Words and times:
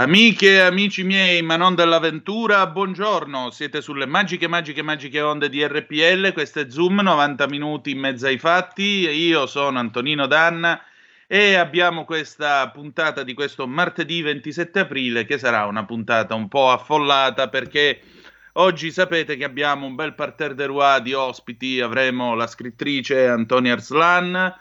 Amiche 0.00 0.54
e 0.54 0.60
amici 0.60 1.02
miei, 1.04 1.42
ma 1.42 1.56
non 1.56 1.74
dell'avventura, 1.74 2.66
buongiorno. 2.68 3.50
Siete 3.50 3.82
sulle 3.82 4.06
magiche, 4.06 4.48
magiche, 4.48 4.80
magiche 4.80 5.20
onde 5.20 5.50
di 5.50 5.62
RPL. 5.62 6.32
Questo 6.32 6.60
è 6.60 6.70
Zoom, 6.70 7.00
90 7.02 7.46
minuti 7.48 7.90
in 7.90 7.98
mezzo 7.98 8.24
ai 8.24 8.38
fatti. 8.38 8.82
Io 8.82 9.46
sono 9.46 9.78
Antonino 9.78 10.26
Danna 10.26 10.82
e 11.26 11.56
abbiamo 11.56 12.06
questa 12.06 12.70
puntata 12.70 13.22
di 13.22 13.34
questo 13.34 13.66
martedì 13.66 14.22
27 14.22 14.78
aprile 14.78 15.26
che 15.26 15.36
sarà 15.36 15.66
una 15.66 15.84
puntata 15.84 16.34
un 16.34 16.48
po' 16.48 16.70
affollata 16.70 17.50
perché 17.50 18.00
oggi 18.54 18.90
sapete 18.90 19.36
che 19.36 19.44
abbiamo 19.44 19.84
un 19.84 19.96
bel 19.96 20.14
parterre 20.14 20.54
de 20.54 20.64
roi 20.64 21.02
di 21.02 21.12
ospiti. 21.12 21.78
Avremo 21.78 22.34
la 22.34 22.46
scrittrice 22.46 23.28
Antonia 23.28 23.74
Arslan 23.74 24.54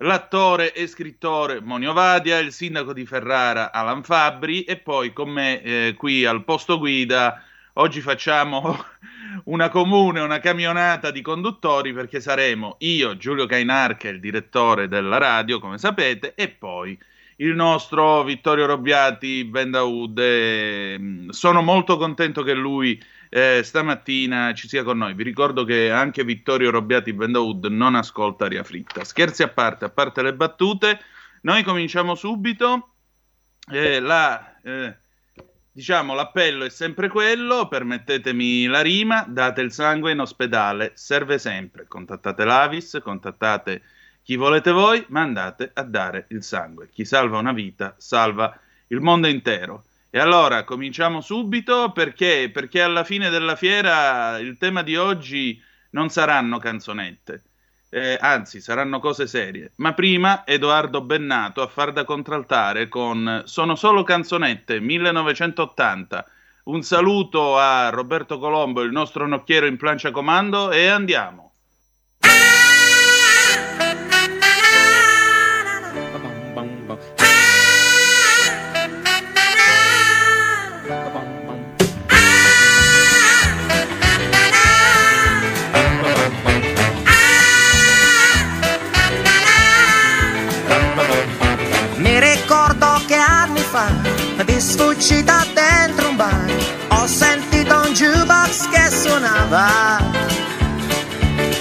l'attore 0.00 0.72
e 0.72 0.86
scrittore 0.86 1.60
Monio 1.60 1.92
Vadia, 1.92 2.38
il 2.38 2.52
sindaco 2.52 2.92
di 2.92 3.06
Ferrara 3.06 3.72
Alan 3.72 4.02
Fabbri 4.02 4.64
e 4.64 4.76
poi 4.76 5.12
con 5.12 5.30
me 5.30 5.62
eh, 5.62 5.94
qui 5.96 6.24
al 6.24 6.44
posto 6.44 6.78
guida 6.78 7.42
oggi 7.74 8.00
facciamo 8.00 8.84
una 9.44 9.68
comune, 9.68 10.20
una 10.20 10.38
camionata 10.38 11.10
di 11.10 11.22
conduttori 11.22 11.92
perché 11.92 12.20
saremo 12.20 12.76
io, 12.80 13.16
Giulio 13.16 13.46
Cainarca, 13.46 14.08
il 14.08 14.20
direttore 14.20 14.88
della 14.88 15.18
radio, 15.18 15.58
come 15.58 15.78
sapete, 15.78 16.34
e 16.34 16.48
poi 16.48 16.98
il 17.36 17.54
nostro 17.54 18.22
Vittorio 18.24 18.66
Robbiati 18.66 19.44
Bendaud. 19.44 20.18
Eh, 20.18 21.26
sono 21.30 21.62
molto 21.62 21.96
contento 21.96 22.42
che 22.42 22.54
lui 22.54 23.00
eh, 23.36 23.62
stamattina 23.62 24.54
ci 24.54 24.66
sia 24.66 24.82
con 24.82 24.96
noi. 24.96 25.12
Vi 25.12 25.22
ricordo 25.22 25.64
che 25.64 25.90
anche 25.90 26.24
Vittorio 26.24 26.70
Robbiati 26.70 27.12
Bendaud 27.12 27.66
non 27.66 27.94
ascolta 27.94 28.46
aria 28.46 28.64
fritta. 28.64 29.04
Scherzi 29.04 29.42
a 29.42 29.48
parte, 29.48 29.84
a 29.84 29.90
parte 29.90 30.22
le 30.22 30.32
battute, 30.32 31.00
noi 31.42 31.62
cominciamo 31.62 32.14
subito. 32.14 32.94
Eh, 33.70 34.00
la, 34.00 34.58
eh, 34.62 34.96
diciamo, 35.70 36.14
l'appello 36.14 36.64
è 36.64 36.70
sempre 36.70 37.10
quello, 37.10 37.68
permettetemi 37.68 38.64
la 38.68 38.80
rima, 38.80 39.26
date 39.28 39.60
il 39.60 39.70
sangue 39.70 40.12
in 40.12 40.20
ospedale, 40.20 40.92
serve 40.94 41.38
sempre. 41.38 41.86
Contattate 41.86 42.42
l'Avis, 42.42 43.00
contattate 43.02 43.82
chi 44.22 44.36
volete 44.36 44.70
voi, 44.70 45.04
ma 45.08 45.20
andate 45.20 45.72
a 45.74 45.82
dare 45.82 46.24
il 46.30 46.42
sangue. 46.42 46.88
Chi 46.88 47.04
salva 47.04 47.36
una 47.36 47.52
vita 47.52 47.96
salva 47.98 48.58
il 48.86 49.00
mondo 49.02 49.26
intero. 49.26 49.84
E 50.10 50.18
allora 50.18 50.64
cominciamo 50.64 51.20
subito 51.20 51.92
perché? 51.92 52.50
Perché 52.52 52.80
alla 52.80 53.04
fine 53.04 53.28
della 53.28 53.56
fiera 53.56 54.38
il 54.38 54.56
tema 54.56 54.82
di 54.82 54.96
oggi 54.96 55.60
non 55.90 56.08
saranno 56.08 56.58
canzonette, 56.58 57.42
eh, 57.90 58.16
anzi 58.20 58.60
saranno 58.60 58.98
cose 59.00 59.26
serie. 59.26 59.72
Ma 59.76 59.92
prima 59.94 60.46
Edoardo 60.46 61.02
Bennato 61.02 61.60
a 61.62 61.66
far 61.66 61.92
da 61.92 62.04
contraltare 62.04 62.88
con 62.88 63.42
Sono 63.46 63.74
solo 63.74 64.02
canzonette 64.04 64.80
1980. 64.80 66.24
Un 66.64 66.82
saluto 66.82 67.58
a 67.58 67.90
Roberto 67.90 68.38
Colombo, 68.38 68.82
il 68.82 68.92
nostro 68.92 69.26
nocchiero 69.26 69.66
in 69.66 69.76
plancia 69.76 70.10
comando 70.10 70.70
e 70.70 70.86
andiamo. 70.86 71.45
Di 94.56 94.62
sfuggita 94.62 95.44
dentro 95.52 96.08
un 96.08 96.16
bar. 96.16 96.50
Ho 96.88 97.06
sentito 97.06 97.74
un 97.76 97.92
jukebox 97.92 98.68
che 98.70 98.90
suonava. 98.90 99.98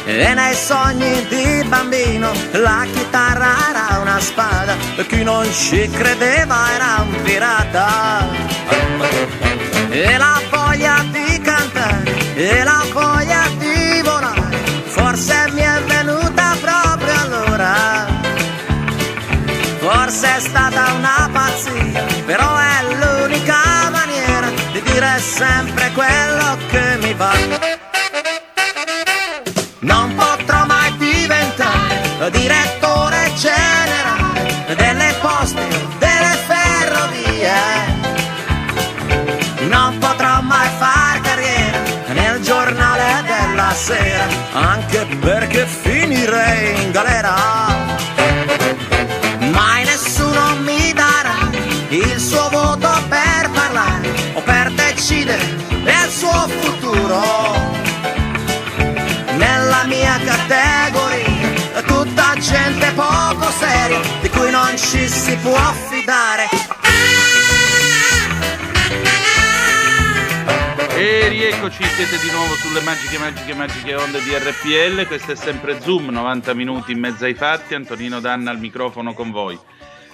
E 0.06 0.34
nei 0.34 0.56
sogni 0.56 1.26
di 1.28 1.66
bambino 1.68 2.32
la 2.52 2.86
chitarra 2.94 3.54
era 3.70 4.00
una 4.00 4.20
spada. 4.22 4.76
E 4.96 5.06
chi 5.08 5.24
non 5.24 5.46
ci 5.52 5.90
credeva 5.90 6.74
era 6.74 7.06
un 7.06 7.22
pirata. 7.24 8.26
E 9.90 10.18
la 10.18 10.42
voglia 10.50 11.04
di 11.12 11.42
cantare 11.42 12.34
e 12.36 12.64
la 12.64 12.86
voglia 12.94 13.44
di 13.58 14.02
volare 14.04 14.58
forse 14.86 15.50
mi 15.52 15.62
è 15.62 15.82
venuta 15.86 16.56
proprio 16.62 17.14
allora. 17.24 17.74
Forse 19.80 20.38
è 20.38 20.40
stata 20.40 20.94
una 20.94 21.30
pazzia 21.32 22.16
però 22.26 22.58
è 22.58 22.65
sempre 25.20 25.92
quello 25.94 26.58
che 26.70 26.98
mi 27.02 27.14
va. 27.14 27.34
Non 29.80 30.16
potrò 30.16 30.66
mai 30.66 30.96
diventare 30.98 32.30
direttore 32.32 33.32
generale 33.36 34.76
delle 34.76 35.14
poste 35.22 35.62
delle 36.00 36.38
ferrovie. 36.48 37.54
Non 39.70 39.98
potrò 40.00 40.42
mai 40.42 40.70
far 40.78 41.22
carriera 41.22 41.80
nel 42.14 42.42
giornale 42.42 43.24
della 43.26 43.72
sera, 43.74 44.26
anche 44.54 45.06
perché 45.20 45.66
finirei 45.66 46.84
in 46.84 46.92
galera. 46.92 47.75
Seria, 63.58 64.00
di 64.22 64.30
cui 64.30 64.52
non 64.52 64.78
ci 64.78 65.08
si 65.08 65.36
può 65.38 65.72
fidare. 65.90 66.48
E 70.98 71.28
rieccoci, 71.28 71.84
siete 71.84 72.18
di 72.20 72.32
nuovo 72.32 72.54
sulle 72.56 72.82
magiche, 72.82 73.18
magiche, 73.18 73.54
magiche 73.54 73.96
onde 73.96 74.24
di 74.24 74.34
RPL. 74.34 75.06
Questo 75.08 75.34
è 75.34 75.36
sempre 75.36 75.82
Zoom, 75.82 76.10
90 76.10 76.54
minuti 76.54 76.92
in 76.94 77.00
mezzo 77.00 77.26
ai 77.26 77.34
fatti. 77.34 77.76
Antonino 77.76 78.20
Danna 78.20 78.52
al 78.52 78.60
microfono 78.60 79.14
con 79.14 79.32
voi. 79.32 79.60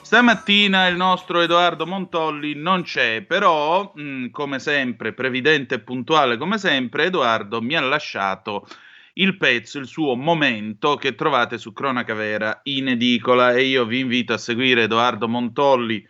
Stamattina 0.01 0.87
il 0.87 0.95
nostro 0.97 1.39
Edoardo 1.39 1.85
Montolli 1.85 2.53
non 2.55 2.81
c'è, 2.83 3.21
però, 3.21 3.91
mh, 3.95 4.31
come 4.31 4.59
sempre, 4.59 5.13
previdente 5.13 5.75
e 5.75 5.79
puntuale 5.79 6.37
come 6.37 6.57
sempre, 6.57 7.05
Edoardo 7.05 7.61
mi 7.61 7.75
ha 7.75 7.81
lasciato 7.81 8.67
il 9.13 9.37
pezzo, 9.37 9.79
il 9.79 9.87
suo 9.87 10.15
momento 10.15 10.95
che 10.95 11.15
trovate 11.15 11.57
su 11.57 11.73
Cronaca 11.73 12.13
Vera 12.13 12.59
in 12.63 12.89
edicola. 12.89 13.53
E 13.53 13.63
io 13.63 13.85
vi 13.85 13.99
invito 13.99 14.33
a 14.33 14.37
seguire 14.37 14.83
Edoardo 14.83 15.27
Montolli, 15.27 16.07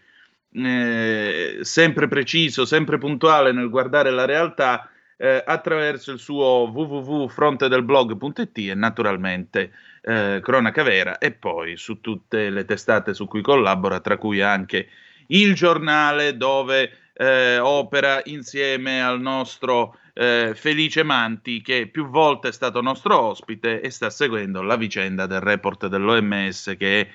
eh, 0.54 1.60
sempre 1.62 2.08
preciso, 2.08 2.66
sempre 2.66 2.98
puntuale 2.98 3.52
nel 3.52 3.70
guardare 3.70 4.12
la 4.12 4.26
realtà 4.26 4.90
eh, 5.18 5.44
attraverso 5.46 6.12
il 6.12 6.20
suo 6.20 6.70
www.frontedelblog.it 6.74 8.58
e 8.58 8.74
naturalmente 8.74 9.72
eh, 10.02 10.40
Cronaca 10.42 10.82
Vera 10.82 11.20
e 11.20 11.32
poi 11.32 11.78
su 11.78 12.02
tutte 12.02 12.50
le 12.50 12.66
testate 12.66 13.14
su 13.14 13.28
cui 13.28 13.42
collabora, 13.42 14.00
tra 14.00 14.18
cui 14.18 14.42
anche 14.42 14.88
il 15.28 15.54
giornale 15.54 16.36
dove 16.38 16.92
eh, 17.14 17.60
opera 17.60 18.22
insieme 18.26 19.04
al 19.04 19.22
nostro 19.22 19.98
eh, 20.22 20.54
Felice 20.54 21.02
Manti, 21.02 21.64
che 21.64 21.88
più 21.88 22.08
volte 22.08 22.50
è 22.50 22.52
stato 22.52 22.80
nostro 22.80 23.20
ospite 23.20 23.82
e 23.82 23.90
sta 23.90 24.12
seguendo 24.12 24.62
la 24.62 24.76
vicenda 24.76 25.26
del 25.26 25.40
report 25.40 25.88
dell'OMS 25.88 26.76
che 26.78 27.02
è 27.02 27.08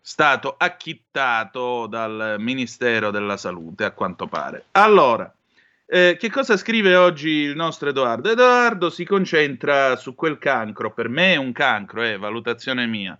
stato 0.00 0.54
acchittato 0.56 1.88
dal 1.88 2.36
Ministero 2.38 3.10
della 3.10 3.36
Salute, 3.36 3.82
a 3.82 3.90
quanto 3.90 4.28
pare. 4.28 4.66
Allora, 4.72 5.34
eh, 5.86 6.16
che 6.20 6.30
cosa 6.30 6.56
scrive 6.56 6.94
oggi 6.94 7.30
il 7.30 7.56
nostro 7.56 7.88
Edoardo? 7.88 8.30
Edoardo 8.30 8.90
si 8.90 9.04
concentra 9.04 9.96
su 9.96 10.14
quel 10.14 10.38
cancro, 10.38 10.92
per 10.92 11.08
me 11.08 11.32
è 11.32 11.36
un 11.36 11.50
cancro, 11.50 12.02
è 12.02 12.12
eh, 12.12 12.16
valutazione 12.16 12.86
mia, 12.86 13.18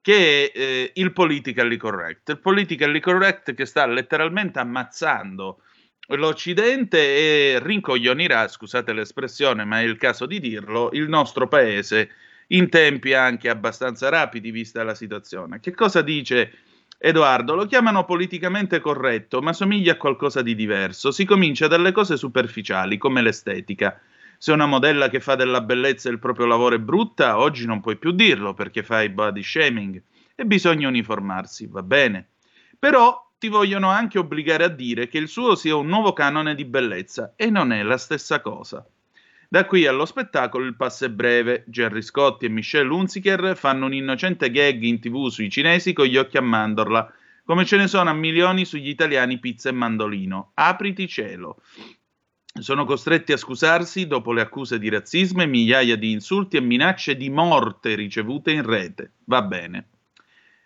che 0.00 0.50
è 0.50 0.58
eh, 0.58 0.90
il 0.94 1.12
politically 1.12 1.76
correct. 1.76 2.30
Il 2.30 2.38
politically 2.38 3.00
correct 3.00 3.52
che 3.52 3.66
sta 3.66 3.84
letteralmente 3.84 4.58
ammazzando 4.60 5.58
l'Occidente 6.08 6.98
e 6.98 7.58
rincoglionirà, 7.62 8.48
scusate 8.48 8.92
l'espressione, 8.92 9.64
ma 9.64 9.80
è 9.80 9.84
il 9.84 9.96
caso 9.96 10.26
di 10.26 10.40
dirlo, 10.40 10.90
il 10.92 11.08
nostro 11.08 11.48
paese 11.48 12.10
in 12.48 12.68
tempi 12.68 13.14
anche 13.14 13.48
abbastanza 13.48 14.08
rapidi, 14.08 14.50
vista 14.50 14.82
la 14.82 14.94
situazione. 14.94 15.60
Che 15.60 15.72
cosa 15.74 16.02
dice 16.02 16.52
Edoardo? 16.98 17.54
Lo 17.54 17.66
chiamano 17.66 18.04
politicamente 18.04 18.80
corretto, 18.80 19.40
ma 19.40 19.52
somiglia 19.52 19.92
a 19.92 19.96
qualcosa 19.96 20.42
di 20.42 20.54
diverso. 20.54 21.10
Si 21.10 21.24
comincia 21.24 21.66
dalle 21.66 21.92
cose 21.92 22.16
superficiali, 22.16 22.98
come 22.98 23.22
l'estetica. 23.22 23.98
Se 24.36 24.52
una 24.52 24.66
modella 24.66 25.08
che 25.08 25.20
fa 25.20 25.34
della 25.36 25.60
bellezza 25.60 26.10
il 26.10 26.18
proprio 26.18 26.46
lavoro 26.46 26.74
è 26.74 26.80
brutta, 26.80 27.38
oggi 27.38 27.64
non 27.64 27.80
puoi 27.80 27.96
più 27.96 28.10
dirlo 28.10 28.54
perché 28.54 28.82
fai 28.82 29.08
body 29.08 29.42
shaming 29.42 30.02
e 30.34 30.44
bisogna 30.44 30.88
uniformarsi, 30.88 31.68
va 31.68 31.82
bene. 31.82 32.30
Però 32.78 33.31
ti 33.42 33.48
vogliono 33.48 33.88
anche 33.88 34.20
obbligare 34.20 34.62
a 34.62 34.68
dire 34.68 35.08
che 35.08 35.18
il 35.18 35.26
suo 35.26 35.56
sia 35.56 35.74
un 35.74 35.88
nuovo 35.88 36.12
canone 36.12 36.54
di 36.54 36.64
bellezza 36.64 37.32
e 37.34 37.50
non 37.50 37.72
è 37.72 37.82
la 37.82 37.96
stessa 37.96 38.40
cosa. 38.40 38.86
Da 39.48 39.64
qui 39.64 39.84
allo 39.84 40.04
spettacolo 40.04 40.64
il 40.64 40.76
passo 40.76 41.06
è 41.06 41.10
breve. 41.10 41.64
Gerry 41.66 42.02
Scotti 42.02 42.46
e 42.46 42.48
Michelle 42.48 42.92
Hunziker 42.92 43.56
fanno 43.56 43.86
un 43.86 43.94
innocente 43.94 44.48
gag 44.48 44.80
in 44.82 45.00
tv 45.00 45.26
sui 45.26 45.50
cinesi 45.50 45.92
con 45.92 46.06
gli 46.06 46.16
occhi 46.16 46.36
a 46.36 46.40
mandorla, 46.40 47.12
come 47.44 47.64
ce 47.64 47.78
ne 47.78 47.88
sono 47.88 48.10
a 48.10 48.14
milioni 48.14 48.64
sugli 48.64 48.90
italiani 48.90 49.40
pizza 49.40 49.70
e 49.70 49.72
mandolino. 49.72 50.52
Apriti 50.54 51.08
cielo. 51.08 51.62
Sono 52.60 52.84
costretti 52.84 53.32
a 53.32 53.36
scusarsi 53.36 54.06
dopo 54.06 54.32
le 54.32 54.42
accuse 54.42 54.78
di 54.78 54.88
razzismo 54.88 55.42
e 55.42 55.46
migliaia 55.46 55.96
di 55.96 56.12
insulti 56.12 56.58
e 56.58 56.60
minacce 56.60 57.16
di 57.16 57.28
morte 57.28 57.96
ricevute 57.96 58.52
in 58.52 58.64
rete. 58.64 59.14
Va 59.24 59.42
bene. 59.42 59.88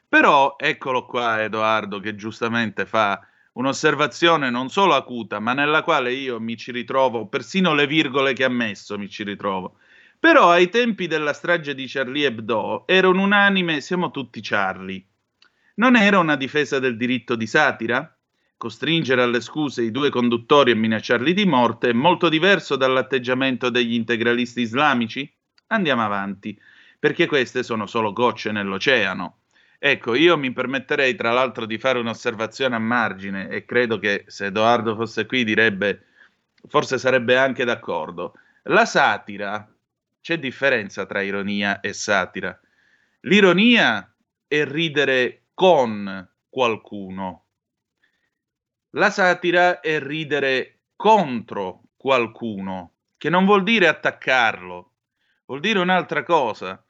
Però 0.09 0.57
eccolo 0.59 1.05
qua 1.05 1.43
Edoardo 1.43 2.01
che 2.01 2.15
giustamente 2.15 2.87
fa 2.87 3.21
un'osservazione 3.53 4.51
non 4.51 4.69
solo 4.69 4.95
acuta, 4.95 5.41
ma 5.41 5.53
nella 5.53 5.83
quale 5.83 6.13
io 6.13 6.41
mi 6.41 6.57
ci 6.57 6.73
ritrovo, 6.73 7.27
persino 7.27 7.75
le 7.75 7.87
virgole 7.87 8.33
che 8.33 8.45
ha 8.45 8.49
messo 8.49 8.99
mi 8.99 9.09
ci 9.09 9.25
ritrovo. 9.25 9.79
Però 10.19 10.51
ai 10.51 10.69
tempi 10.69 11.07
della 11.07 11.33
strage 11.33 11.75
di 11.75 11.87
Charlie 11.87 12.27
Hebdo 12.27 12.87
era 12.87 13.09
un 13.09 13.19
unanime 13.19 13.81
siamo 13.81 14.11
tutti 14.11 14.41
Charlie. 14.43 15.05
Non 15.77 15.97
era 15.97 16.19
una 16.19 16.37
difesa 16.37 16.79
del 16.79 16.97
diritto 16.97 17.35
di 17.35 17.47
satira? 17.47 18.11
Costringere 18.57 19.23
alle 19.23 19.41
scuse 19.41 19.83
i 19.83 19.91
due 19.91 20.09
conduttori 20.09 20.71
e 20.71 20.75
minacciarli 20.75 21.35
di 21.35 21.45
morte 21.45 21.91
è 21.91 21.93
molto 21.93 22.29
diverso 22.31 22.77
dall'atteggiamento 22.77 23.69
degli 23.69 23.93
integralisti 23.93 24.63
islamici? 24.63 25.31
Andiamo 25.69 26.03
avanti, 26.05 26.59
perché 26.99 27.27
queste 27.27 27.63
sono 27.63 27.87
solo 27.87 28.13
gocce 28.13 28.53
nell'oceano. 28.53 29.41
Ecco, 29.89 30.17
io 30.17 30.37
mi 30.37 30.53
permetterei 30.53 31.15
tra 31.15 31.31
l'altro 31.31 31.65
di 31.65 31.79
fare 31.79 32.01
un'osservazione 32.01 32.75
a 32.75 32.81
margine 32.81 33.49
e 33.49 33.65
credo 33.65 34.01
che 34.01 34.25
se 34.27 34.47
Edoardo 34.47 34.97
fosse 34.97 35.27
qui 35.27 35.45
direbbe, 35.45 36.07
forse 36.67 36.99
sarebbe 36.99 37.37
anche 37.37 37.65
d'accordo. 37.65 38.35
La 38.65 38.85
satira, 38.85 39.65
c'è 40.21 40.41
differenza 40.41 41.07
tra 41.07 41.21
ironia 41.21 41.79
e 41.79 41.93
satira. 41.93 42.59
L'ironia 43.21 44.13
è 44.49 44.65
ridere 44.65 45.45
con 45.55 46.29
qualcuno. 46.49 47.45
La 48.91 49.11
satira 49.11 49.79
è 49.79 50.01
ridere 50.01 50.81
contro 50.97 51.83
qualcuno, 51.95 52.95
che 53.17 53.31
non 53.31 53.45
vuol 53.45 53.63
dire 53.63 53.87
attaccarlo, 53.87 54.95
vuol 55.45 55.61
dire 55.61 55.79
un'altra 55.79 56.25
cosa 56.25 56.85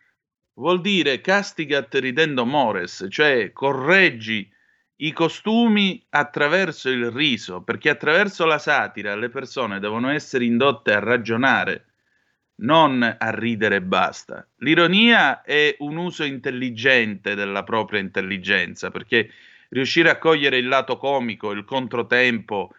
vuol 0.56 0.80
dire 0.80 1.20
castigat 1.20 1.94
ridendo 1.94 2.44
mores, 2.44 3.06
cioè 3.10 3.52
correggi 3.52 4.50
i 4.96 5.12
costumi 5.12 6.04
attraverso 6.10 6.88
il 6.88 7.10
riso, 7.10 7.62
perché 7.62 7.90
attraverso 7.90 8.46
la 8.46 8.58
satira 8.58 9.14
le 9.14 9.28
persone 9.28 9.78
devono 9.78 10.10
essere 10.10 10.44
indotte 10.44 10.92
a 10.92 11.00
ragionare, 11.00 11.84
non 12.56 13.02
a 13.02 13.30
ridere 13.30 13.76
e 13.76 13.82
basta. 13.82 14.46
L'ironia 14.58 15.42
è 15.42 15.76
un 15.80 15.96
uso 15.96 16.24
intelligente 16.24 17.34
della 17.34 17.62
propria 17.62 18.00
intelligenza, 18.00 18.90
perché 18.90 19.30
riuscire 19.68 20.08
a 20.08 20.18
cogliere 20.18 20.56
il 20.56 20.68
lato 20.68 20.96
comico, 20.96 21.50
il 21.50 21.64
controtempo, 21.64 22.70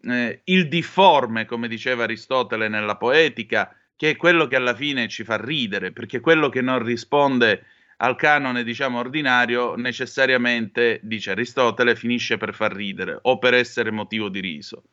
eh, 0.00 0.40
il 0.44 0.68
difforme, 0.68 1.44
come 1.44 1.68
diceva 1.68 2.04
Aristotele 2.04 2.68
nella 2.68 2.96
poetica, 2.96 3.77
che 3.98 4.10
è 4.10 4.16
quello 4.16 4.46
che 4.46 4.54
alla 4.54 4.76
fine 4.76 5.08
ci 5.08 5.24
fa 5.24 5.36
ridere, 5.36 5.90
perché 5.90 6.20
quello 6.20 6.48
che 6.48 6.60
non 6.60 6.84
risponde 6.84 7.64
al 7.96 8.14
canone, 8.14 8.62
diciamo, 8.62 9.00
ordinario, 9.00 9.74
necessariamente, 9.74 11.00
dice 11.02 11.32
Aristotele, 11.32 11.96
finisce 11.96 12.36
per 12.36 12.54
far 12.54 12.72
ridere 12.72 13.18
o 13.20 13.38
per 13.38 13.54
essere 13.54 13.90
motivo 13.90 14.28
di 14.28 14.38
riso. 14.38 14.84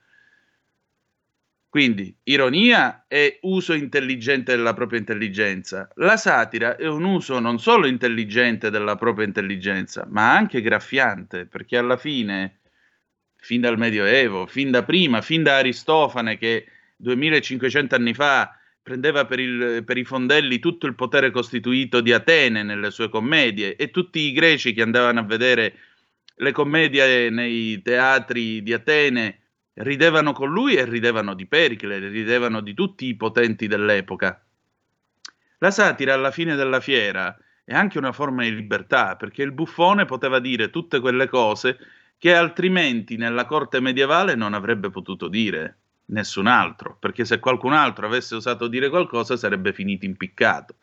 Quindi 1.70 2.18
ironia 2.24 3.06
è 3.08 3.38
uso 3.42 3.74
intelligente 3.74 4.56
della 4.56 4.74
propria 4.74 4.98
intelligenza. 4.98 5.88
La 5.98 6.18
satira 6.18 6.76
è 6.76 6.88
un 6.88 7.04
uso 7.04 7.38
non 7.38 7.60
solo 7.60 7.86
intelligente 7.86 8.72
della 8.72 8.96
propria 8.96 9.28
intelligenza, 9.28 10.08
ma 10.10 10.36
anche 10.36 10.62
graffiante, 10.62 11.46
perché 11.46 11.78
alla 11.78 11.98
fine, 11.98 12.62
fin 13.36 13.62
dal 13.62 13.78
Medioevo, 13.78 14.48
fin 14.48 14.72
da 14.72 14.82
prima, 14.82 15.22
fin 15.22 15.44
da 15.44 15.58
Aristofane 15.58 16.40
che 16.40 16.66
2500 16.96 17.94
anni 17.94 18.16
fa 18.16 18.58
prendeva 18.86 19.26
per, 19.26 19.40
il, 19.40 19.84
per, 19.84 19.98
i 19.98 20.04
fondelli 20.04 20.60
tutto 20.60 20.86
il 20.86 20.94
potere 20.94 21.32
costituito 21.32 22.02
di 22.02 22.14
Atene 22.14 22.62
nelle 22.62 22.92
sue 22.92 23.10
commedie 23.10 23.76
e 23.78 23.90
tutti 23.90 24.20
i 24.20 24.32
greci 24.32 24.74
che 24.74 24.84
andavano 24.84 25.22
a 25.22 25.24
vedere 25.24 25.74
le 26.36 26.52
commedie 26.52 27.32
nei 27.32 27.82
teatri 27.82 28.62
di 28.62 28.74
Atene 28.74 29.40
ridevano 29.74 30.34
con 30.34 30.52
lui 30.52 30.76
e 30.76 30.86
ridevano 30.86 31.34
di 31.34 31.48
Pericle, 31.48 31.98
ridevano 31.98 32.62
di 32.62 32.76
tutti 32.76 33.08
i 33.08 33.16
potenti 33.16 33.66
dell'epoca. 33.66 34.40
La 35.58 35.72
satira 35.72 36.14
alla 36.14 36.30
fine 36.30 36.54
della 36.54 36.80
fiera 36.80 37.36
è 37.64 37.74
anche 37.74 37.98
una 37.98 38.12
forma 38.12 38.44
di 38.44 38.54
libertà, 38.54 39.16
perché 39.16 39.42
il 39.42 39.52
buffone 39.52 40.06
poteva 40.06 40.38
dire 40.38 40.70
tutte 40.70 41.00
quelle 41.00 41.28
cose 41.28 41.80
che 42.20 42.36
altrimenti 42.36 43.18
nella 43.18 43.46
corte 43.46 43.80
medievale 43.80 44.36
non 44.36 44.54
avrebbe 44.54 44.92
potuto 44.92 45.28
dire 45.28 45.80
nessun 46.08 46.48
altro, 46.48 46.98
perché 47.00 47.26
se 47.26 47.40
qualcun 47.40 47.74
altro 47.74 48.06
avesse 48.06 48.36
osato 48.36 48.68
dire 48.68 48.90
qualcosa 48.90 49.38
sarebbe 49.38 49.74
finito 49.74 50.06
impiccato. 50.06 50.76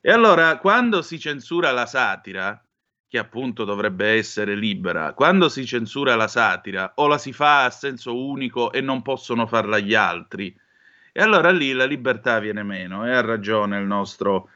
E 0.00 0.10
allora, 0.10 0.58
quando 0.58 1.02
si 1.02 1.18
censura 1.18 1.72
la 1.72 1.86
satira, 1.86 2.62
che 3.08 3.18
appunto 3.18 3.64
dovrebbe 3.64 4.12
essere 4.12 4.54
libera, 4.54 5.12
quando 5.14 5.48
si 5.48 5.66
censura 5.66 6.14
la 6.14 6.28
satira 6.28 6.92
o 6.94 7.06
la 7.08 7.18
si 7.18 7.32
fa 7.32 7.64
a 7.64 7.70
senso 7.70 8.16
unico 8.16 8.70
e 8.72 8.80
non 8.80 9.02
possono 9.02 9.46
farla 9.46 9.78
gli 9.78 9.94
altri, 9.94 10.56
e 11.12 11.20
allora 11.20 11.50
lì 11.50 11.72
la 11.72 11.86
libertà 11.86 12.38
viene 12.38 12.62
meno, 12.62 13.04
e 13.06 13.12
ha 13.12 13.20
ragione 13.20 13.78
il 13.78 13.86
nostro 13.86 14.48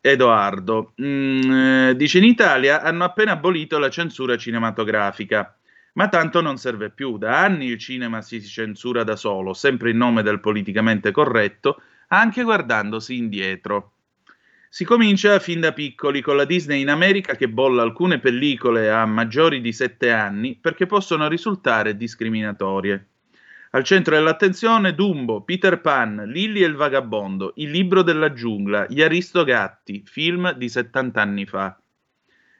Edoardo. 0.00 0.94
Mm, 1.02 1.52
eh, 1.52 1.96
dice 1.96 2.18
in 2.18 2.24
Italia 2.24 2.82
hanno 2.82 3.04
appena 3.04 3.32
abolito 3.32 3.78
la 3.78 3.90
censura 3.90 4.36
cinematografica. 4.36 5.57
Ma 5.98 6.06
tanto 6.06 6.40
non 6.40 6.58
serve 6.58 6.90
più. 6.90 7.18
Da 7.18 7.42
anni 7.42 7.66
il 7.66 7.78
cinema 7.78 8.22
si 8.22 8.40
censura 8.40 9.02
da 9.02 9.16
solo, 9.16 9.52
sempre 9.52 9.90
in 9.90 9.96
nome 9.96 10.22
del 10.22 10.38
politicamente 10.38 11.10
corretto, 11.10 11.82
anche 12.10 12.44
guardandosi 12.44 13.16
indietro. 13.16 13.94
Si 14.68 14.84
comincia 14.84 15.40
fin 15.40 15.58
da 15.58 15.72
piccoli 15.72 16.20
con 16.20 16.36
la 16.36 16.44
Disney 16.44 16.82
in 16.82 16.88
America 16.88 17.34
che 17.34 17.48
bolla 17.48 17.82
alcune 17.82 18.20
pellicole 18.20 18.88
a 18.92 19.04
maggiori 19.06 19.60
di 19.60 19.72
7 19.72 20.12
anni 20.12 20.54
perché 20.54 20.86
possono 20.86 21.26
risultare 21.26 21.96
discriminatorie. 21.96 23.06
Al 23.70 23.82
centro 23.82 24.14
dell'attenzione 24.14 24.94
Dumbo, 24.94 25.42
Peter 25.42 25.80
Pan, 25.80 26.22
Lilli 26.26 26.62
e 26.62 26.66
il 26.66 26.76
vagabondo, 26.76 27.54
Il 27.56 27.72
libro 27.72 28.02
della 28.02 28.32
giungla, 28.32 28.86
Gli 28.88 29.02
Aristogatti, 29.02 30.04
film 30.06 30.52
di 30.52 30.68
70 30.68 31.20
anni 31.20 31.44
fa. 31.44 31.76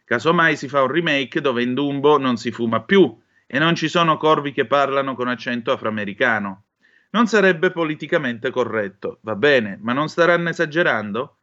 Casomai 0.04 0.56
si 0.56 0.66
fa 0.66 0.82
un 0.82 0.90
remake 0.90 1.40
dove 1.40 1.62
in 1.62 1.74
Dumbo 1.74 2.18
non 2.18 2.36
si 2.36 2.50
fuma 2.50 2.80
più, 2.80 3.16
e 3.50 3.58
non 3.58 3.74
ci 3.74 3.88
sono 3.88 4.18
corvi 4.18 4.52
che 4.52 4.66
parlano 4.66 5.14
con 5.14 5.26
accento 5.26 5.72
afroamericano. 5.72 6.64
Non 7.10 7.26
sarebbe 7.26 7.70
politicamente 7.70 8.50
corretto, 8.50 9.18
va 9.22 9.34
bene, 9.34 9.78
ma 9.80 9.94
non 9.94 10.08
staranno 10.08 10.50
esagerando? 10.50 11.38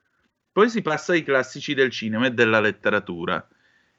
Poi 0.52 0.70
si 0.70 0.84
passa 0.84 1.14
ai 1.14 1.24
classici 1.24 1.74
del 1.74 1.90
cinema 1.90 2.28
e 2.28 2.32
della 2.32 2.60
letteratura. 2.60 3.46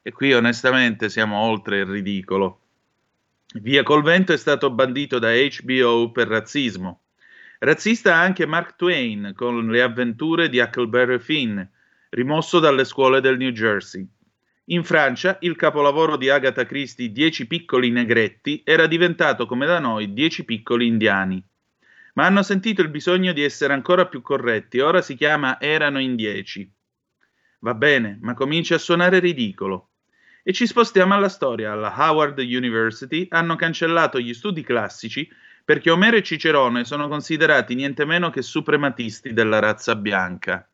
E 0.00 0.12
qui 0.12 0.32
onestamente 0.32 1.08
siamo 1.08 1.38
oltre 1.38 1.78
il 1.80 1.86
ridicolo. 1.86 2.60
Via 3.54 3.82
col 3.82 4.02
vento 4.02 4.32
è 4.32 4.36
stato 4.36 4.70
bandito 4.70 5.18
da 5.18 5.30
HBO 5.32 6.12
per 6.12 6.28
razzismo. 6.28 7.00
Razzista 7.58 8.14
anche 8.14 8.46
Mark 8.46 8.76
Twain 8.76 9.32
con 9.34 9.66
le 9.66 9.82
avventure 9.82 10.48
di 10.48 10.60
Huckleberry 10.60 11.18
Finn, 11.18 11.60
rimosso 12.10 12.60
dalle 12.60 12.84
scuole 12.84 13.20
del 13.20 13.36
New 13.36 13.50
Jersey. 13.50 14.06
In 14.70 14.82
Francia 14.82 15.36
il 15.42 15.54
capolavoro 15.54 16.16
di 16.16 16.28
Agatha 16.28 16.66
Christie 16.66 17.12
Dieci 17.12 17.46
piccoli 17.46 17.90
negretti 17.90 18.62
era 18.64 18.88
diventato 18.88 19.46
come 19.46 19.64
da 19.64 19.78
noi 19.78 20.12
Dieci 20.12 20.44
piccoli 20.44 20.88
indiani. 20.88 21.40
Ma 22.14 22.26
hanno 22.26 22.42
sentito 22.42 22.82
il 22.82 22.88
bisogno 22.88 23.32
di 23.32 23.44
essere 23.44 23.72
ancora 23.72 24.06
più 24.06 24.22
corretti, 24.22 24.80
ora 24.80 25.02
si 25.02 25.14
chiama 25.14 25.60
Erano 25.60 26.00
in 26.00 26.16
dieci. 26.16 26.68
Va 27.60 27.74
bene, 27.74 28.18
ma 28.20 28.34
comincia 28.34 28.74
a 28.74 28.78
suonare 28.78 29.20
ridicolo. 29.20 29.90
E 30.42 30.52
ci 30.52 30.66
spostiamo 30.66 31.14
alla 31.14 31.28
storia. 31.28 31.70
Alla 31.70 31.94
Howard 31.96 32.38
University 32.38 33.26
hanno 33.30 33.54
cancellato 33.54 34.18
gli 34.18 34.34
studi 34.34 34.62
classici 34.62 35.28
perché 35.64 35.90
Omero 35.90 36.16
e 36.16 36.24
Cicerone 36.24 36.84
sono 36.84 37.06
considerati 37.06 37.76
niente 37.76 38.04
meno 38.04 38.30
che 38.30 38.42
suprematisti 38.42 39.32
della 39.32 39.60
razza 39.60 39.94
bianca. 39.94 40.68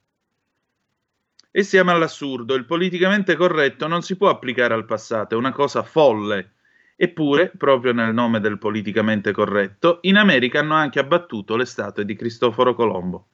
E 1.55 1.65
siamo 1.65 1.91
all'assurdo, 1.91 2.55
il 2.55 2.65
politicamente 2.65 3.37
corretto 3.37 3.87
non 3.87 4.01
si 4.01 4.17
può 4.17 4.31
applicare 4.31 4.73
al 4.73 4.87
passato, 4.87 5.35
è 5.35 5.39
una 5.39 5.53
cosa 5.53 5.83
folle. 5.83 6.53
Eppure, 6.97 7.53
proprio 7.55 7.93
nel 7.93 8.15
nome 8.15 8.41
del 8.41 8.57
politicamente 8.57 9.33
corretto, 9.33 9.99
in 10.03 10.17
America 10.17 10.61
hanno 10.61 10.73
anche 10.73 10.99
abbattuto 10.99 11.55
le 11.57 11.67
statue 11.67 12.07
di 12.07 12.17
Cristoforo 12.17 12.75
Colombo. 12.75 13.27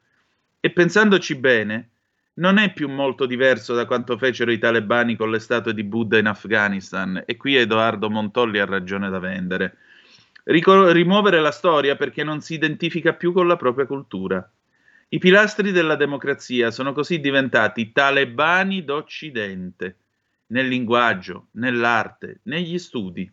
E 0.58 0.70
pensandoci 0.70 1.36
bene, 1.36 1.90
non 2.34 2.58
è 2.58 2.72
più 2.72 2.88
molto 2.88 3.24
diverso 3.24 3.72
da 3.72 3.86
quanto 3.86 4.18
fecero 4.18 4.50
i 4.50 4.58
talebani 4.58 5.14
con 5.14 5.30
le 5.30 5.38
statue 5.38 5.72
di 5.72 5.84
Buddha 5.84 6.18
in 6.18 6.26
Afghanistan, 6.26 7.22
e 7.24 7.36
qui 7.36 7.54
Edoardo 7.54 8.10
Montolli 8.10 8.58
ha 8.58 8.64
ragione 8.64 9.10
da 9.10 9.20
vendere. 9.20 9.76
Rico- 10.42 10.90
rimuovere 10.90 11.38
la 11.38 11.52
storia 11.52 11.94
perché 11.94 12.24
non 12.24 12.40
si 12.40 12.54
identifica 12.54 13.12
più 13.12 13.32
con 13.32 13.46
la 13.46 13.56
propria 13.56 13.86
cultura. 13.86 14.50
I 15.10 15.18
pilastri 15.18 15.72
della 15.72 15.96
democrazia 15.96 16.70
sono 16.70 16.92
così 16.92 17.18
diventati 17.18 17.92
talebani 17.92 18.84
d'Occidente, 18.84 19.96
nel 20.48 20.68
linguaggio, 20.68 21.46
nell'arte, 21.52 22.40
negli 22.42 22.78
studi. 22.78 23.30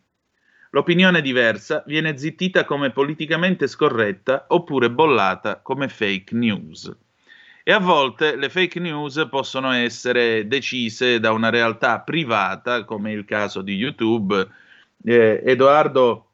L'opinione 0.70 1.20
diversa 1.20 1.82
viene 1.86 2.16
zittita 2.16 2.64
come 2.64 2.92
politicamente 2.92 3.66
scorretta 3.66 4.46
oppure 4.48 4.90
bollata 4.90 5.60
come 5.60 5.88
fake 5.88 6.34
news. 6.34 6.96
E 7.62 7.72
a 7.72 7.78
volte 7.78 8.36
le 8.36 8.48
fake 8.48 8.80
news 8.80 9.26
possono 9.28 9.70
essere 9.72 10.46
decise 10.46 11.20
da 11.20 11.32
una 11.32 11.50
realtà 11.50 12.00
privata, 12.00 12.84
come 12.84 13.12
il 13.12 13.26
caso 13.26 13.60
di 13.60 13.74
YouTube. 13.74 14.48
Eh, 15.04 15.42
Edoardo 15.44 16.30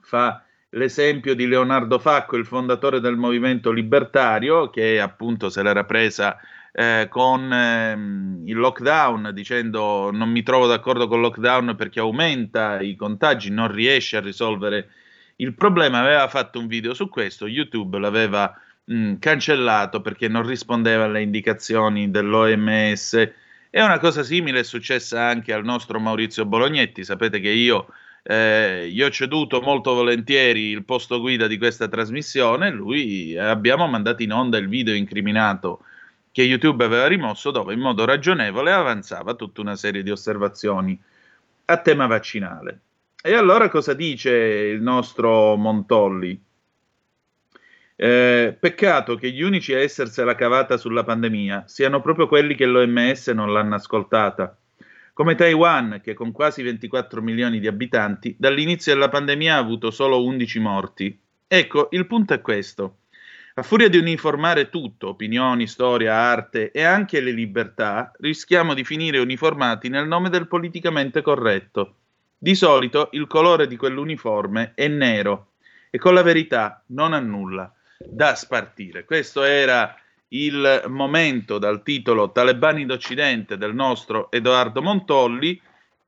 fa 0.00 0.45
l'esempio 0.76 1.34
di 1.34 1.46
Leonardo 1.46 1.98
Facco, 1.98 2.36
il 2.36 2.46
fondatore 2.46 3.00
del 3.00 3.16
movimento 3.16 3.70
libertario, 3.72 4.70
che 4.70 5.00
appunto 5.00 5.48
se 5.48 5.62
l'era 5.62 5.84
presa 5.84 6.38
eh, 6.72 7.06
con 7.10 7.52
ehm, 7.52 8.42
il 8.44 8.56
lockdown, 8.56 9.30
dicendo 9.32 10.10
non 10.12 10.30
mi 10.30 10.42
trovo 10.42 10.66
d'accordo 10.66 11.08
con 11.08 11.18
il 11.18 11.24
lockdown 11.24 11.74
perché 11.76 12.00
aumenta 12.00 12.80
i 12.80 12.94
contagi, 12.94 13.50
non 13.50 13.72
riesce 13.72 14.18
a 14.18 14.20
risolvere 14.20 14.88
il 15.36 15.54
problema. 15.54 16.00
Aveva 16.00 16.28
fatto 16.28 16.58
un 16.58 16.66
video 16.66 16.92
su 16.92 17.08
questo, 17.08 17.46
YouTube 17.46 17.98
l'aveva 17.98 18.54
mh, 18.84 19.14
cancellato 19.16 20.02
perché 20.02 20.28
non 20.28 20.46
rispondeva 20.46 21.04
alle 21.04 21.22
indicazioni 21.22 22.10
dell'OMS. 22.10 23.14
E 23.70 23.82
una 23.82 23.98
cosa 23.98 24.22
simile 24.22 24.60
è 24.60 24.64
successa 24.64 25.26
anche 25.26 25.52
al 25.52 25.64
nostro 25.64 25.98
Maurizio 25.98 26.44
Bolognetti. 26.44 27.02
Sapete 27.02 27.40
che 27.40 27.50
io 27.50 27.88
eh, 28.28 28.88
gli 28.90 29.02
ho 29.02 29.10
ceduto 29.10 29.60
molto 29.60 29.94
volentieri 29.94 30.70
il 30.70 30.84
posto 30.84 31.20
guida 31.20 31.46
di 31.46 31.58
questa 31.58 31.86
trasmissione. 31.86 32.70
Lui 32.70 33.38
abbiamo 33.38 33.86
mandato 33.86 34.24
in 34.24 34.32
onda 34.32 34.58
il 34.58 34.68
video 34.68 34.94
incriminato 34.94 35.84
che 36.32 36.42
YouTube 36.42 36.84
aveva 36.84 37.06
rimosso, 37.06 37.52
dove 37.52 37.72
in 37.72 37.80
modo 37.80 38.04
ragionevole 38.04 38.72
avanzava 38.72 39.34
tutta 39.34 39.60
una 39.60 39.76
serie 39.76 40.02
di 40.02 40.10
osservazioni 40.10 41.00
a 41.66 41.76
tema 41.78 42.06
vaccinale. 42.06 42.80
E 43.22 43.34
allora 43.34 43.68
cosa 43.68 43.94
dice 43.94 44.30
il 44.32 44.82
nostro 44.82 45.54
Montolli? 45.56 46.42
Eh, 47.98 48.56
peccato 48.58 49.14
che 49.14 49.30
gli 49.30 49.40
unici 49.40 49.72
a 49.72 49.78
essersela 49.78 50.34
cavata 50.34 50.76
sulla 50.76 51.04
pandemia 51.04 51.64
siano 51.66 52.02
proprio 52.02 52.26
quelli 52.26 52.56
che 52.56 52.66
l'OMS 52.66 53.28
non 53.28 53.52
l'hanno 53.52 53.76
ascoltata. 53.76 54.58
Come 55.16 55.34
Taiwan, 55.34 56.02
che 56.04 56.12
con 56.12 56.30
quasi 56.30 56.62
24 56.62 57.22
milioni 57.22 57.58
di 57.58 57.66
abitanti, 57.66 58.36
dall'inizio 58.38 58.92
della 58.92 59.08
pandemia 59.08 59.54
ha 59.54 59.58
avuto 59.58 59.90
solo 59.90 60.22
11 60.22 60.58
morti. 60.58 61.18
Ecco, 61.48 61.88
il 61.92 62.06
punto 62.06 62.34
è 62.34 62.42
questo. 62.42 62.98
A 63.54 63.62
furia 63.62 63.88
di 63.88 63.96
uniformare 63.96 64.68
tutto, 64.68 65.08
opinioni, 65.08 65.66
storia, 65.66 66.12
arte 66.12 66.70
e 66.70 66.82
anche 66.82 67.20
le 67.20 67.30
libertà, 67.30 68.12
rischiamo 68.18 68.74
di 68.74 68.84
finire 68.84 69.18
uniformati 69.18 69.88
nel 69.88 70.06
nome 70.06 70.28
del 70.28 70.48
politicamente 70.48 71.22
corretto. 71.22 71.94
Di 72.36 72.54
solito 72.54 73.08
il 73.12 73.26
colore 73.26 73.66
di 73.66 73.78
quell'uniforme 73.78 74.72
è 74.74 74.86
nero 74.86 75.52
e 75.88 75.96
con 75.96 76.12
la 76.12 76.22
verità 76.22 76.84
non 76.88 77.14
ha 77.14 77.20
nulla 77.20 77.72
da 77.98 78.34
spartire. 78.34 79.06
Questo 79.06 79.44
era 79.44 79.96
il 80.28 80.84
momento 80.88 81.58
dal 81.58 81.82
titolo 81.82 82.32
Talebani 82.32 82.84
d'Occidente 82.84 83.56
del 83.56 83.74
nostro 83.74 84.30
Edoardo 84.30 84.82
Montolli, 84.82 85.60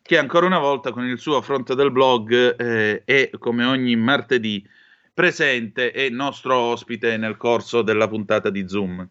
che 0.03 0.19
ancora 0.19 0.47
una 0.47 0.59
volta 0.59 0.91
con 0.91 1.07
il 1.07 1.19
suo 1.19 1.41
fronte 1.43 1.75
del 1.75 1.93
blog 1.93 2.61
eh, 2.61 3.03
è 3.05 3.31
come 3.39 3.65
ogni 3.65 3.95
martedì 3.95 4.67
presente 5.13 5.93
e 5.93 6.11
nostro 6.11 6.57
ospite 6.57 7.17
nel 7.17 7.37
corso 7.37 7.83
della 7.83 8.09
puntata 8.09 8.51
di 8.51 8.69
Zoom. 8.69 9.09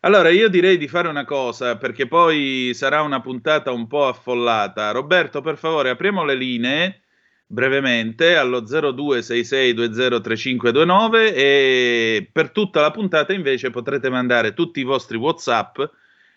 Allora, 0.00 0.28
io 0.28 0.48
direi 0.48 0.78
di 0.78 0.86
fare 0.86 1.08
una 1.08 1.24
cosa 1.24 1.76
perché 1.76 2.06
poi 2.06 2.70
sarà 2.74 3.02
una 3.02 3.20
puntata 3.20 3.72
un 3.72 3.86
po' 3.88 4.06
affollata. 4.06 4.92
Roberto, 4.92 5.40
per 5.40 5.56
favore, 5.56 5.90
apriamo 5.90 6.24
le 6.24 6.34
linee 6.34 7.02
brevemente 7.46 8.36
allo 8.36 8.62
0266203529 8.62 11.32
e 11.34 12.28
per 12.32 12.50
tutta 12.50 12.80
la 12.80 12.90
puntata 12.90 13.32
invece 13.32 13.70
potrete 13.70 14.10
mandare 14.10 14.52
tutti 14.52 14.80
i 14.80 14.84
vostri 14.84 15.16
WhatsApp 15.16 15.78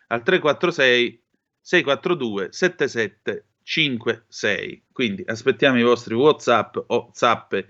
al 0.07 0.21
346 0.21 1.23
642 1.61 2.49
7756. 2.51 4.83
Quindi 4.91 5.23
aspettiamo 5.25 5.79
i 5.79 5.83
vostri 5.83 6.13
WhatsApp 6.13 6.77
o 6.87 7.09
zappe 7.13 7.67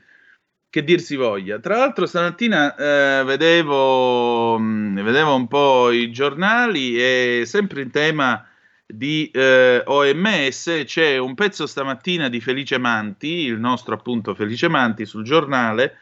che 0.69 0.83
dir 0.83 0.99
si 0.99 1.15
voglia. 1.15 1.59
Tra 1.59 1.77
l'altro 1.77 2.05
stamattina 2.05 2.75
eh, 2.75 3.23
vedevo, 3.23 4.59
mh, 4.59 5.01
vedevo 5.01 5.35
un 5.35 5.47
po' 5.47 5.91
i 5.91 6.11
giornali 6.11 6.97
e 6.97 7.43
sempre 7.45 7.81
in 7.81 7.89
tema 7.89 8.45
di 8.91 9.29
eh, 9.31 9.83
OMS 9.85 10.81
c'è 10.83 11.17
un 11.17 11.35
pezzo 11.35 11.67
stamattina 11.67 12.27
di 12.27 12.41
Felice 12.41 12.79
Manti, 12.79 13.27
il 13.27 13.59
nostro 13.59 13.93
appunto 13.93 14.33
Felice 14.33 14.67
Manti 14.67 15.05
sul 15.05 15.23
giornale, 15.23 15.97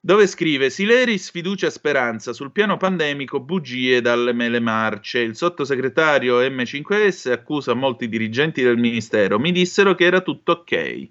dove 0.00 0.26
scrive 0.26 0.68
Sileri 0.68 1.16
sfiducia 1.16 1.70
Speranza 1.70 2.32
sul 2.32 2.50
piano 2.50 2.76
pandemico 2.76 3.38
bugie 3.38 4.00
dalle 4.00 4.32
mele 4.32 4.58
marce. 4.58 5.20
Il 5.20 5.36
sottosegretario 5.36 6.40
M5S 6.40 7.30
accusa 7.30 7.74
molti 7.74 8.08
dirigenti 8.08 8.62
del 8.62 8.78
ministero. 8.78 9.38
Mi 9.38 9.52
dissero 9.52 9.94
che 9.94 10.04
era 10.04 10.20
tutto 10.22 10.52
ok. 10.52 11.10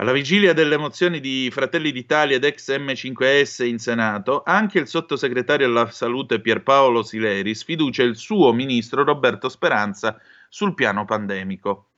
Alla 0.00 0.12
vigilia 0.12 0.52
delle 0.52 0.76
mozioni 0.76 1.18
di 1.18 1.50
Fratelli 1.50 1.90
d'Italia 1.90 2.36
ed 2.36 2.44
ex 2.44 2.70
M5S 2.70 3.64
in 3.64 3.78
Senato, 3.78 4.44
anche 4.44 4.78
il 4.78 4.86
sottosegretario 4.86 5.66
alla 5.66 5.90
salute 5.90 6.40
Pierpaolo 6.40 7.02
Sileri 7.02 7.52
sfiducia 7.52 8.04
il 8.04 8.14
suo 8.14 8.52
ministro 8.52 9.02
Roberto 9.02 9.48
Speranza 9.48 10.16
sul 10.48 10.74
piano 10.74 11.04
pandemico. 11.04 11.88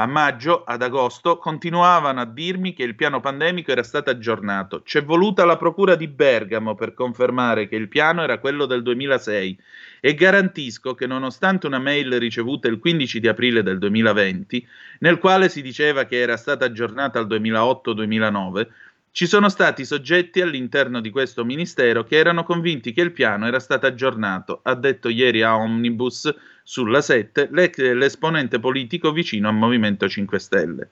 A 0.00 0.06
maggio, 0.06 0.64
ad 0.64 0.80
agosto, 0.80 1.36
continuavano 1.36 2.22
a 2.22 2.24
dirmi 2.24 2.72
che 2.72 2.84
il 2.84 2.94
piano 2.94 3.20
pandemico 3.20 3.70
era 3.70 3.82
stato 3.82 4.08
aggiornato. 4.08 4.80
C'è 4.80 5.04
voluta 5.04 5.44
la 5.44 5.58
procura 5.58 5.94
di 5.94 6.08
Bergamo 6.08 6.74
per 6.74 6.94
confermare 6.94 7.68
che 7.68 7.76
il 7.76 7.88
piano 7.88 8.22
era 8.22 8.38
quello 8.38 8.64
del 8.64 8.82
2006 8.82 9.58
e 10.00 10.14
garantisco 10.14 10.94
che 10.94 11.06
nonostante 11.06 11.66
una 11.66 11.78
mail 11.78 12.18
ricevuta 12.18 12.66
il 12.66 12.78
15 12.78 13.20
di 13.20 13.28
aprile 13.28 13.62
del 13.62 13.76
2020, 13.76 14.66
nel 15.00 15.18
quale 15.18 15.50
si 15.50 15.60
diceva 15.60 16.04
che 16.04 16.18
era 16.18 16.38
stata 16.38 16.64
aggiornata 16.64 17.18
al 17.18 17.26
2008-2009, 17.26 18.68
ci 19.12 19.26
sono 19.26 19.48
stati 19.48 19.84
soggetti 19.84 20.40
all'interno 20.40 21.00
di 21.00 21.10
questo 21.10 21.44
ministero 21.44 22.04
che 22.04 22.16
erano 22.16 22.44
convinti 22.44 22.92
che 22.92 23.00
il 23.00 23.12
piano 23.12 23.46
era 23.46 23.58
stato 23.58 23.86
aggiornato, 23.86 24.60
ha 24.62 24.74
detto 24.74 25.08
ieri 25.08 25.42
a 25.42 25.56
Omnibus 25.56 26.32
sulla 26.62 27.00
7 27.00 27.48
l'esponente 27.50 28.60
politico 28.60 29.10
vicino 29.10 29.48
al 29.48 29.56
Movimento 29.56 30.08
5 30.08 30.38
Stelle. 30.38 30.90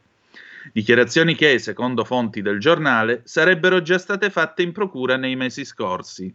Dichiarazioni 0.73 1.35
che, 1.37 1.59
secondo 1.61 2.05
fonti 2.05 2.43
del 2.43 2.59
giornale, 2.59 3.23
sarebbero 3.25 3.81
già 3.83 3.99
state 3.99 4.31
fatte 4.31 4.63
in 4.63 4.73
procura 4.73 5.17
nei 5.17 5.37
mesi 5.37 5.65
scorsi. 5.65 6.35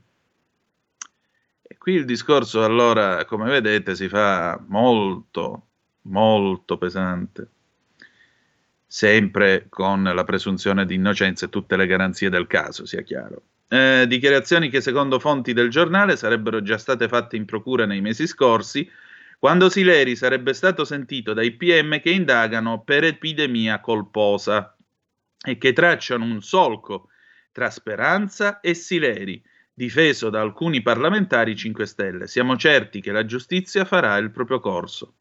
E 1.61 1.77
qui 1.77 1.93
il 1.93 2.05
discorso 2.05 2.63
allora, 2.63 3.25
come 3.25 3.49
vedete, 3.49 3.93
si 3.95 4.07
fa 4.07 4.59
molto, 4.67 5.67
molto 6.03 6.77
pesante. 6.77 7.47
Sempre 8.93 9.65
con 9.69 10.03
la 10.03 10.23
presunzione 10.23 10.85
di 10.85 10.93
innocenza 10.93 11.47
e 11.47 11.49
tutte 11.49 11.75
le 11.75 11.87
garanzie 11.87 12.29
del 12.29 12.45
caso, 12.45 12.85
sia 12.85 13.01
chiaro. 13.01 13.41
Eh, 13.67 14.05
dichiarazioni 14.07 14.69
che 14.69 14.81
secondo 14.81 15.17
fonti 15.17 15.51
del 15.51 15.71
giornale 15.71 16.15
sarebbero 16.15 16.61
già 16.61 16.77
state 16.77 17.07
fatte 17.07 17.35
in 17.35 17.45
procura 17.45 17.87
nei 17.87 18.01
mesi 18.01 18.27
scorsi, 18.27 18.87
quando 19.39 19.67
Sileri 19.67 20.15
sarebbe 20.15 20.53
stato 20.53 20.85
sentito 20.85 21.33
dai 21.33 21.53
PM 21.53 21.99
che 22.01 22.11
indagano 22.11 22.83
per 22.83 23.03
epidemia 23.03 23.79
colposa 23.79 24.77
e 25.43 25.57
che 25.57 25.73
tracciano 25.73 26.23
un 26.23 26.43
solco 26.43 27.09
tra 27.51 27.71
Speranza 27.71 28.59
e 28.59 28.75
Sileri, 28.75 29.43
difeso 29.73 30.29
da 30.29 30.39
alcuni 30.39 30.83
parlamentari 30.83 31.55
5 31.55 31.85
Stelle. 31.87 32.27
Siamo 32.27 32.55
certi 32.57 33.01
che 33.01 33.11
la 33.11 33.25
giustizia 33.25 33.85
farà 33.85 34.17
il 34.17 34.29
proprio 34.29 34.59
corso. 34.59 35.15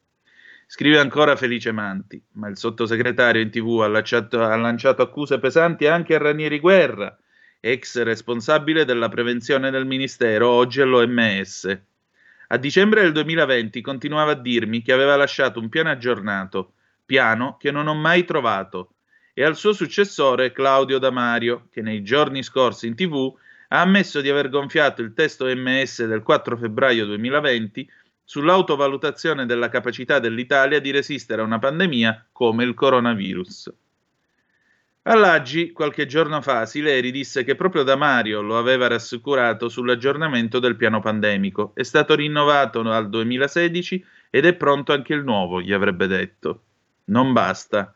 Scrive 0.74 0.98
ancora 0.98 1.36
Felice 1.36 1.70
Manti, 1.70 2.18
ma 2.36 2.48
il 2.48 2.56
sottosegretario 2.56 3.42
in 3.42 3.50
tv 3.50 3.82
ha 3.82 3.88
lanciato, 3.88 4.42
ha 4.42 4.56
lanciato 4.56 5.02
accuse 5.02 5.38
pesanti 5.38 5.86
anche 5.86 6.14
a 6.14 6.18
Ranieri 6.18 6.60
Guerra, 6.60 7.14
ex 7.60 8.00
responsabile 8.02 8.86
della 8.86 9.10
prevenzione 9.10 9.70
del 9.70 9.84
Ministero, 9.84 10.48
oggi 10.48 10.80
all'OMS. 10.80 11.78
A 12.48 12.56
dicembre 12.56 13.02
del 13.02 13.12
2020 13.12 13.82
continuava 13.82 14.30
a 14.30 14.40
dirmi 14.40 14.80
che 14.80 14.94
aveva 14.94 15.14
lasciato 15.14 15.60
un 15.60 15.68
piano 15.68 15.90
aggiornato, 15.90 16.72
piano 17.04 17.58
che 17.58 17.70
non 17.70 17.86
ho 17.86 17.94
mai 17.94 18.24
trovato, 18.24 18.94
e 19.34 19.44
al 19.44 19.56
suo 19.56 19.74
successore 19.74 20.52
Claudio 20.52 20.96
Damario, 20.96 21.68
che 21.70 21.82
nei 21.82 22.02
giorni 22.02 22.42
scorsi 22.42 22.86
in 22.86 22.94
tv 22.94 23.30
ha 23.68 23.82
ammesso 23.82 24.22
di 24.22 24.30
aver 24.30 24.48
gonfiato 24.48 25.02
il 25.02 25.12
testo 25.12 25.44
MS 25.54 26.06
del 26.06 26.22
4 26.22 26.56
febbraio 26.56 27.04
2020 27.04 27.90
sull'autovalutazione 28.24 29.46
della 29.46 29.68
capacità 29.68 30.18
dell'Italia 30.18 30.80
di 30.80 30.90
resistere 30.90 31.42
a 31.42 31.44
una 31.44 31.58
pandemia 31.58 32.26
come 32.32 32.64
il 32.64 32.74
coronavirus. 32.74 33.72
All'Aggi, 35.04 35.72
qualche 35.72 36.06
giorno 36.06 36.40
fa, 36.40 36.64
Sileri 36.64 37.10
disse 37.10 37.42
che 37.42 37.56
proprio 37.56 37.82
da 37.82 37.96
Mario 37.96 38.40
lo 38.40 38.56
aveva 38.56 38.86
rassicurato 38.86 39.68
sull'aggiornamento 39.68 40.60
del 40.60 40.76
piano 40.76 41.00
pandemico. 41.00 41.72
È 41.74 41.82
stato 41.82 42.14
rinnovato 42.14 42.80
al 42.82 43.08
2016 43.08 44.04
ed 44.30 44.46
è 44.46 44.54
pronto 44.54 44.92
anche 44.92 45.12
il 45.12 45.24
nuovo, 45.24 45.60
gli 45.60 45.72
avrebbe 45.72 46.06
detto. 46.06 46.62
Non 47.06 47.32
basta. 47.32 47.92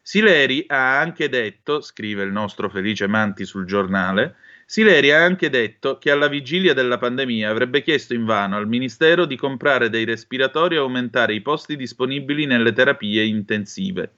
Sileri 0.00 0.64
ha 0.68 1.00
anche 1.00 1.28
detto, 1.28 1.80
scrive 1.80 2.22
il 2.22 2.30
nostro 2.30 2.70
Felice 2.70 3.08
Manti 3.08 3.44
sul 3.44 3.66
giornale, 3.66 4.36
Sileri 4.68 5.12
ha 5.12 5.22
anche 5.22 5.48
detto 5.48 5.96
che 5.96 6.10
alla 6.10 6.26
vigilia 6.26 6.74
della 6.74 6.98
pandemia 6.98 7.48
avrebbe 7.48 7.82
chiesto 7.82 8.14
invano 8.14 8.56
al 8.56 8.66
Ministero 8.66 9.24
di 9.24 9.36
comprare 9.36 9.88
dei 9.90 10.04
respiratori 10.04 10.74
e 10.74 10.78
aumentare 10.78 11.34
i 11.34 11.40
posti 11.40 11.76
disponibili 11.76 12.46
nelle 12.46 12.72
terapie 12.72 13.22
intensive. 13.22 14.10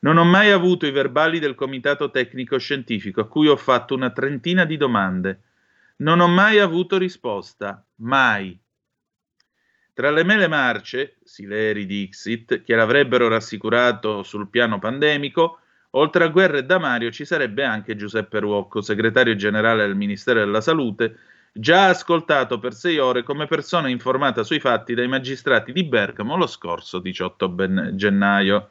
Non 0.00 0.18
ho 0.18 0.24
mai 0.24 0.50
avuto 0.50 0.84
i 0.84 0.90
verbali 0.90 1.38
del 1.38 1.54
comitato 1.54 2.10
tecnico 2.10 2.58
scientifico 2.58 3.22
a 3.22 3.28
cui 3.28 3.48
ho 3.48 3.56
fatto 3.56 3.94
una 3.94 4.10
trentina 4.10 4.66
di 4.66 4.76
domande. 4.76 5.40
Non 5.96 6.20
ho 6.20 6.28
mai 6.28 6.58
avuto 6.58 6.98
risposta. 6.98 7.82
Mai. 7.96 8.60
Tra 9.94 10.10
le 10.10 10.22
mele 10.22 10.48
marce, 10.48 11.16
Sileri 11.24 11.86
Dixit, 11.86 12.62
che 12.62 12.74
l'avrebbero 12.74 13.26
rassicurato 13.28 14.22
sul 14.22 14.50
piano 14.50 14.78
pandemico, 14.78 15.60
oltre 15.94 16.24
a 16.24 16.28
Guerra 16.28 16.58
e 16.58 16.64
Damario 16.64 17.10
ci 17.10 17.24
sarebbe 17.24 17.64
anche 17.64 17.96
Giuseppe 17.96 18.40
Ruocco, 18.40 18.80
segretario 18.80 19.34
generale 19.36 19.86
del 19.86 19.96
Ministero 19.96 20.40
della 20.40 20.60
Salute, 20.60 21.18
già 21.52 21.88
ascoltato 21.88 22.58
per 22.58 22.72
sei 22.74 22.98
ore 22.98 23.22
come 23.22 23.46
persona 23.46 23.88
informata 23.88 24.42
sui 24.42 24.60
fatti 24.60 24.94
dai 24.94 25.08
magistrati 25.08 25.72
di 25.72 25.84
Bergamo 25.84 26.36
lo 26.36 26.46
scorso 26.46 26.98
18 26.98 27.48
ben- 27.48 27.92
gennaio. 27.94 28.70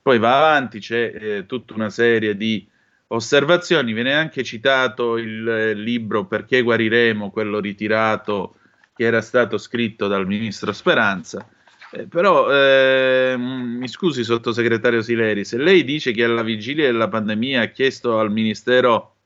Poi 0.00 0.18
va 0.18 0.36
avanti, 0.36 0.78
c'è 0.78 1.12
eh, 1.14 1.46
tutta 1.46 1.74
una 1.74 1.90
serie 1.90 2.36
di 2.36 2.66
osservazioni, 3.08 3.92
viene 3.92 4.14
anche 4.14 4.42
citato 4.42 5.16
il 5.16 5.48
eh, 5.48 5.74
libro 5.74 6.26
Perché 6.26 6.62
guariremo, 6.62 7.30
quello 7.30 7.60
ritirato 7.60 8.56
che 8.94 9.04
era 9.04 9.20
stato 9.20 9.58
scritto 9.58 10.06
dal 10.08 10.26
ministro 10.26 10.72
Speranza. 10.72 11.46
Eh, 11.92 12.06
però 12.06 12.52
eh, 12.52 13.36
mi 13.38 13.86
scusi, 13.88 14.24
sottosegretario 14.24 15.02
Sileri, 15.02 15.44
se 15.44 15.56
lei 15.56 15.84
dice 15.84 16.12
che 16.12 16.24
alla 16.24 16.42
vigilia 16.42 16.86
della 16.86 17.08
pandemia 17.08 17.62
ha 17.62 17.66
chiesto 17.66 18.18
al 18.18 18.32
ministero 18.32 19.16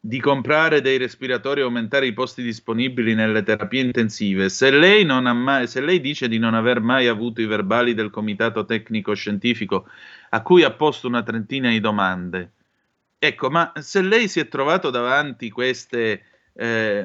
di 0.00 0.20
comprare 0.20 0.80
dei 0.80 0.96
respiratori 0.96 1.60
e 1.60 1.64
aumentare 1.64 2.06
i 2.06 2.12
posti 2.12 2.42
disponibili 2.42 3.14
nelle 3.14 3.42
terapie 3.42 3.82
intensive. 3.82 4.48
Se 4.48 4.70
lei, 4.70 5.04
mai, 5.04 5.66
se 5.66 5.80
lei, 5.80 6.00
dice 6.00 6.28
di 6.28 6.38
non 6.38 6.54
aver 6.54 6.80
mai 6.80 7.08
avuto 7.08 7.40
i 7.40 7.46
verbali 7.46 7.94
del 7.94 8.10
comitato 8.10 8.64
tecnico 8.64 9.14
scientifico 9.14 9.88
a 10.30 10.42
cui 10.42 10.62
ha 10.62 10.70
posto 10.70 11.08
una 11.08 11.22
trentina 11.22 11.68
di 11.70 11.80
domande, 11.80 12.52
ecco, 13.18 13.50
ma 13.50 13.72
se 13.76 14.00
lei 14.02 14.28
si 14.28 14.40
è 14.40 14.48
trovato 14.48 14.90
davanti 14.90 15.50
queste, 15.50 16.22
eh, 16.54 17.04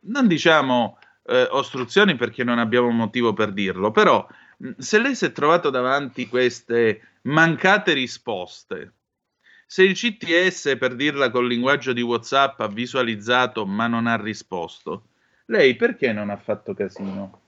non 0.00 0.26
diciamo 0.26 0.98
eh, 1.24 1.48
ostruzioni 1.50 2.16
perché 2.16 2.44
non 2.44 2.58
abbiamo 2.58 2.90
motivo 2.90 3.32
per 3.32 3.52
dirlo, 3.52 3.90
però 3.90 4.26
se 4.78 4.98
lei 4.98 5.14
si 5.14 5.24
è 5.24 5.32
trovato 5.32 5.70
davanti 5.70 6.28
queste 6.28 7.00
mancate 7.22 7.92
risposte, 7.92 8.92
se 9.66 9.84
il 9.84 9.94
CTS, 9.94 10.76
per 10.78 10.94
dirla 10.94 11.30
col 11.30 11.46
linguaggio 11.46 11.92
di 11.92 12.02
WhatsApp, 12.02 12.60
ha 12.60 12.68
visualizzato 12.68 13.64
ma 13.64 13.86
non 13.86 14.06
ha 14.06 14.16
risposto, 14.16 15.04
lei 15.46 15.74
perché 15.76 16.12
non 16.12 16.30
ha 16.30 16.36
fatto 16.36 16.74
casino? 16.74 17.40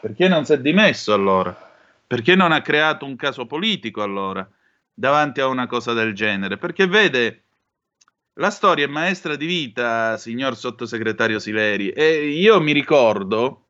Perché 0.00 0.28
non 0.28 0.44
si 0.44 0.52
è 0.52 0.60
dimesso 0.60 1.12
allora? 1.12 1.72
Perché 2.06 2.34
non 2.34 2.52
ha 2.52 2.60
creato 2.60 3.06
un 3.06 3.16
caso 3.16 3.46
politico 3.46 4.02
allora 4.02 4.46
davanti 4.92 5.40
a 5.40 5.46
una 5.46 5.66
cosa 5.66 5.92
del 5.92 6.14
genere? 6.14 6.58
Perché 6.58 6.86
vede, 6.86 7.43
la 8.34 8.50
storia 8.50 8.86
è 8.86 8.88
maestra 8.88 9.36
di 9.36 9.46
vita, 9.46 10.16
signor 10.16 10.56
sottosegretario 10.56 11.38
Sileri, 11.38 11.90
e 11.90 12.28
io 12.28 12.60
mi 12.60 12.72
ricordo 12.72 13.66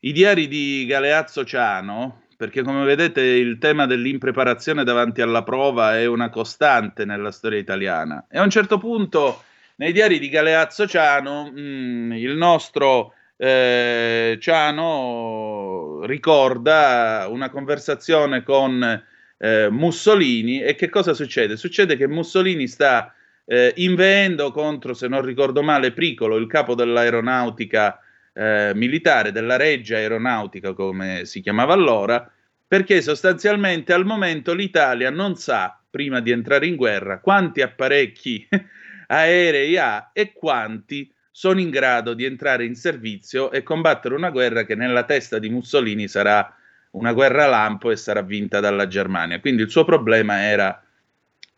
i 0.00 0.12
diari 0.12 0.46
di 0.46 0.86
Galeazzo 0.86 1.44
Ciano, 1.44 2.26
perché 2.36 2.62
come 2.62 2.84
vedete 2.84 3.20
il 3.20 3.58
tema 3.58 3.86
dell'impreparazione 3.86 4.84
davanti 4.84 5.20
alla 5.20 5.42
prova 5.42 5.98
è 5.98 6.06
una 6.06 6.30
costante 6.30 7.04
nella 7.04 7.32
storia 7.32 7.58
italiana. 7.58 8.26
E 8.30 8.38
a 8.38 8.42
un 8.42 8.50
certo 8.50 8.78
punto 8.78 9.42
nei 9.76 9.92
diari 9.92 10.20
di 10.20 10.28
Galeazzo 10.28 10.86
Ciano 10.86 11.50
mh, 11.50 11.60
mm, 11.60 12.12
il 12.12 12.36
nostro 12.36 13.14
eh, 13.36 14.38
Ciano 14.40 16.02
ricorda 16.04 17.26
una 17.28 17.50
conversazione 17.50 18.44
con 18.44 19.02
eh, 19.38 19.68
Mussolini 19.70 20.60
e 20.62 20.74
che 20.74 20.88
cosa 20.88 21.14
succede? 21.14 21.56
Succede 21.56 21.96
che 21.96 22.06
Mussolini 22.06 22.66
sta 22.66 23.14
eh, 23.44 23.72
inveendo 23.76 24.50
contro, 24.50 24.92
se 24.92 25.08
non 25.08 25.22
ricordo 25.22 25.62
male, 25.62 25.92
Pricolo, 25.92 26.36
il 26.36 26.46
capo 26.46 26.74
dell'aeronautica 26.74 28.00
eh, 28.34 28.72
militare 28.74 29.32
della 29.32 29.56
Reggia 29.56 29.96
Aeronautica, 29.96 30.72
come 30.72 31.24
si 31.24 31.40
chiamava 31.40 31.72
allora, 31.72 32.30
perché 32.66 33.00
sostanzialmente 33.00 33.92
al 33.92 34.04
momento 34.04 34.52
l'Italia 34.52 35.10
non 35.10 35.36
sa, 35.36 35.80
prima 35.90 36.20
di 36.20 36.30
entrare 36.30 36.66
in 36.66 36.76
guerra, 36.76 37.20
quanti 37.20 37.62
apparecchi 37.62 38.46
aerei 39.08 39.76
ha 39.78 40.10
e 40.12 40.32
quanti 40.32 41.10
sono 41.30 41.60
in 41.60 41.70
grado 41.70 42.14
di 42.14 42.24
entrare 42.24 42.64
in 42.64 42.74
servizio 42.74 43.50
e 43.50 43.62
combattere 43.62 44.14
una 44.14 44.30
guerra 44.30 44.64
che 44.64 44.74
nella 44.74 45.04
testa 45.04 45.38
di 45.38 45.48
Mussolini 45.48 46.08
sarà 46.08 46.54
una 46.92 47.12
guerra 47.12 47.46
lampo 47.46 47.90
e 47.90 47.96
sarà 47.96 48.22
vinta 48.22 48.60
dalla 48.60 48.86
Germania. 48.86 49.40
Quindi 49.40 49.62
il 49.62 49.70
suo 49.70 49.84
problema 49.84 50.42
era 50.44 50.82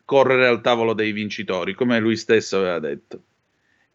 correre 0.05 0.47
al 0.47 0.61
tavolo 0.61 0.93
dei 0.93 1.11
vincitori, 1.11 1.73
come 1.73 1.99
lui 1.99 2.17
stesso 2.17 2.57
aveva 2.57 2.79
detto. 2.79 3.23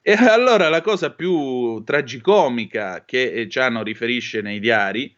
E 0.01 0.13
allora 0.13 0.69
la 0.69 0.83
cosa 0.83 1.11
più 1.11 1.83
tragicomica 1.85 3.05
che 3.05 3.47
Ciano 3.51 3.83
riferisce 3.83 4.41
nei 4.41 4.61
diari 4.61 5.15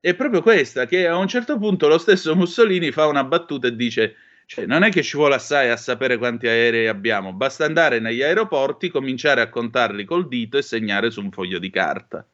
è 0.00 0.14
proprio 0.14 0.42
questa, 0.42 0.86
che 0.86 1.06
a 1.06 1.16
un 1.16 1.28
certo 1.28 1.58
punto 1.58 1.86
lo 1.86 1.98
stesso 1.98 2.34
Mussolini 2.34 2.90
fa 2.90 3.06
una 3.06 3.24
battuta 3.24 3.68
e 3.68 3.76
dice 3.76 4.16
cioè, 4.46 4.66
non 4.66 4.82
è 4.82 4.90
che 4.90 5.02
ci 5.02 5.16
vuole 5.16 5.36
assai 5.36 5.70
a 5.70 5.76
sapere 5.76 6.18
quanti 6.18 6.46
aerei 6.46 6.88
abbiamo, 6.88 7.32
basta 7.32 7.64
andare 7.64 8.00
negli 8.00 8.22
aeroporti, 8.22 8.90
cominciare 8.90 9.40
a 9.40 9.48
contarli 9.48 10.04
col 10.04 10.26
dito 10.28 10.58
e 10.58 10.62
segnare 10.62 11.10
su 11.10 11.22
un 11.22 11.30
foglio 11.30 11.58
di 11.58 11.70
carta. 11.70 12.26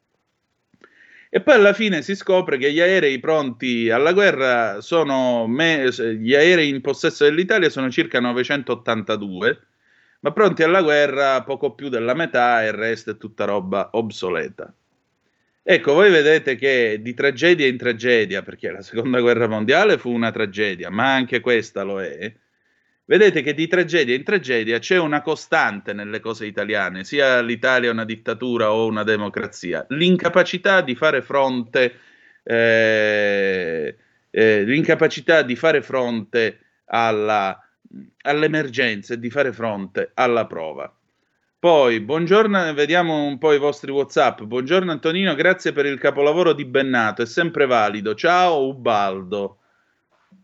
E 1.31 1.41
poi 1.41 1.53
alla 1.55 1.73
fine 1.73 2.01
si 2.01 2.15
scopre 2.15 2.57
che 2.57 2.71
gli 2.71 2.79
aerei 2.79 3.19
pronti 3.19 3.89
alla 3.89 4.13
guerra 4.13 4.81
sono, 4.81 5.45
me- 5.47 5.89
gli 6.17 6.33
aerei 6.33 6.69
in 6.69 6.81
possesso 6.81 7.23
dell'Italia 7.23 7.69
sono 7.69 7.89
circa 7.91 8.19
982 8.19 9.67
ma 10.21 10.31
pronti 10.31 10.63
alla 10.63 10.81
guerra 10.81 11.43
poco 11.43 11.73
più 11.75 11.89
della 11.89 12.13
metà 12.13 12.63
e 12.63 12.67
il 12.67 12.73
resto 12.73 13.11
è 13.11 13.17
tutta 13.17 13.45
roba 13.45 13.89
obsoleta. 13.93 14.73
Ecco, 15.61 15.93
voi 15.93 16.09
vedete 16.09 16.55
che 16.55 16.99
di 17.01 17.13
tragedia 17.13 17.67
in 17.67 17.77
tragedia, 17.77 18.41
perché 18.41 18.71
la 18.71 18.81
seconda 18.81 19.21
guerra 19.21 19.47
mondiale 19.47 19.97
fu 19.97 20.11
una 20.11 20.31
tragedia, 20.31 20.89
ma 20.89 21.13
anche 21.13 21.41
questa 21.41 21.83
lo 21.83 22.01
è, 22.01 22.33
vedete 23.09 23.41
che 23.41 23.55
di 23.55 23.65
tragedia 23.67 24.15
in 24.15 24.23
tragedia 24.23 24.77
c'è 24.77 24.99
una 24.99 25.23
costante 25.23 25.93
nelle 25.93 26.19
cose 26.19 26.45
italiane, 26.45 27.03
sia 27.03 27.41
l'Italia 27.41 27.89
una 27.89 28.05
dittatura 28.05 28.71
o 28.71 28.85
una 28.85 29.01
democrazia, 29.01 29.83
l'incapacità 29.89 30.81
di 30.81 30.93
fare 30.93 31.23
fronte 31.23 31.99
eh, 32.43 33.95
eh, 34.29 34.63
l'incapacità 34.63 35.41
di 35.41 35.55
fare 35.55 35.81
fronte 35.81 36.59
alla, 36.85 37.59
all'emergenza 38.21 39.15
e 39.15 39.19
di 39.19 39.31
fare 39.31 39.51
fronte 39.51 40.11
alla 40.13 40.45
prova. 40.45 40.93
Poi, 41.57 41.99
buongiorno, 41.99 42.73
vediamo 42.75 43.25
un 43.25 43.39
po' 43.39 43.53
i 43.53 43.57
vostri 43.57 43.91
WhatsApp. 43.91 44.43
Buongiorno 44.43 44.91
Antonino, 44.91 45.33
grazie 45.33 45.73
per 45.73 45.87
il 45.87 45.97
capolavoro 45.97 46.53
di 46.53 46.63
Bennato, 46.63 47.23
è 47.23 47.25
sempre 47.25 47.65
valido. 47.65 48.13
Ciao 48.13 48.67
Ubaldo. 48.67 49.57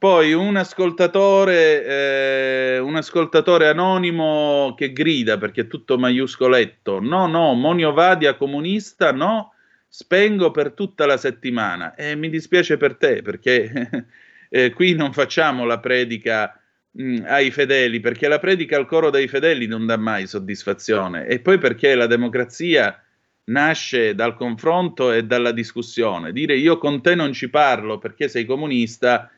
Poi 0.05 0.33
un 0.33 0.55
ascoltatore, 0.55 1.83
eh, 1.83 2.77
un 2.77 2.95
ascoltatore 2.95 3.69
anonimo 3.69 4.75
che 4.77 4.93
grida 4.93 5.39
perché 5.39 5.61
è 5.61 5.67
tutto 5.67 5.97
maiuscoletto. 5.97 6.99
No, 6.99 7.25
no, 7.25 7.55
Monio 7.55 7.91
Vadia 7.91 8.35
comunista, 8.35 9.11
no, 9.11 9.53
spengo 9.87 10.51
per 10.51 10.73
tutta 10.73 11.07
la 11.07 11.17
settimana. 11.17 11.95
E 11.95 12.13
mi 12.13 12.29
dispiace 12.29 12.77
per 12.77 12.97
te 12.97 13.23
perché 13.23 14.05
eh, 14.49 14.69
qui 14.73 14.93
non 14.93 15.11
facciamo 15.11 15.65
la 15.65 15.79
predica 15.79 16.55
mh, 16.91 17.03
mm, 17.03 17.23
ai 17.25 17.49
fedeli, 17.49 17.99
perché 17.99 18.27
la 18.27 18.37
predica 18.37 18.77
al 18.77 18.85
coro 18.85 19.09
dei 19.09 19.27
fedeli 19.27 19.65
non 19.65 19.87
dà 19.87 19.97
mai 19.97 20.27
soddisfazione. 20.27 21.25
E 21.25 21.39
poi 21.39 21.57
perché 21.57 21.95
la 21.95 22.05
democrazia 22.05 23.03
nasce 23.45 24.13
dal 24.13 24.35
confronto 24.35 25.11
e 25.11 25.23
dalla 25.23 25.51
discussione. 25.51 26.31
Dire 26.31 26.55
io 26.55 26.77
con 26.77 27.01
te 27.01 27.15
non 27.15 27.33
ci 27.33 27.49
parlo 27.49 27.97
perché 27.97 28.27
sei 28.27 28.45
comunista 28.45 29.31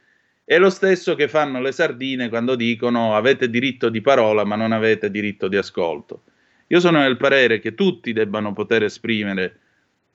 è 0.49 0.57
lo 0.59 0.69
stesso 0.69 1.13
che 1.13 1.27
fanno 1.27 1.59
le 1.59 1.73
sardine 1.73 2.29
quando 2.29 2.55
dicono 2.55 3.17
avete 3.17 3.49
diritto 3.49 3.89
di 3.89 3.99
parola 3.99 4.45
ma 4.45 4.55
non 4.55 4.71
avete 4.71 5.11
diritto 5.11 5.49
di 5.49 5.57
ascolto. 5.57 6.23
Io 6.67 6.79
sono 6.79 7.01
del 7.01 7.17
parere 7.17 7.59
che 7.59 7.75
tutti 7.75 8.13
debbano 8.13 8.53
poter 8.53 8.83
esprimere 8.83 9.59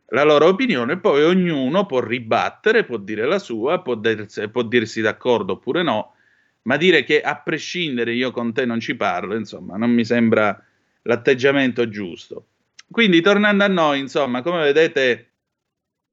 la 0.06 0.22
loro 0.22 0.46
opinione, 0.46 0.98
poi 0.98 1.22
ognuno 1.24 1.84
può 1.84 2.00
ribattere, 2.00 2.84
può 2.84 2.96
dire 2.96 3.26
la 3.26 3.38
sua, 3.38 3.82
può, 3.82 3.94
dirsi, 3.94 4.48
può 4.48 4.62
dirsi 4.62 5.02
d'accordo 5.02 5.52
oppure 5.52 5.82
no, 5.82 6.14
ma 6.62 6.78
dire 6.78 7.04
che 7.04 7.20
a 7.20 7.36
prescindere 7.36 8.14
io 8.14 8.30
con 8.30 8.54
te 8.54 8.64
non 8.64 8.80
ci 8.80 8.94
parlo, 8.94 9.34
insomma, 9.34 9.76
non 9.76 9.90
mi 9.90 10.04
sembra 10.06 10.58
l'atteggiamento 11.02 11.90
giusto. 11.90 12.46
Quindi 12.90 13.20
tornando 13.20 13.64
a 13.64 13.68
noi, 13.68 13.98
insomma, 13.98 14.40
come 14.40 14.62
vedete, 14.62 15.32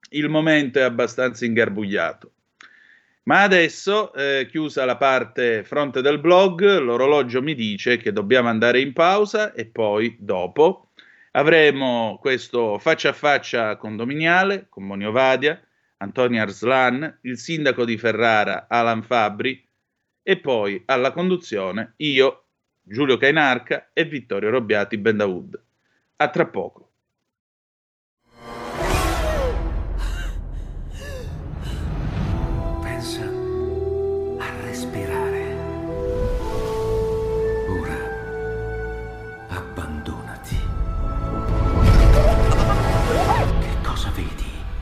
il 0.09 0.27
momento 0.27 0.79
è 0.79 0.81
abbastanza 0.81 1.45
ingarbugliato. 1.45 2.33
Ma 3.29 3.43
adesso, 3.43 4.11
eh, 4.13 4.47
chiusa 4.49 4.85
la 4.85 4.97
parte 4.97 5.63
fronte 5.63 6.01
del 6.01 6.19
blog, 6.19 6.79
l'orologio 6.79 7.43
mi 7.43 7.53
dice 7.53 7.97
che 7.97 8.11
dobbiamo 8.11 8.49
andare 8.49 8.81
in 8.81 8.91
pausa 8.91 9.53
e 9.53 9.67
poi, 9.67 10.15
dopo, 10.17 10.89
avremo 11.33 12.17
questo 12.19 12.79
faccia 12.79 13.09
a 13.09 13.13
faccia 13.13 13.77
condominiale 13.77 14.65
con 14.67 14.83
Monio 14.83 15.11
Vadia, 15.11 15.61
Antonio 15.97 16.41
Arslan, 16.41 17.19
il 17.21 17.37
sindaco 17.37 17.85
di 17.85 17.99
Ferrara, 17.99 18.65
Alan 18.67 19.03
Fabri, 19.03 19.63
e 20.23 20.39
poi 20.39 20.81
alla 20.87 21.11
conduzione 21.11 21.93
io, 21.97 22.45
Giulio 22.81 23.17
Cainarca 23.17 23.91
e 23.93 24.05
Vittorio 24.05 24.49
Robbiati 24.49 24.97
Bendawood. 24.97 25.61
A 26.15 26.29
tra 26.29 26.47
poco. 26.47 26.88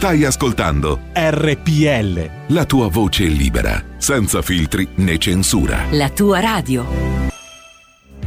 Stai 0.00 0.24
ascoltando 0.24 0.98
RPL. 1.12 2.54
La 2.54 2.64
tua 2.64 2.88
voce 2.88 3.24
libera, 3.26 3.98
senza 3.98 4.40
filtri 4.40 4.88
né 4.94 5.18
censura. 5.18 5.84
La 5.90 6.08
tua 6.08 6.40
radio. 6.40 6.86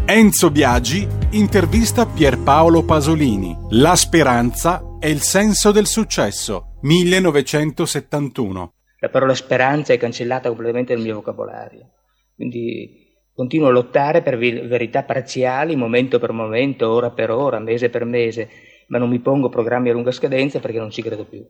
Enzo 0.06 0.52
Biagi 0.52 1.08
intervista 1.32 2.06
Pierpaolo 2.06 2.84
Pasolini. 2.84 3.58
La 3.72 3.96
speranza 3.96 4.98
è 5.00 5.08
il 5.08 5.22
senso 5.22 5.72
del 5.72 5.88
successo. 5.88 6.78
1971. 6.82 8.74
La 9.00 9.10
parola 9.10 9.34
speranza 9.34 9.94
è 9.94 9.98
cancellata 9.98 10.50
completamente 10.50 10.94
dal 10.94 11.02
mio 11.02 11.16
vocabolario. 11.16 11.90
Quindi 12.36 13.18
continuo 13.34 13.70
a 13.70 13.72
lottare 13.72 14.22
per 14.22 14.38
verità 14.38 15.02
parziali, 15.02 15.76
momento 15.76 16.20
per 16.20 16.34
momento, 16.34 16.92
ora 16.92 17.10
per 17.10 17.32
ora, 17.32 17.58
mese 17.58 17.90
per 17.90 18.06
mese, 18.06 18.48
ma 18.90 19.00
non 19.00 19.10
mi 19.10 19.18
pongo 19.18 19.50
programmi 19.50 19.90
a 19.90 19.94
lunga 19.94 20.12
scadenza 20.12 20.60
perché 20.60 20.78
non 20.78 20.92
ci 20.92 21.02
credo 21.02 21.26
più. 21.26 21.44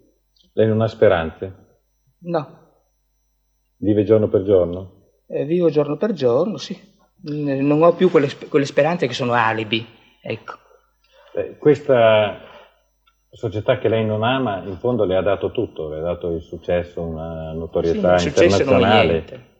Lei 0.53 0.67
non 0.67 0.81
ha 0.81 0.87
speranze? 0.87 1.79
No. 2.19 2.59
Vive 3.77 4.03
giorno 4.03 4.27
per 4.29 4.43
giorno? 4.43 5.01
Eh, 5.27 5.45
vivo 5.45 5.69
giorno 5.69 5.97
per 5.97 6.13
giorno, 6.13 6.57
sì. 6.57 6.79
Non 7.23 7.81
ho 7.81 7.93
più 7.93 8.11
quelle, 8.11 8.29
quelle 8.49 8.65
speranze 8.65 9.07
che 9.07 9.13
sono 9.13 9.33
alibi, 9.33 9.85
ecco. 10.21 10.53
Eh, 11.33 11.57
questa 11.57 12.39
società 13.31 13.79
che 13.79 13.89
lei 13.89 14.05
non 14.05 14.23
ama, 14.23 14.63
in 14.63 14.77
fondo 14.77 15.05
le 15.05 15.15
ha 15.15 15.21
dato 15.21 15.51
tutto, 15.51 15.89
le 15.89 15.99
ha 15.99 16.01
dato 16.01 16.29
il 16.29 16.43
successo, 16.43 17.01
una 17.01 17.51
notorietà 17.53 18.17
sì, 18.17 18.27
internazionale. 18.27 19.51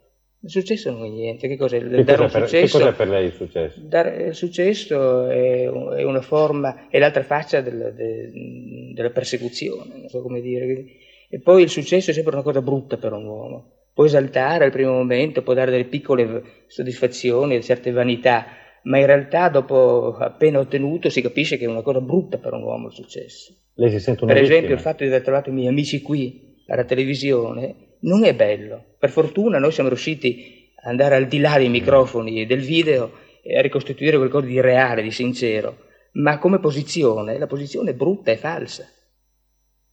Il 0.43 0.49
successo 0.49 0.91
non 0.91 1.05
è 1.05 1.09
niente. 1.09 1.47
Che 1.47 1.55
cos'è? 1.55 1.79
Che, 1.79 2.03
cos'è 2.03 2.03
per, 2.03 2.29
successo, 2.29 2.77
che 2.77 2.83
cos'è 2.83 2.93
per, 2.93 3.07
lei 3.07 3.25
il 3.27 3.31
successo? 3.31 3.79
Dare, 3.81 4.23
il 4.27 4.35
successo 4.35 5.27
è, 5.27 5.63
è, 5.63 6.03
una 6.03 6.21
forma, 6.21 6.89
è 6.89 6.99
l'altra 6.99 7.23
faccia 7.23 7.61
del, 7.61 7.93
de, 7.95 8.91
della 8.93 9.09
persecuzione, 9.09 9.99
non 9.99 10.09
so 10.09 10.21
come 10.21 10.41
dire. 10.41 10.85
E 11.29 11.39
poi 11.39 11.63
il 11.63 11.69
successo 11.69 12.11
è 12.11 12.13
sempre 12.13 12.33
una 12.33 12.43
cosa 12.43 12.61
brutta 12.61 12.97
per 12.97 13.13
un 13.13 13.25
uomo. 13.25 13.71
Può 13.93 14.03
esaltare 14.03 14.65
al 14.65 14.71
primo 14.71 14.91
momento, 14.91 15.43
può 15.43 15.53
dare 15.53 15.71
delle 15.71 15.85
piccole 15.85 16.43
soddisfazioni, 16.67 17.63
certe 17.63 17.91
vanità, 17.91 18.45
ma 18.83 18.99
in 18.99 19.05
realtà 19.05 19.47
dopo 19.47 20.17
appena 20.17 20.59
ottenuto 20.59 21.09
si 21.09 21.21
capisce 21.21 21.57
che 21.57 21.63
è 21.63 21.69
una 21.69 21.83
cosa 21.83 22.01
brutta 22.01 22.37
per 22.37 22.51
un 22.51 22.63
uomo 22.63 22.87
il 22.87 22.93
successo. 22.93 23.55
Lei 23.75 23.91
si 23.91 23.99
sente 23.99 24.25
una 24.25 24.33
Per 24.33 24.41
vittima. 24.41 24.57
esempio 24.57 24.75
il 24.75 24.81
fatto 24.81 25.03
di 25.03 25.09
aver 25.09 25.21
trovato 25.21 25.49
i 25.49 25.53
miei 25.53 25.67
amici 25.67 26.01
qui 26.01 26.57
alla 26.67 26.83
televisione 26.83 27.91
non 28.03 28.23
è 28.23 28.33
bello. 28.33 28.95
Per 28.97 29.09
fortuna 29.09 29.59
noi 29.59 29.71
siamo 29.71 29.89
riusciti 29.89 30.71
ad 30.75 30.91
andare 30.91 31.15
al 31.15 31.27
di 31.27 31.39
là 31.39 31.57
dei 31.57 31.69
microfoni 31.69 32.41
e 32.41 32.45
del 32.45 32.61
video 32.61 33.11
e 33.41 33.57
a 33.57 33.61
ricostituire 33.61 34.17
qualcosa 34.17 34.45
di 34.45 34.61
reale, 34.61 35.01
di 35.01 35.11
sincero. 35.11 35.77
Ma 36.13 36.37
come 36.37 36.59
posizione, 36.59 37.37
la 37.37 37.47
posizione 37.47 37.91
è 37.91 37.93
brutta 37.93 38.31
e 38.31 38.37
falsa. 38.37 38.85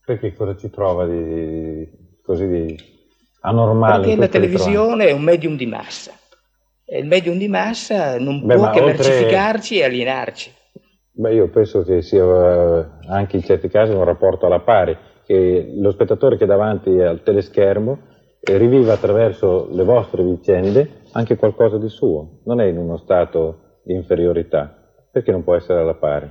Perché 0.05 0.33
cosa 0.33 0.55
ci 0.55 0.69
trova 0.69 1.05
di, 1.05 1.87
così 2.23 2.47
di 2.47 2.77
anormali. 3.41 4.03
Perché 4.03 4.19
la 4.19 4.27
televisione 4.27 5.07
è 5.07 5.11
un 5.11 5.23
medium 5.23 5.55
di 5.55 5.65
massa. 5.65 6.13
E 6.85 6.99
il 6.99 7.07
medium 7.07 7.37
di 7.37 7.47
massa 7.47 8.19
non 8.19 8.45
Beh, 8.45 8.55
può 8.55 8.69
che 8.69 8.81
oltre- 8.81 9.07
mercificarci 9.07 9.79
e 9.79 9.83
alienarci. 9.83 10.53
Beh, 11.13 11.33
io 11.33 11.49
penso 11.49 11.83
che 11.83 12.01
sia 12.01 12.23
eh, 12.23 12.85
anche 13.07 13.35
in 13.35 13.43
certi 13.43 13.67
casi 13.67 13.91
un 13.91 14.03
rapporto 14.03 14.45
alla 14.45 14.59
pari, 14.59 14.97
che 15.25 15.71
lo 15.75 15.91
spettatore 15.91 16.37
che 16.37 16.43
è 16.43 16.47
davanti 16.47 16.89
al 16.99 17.23
teleschermo 17.23 17.99
eh, 18.39 18.57
riviva 18.57 18.93
attraverso 18.93 19.67
le 19.71 19.83
vostre 19.83 20.23
vicende 20.23 21.01
anche 21.11 21.35
qualcosa 21.35 21.77
di 21.77 21.89
suo, 21.89 22.41
non 22.45 22.59
è 22.59 22.65
in 22.65 22.77
uno 22.77 22.97
stato 22.97 23.79
di 23.83 23.93
inferiorità, 23.93 25.07
perché 25.11 25.31
non 25.31 25.43
può 25.43 25.55
essere 25.55 25.79
alla 25.79 25.95
pari? 25.95 26.29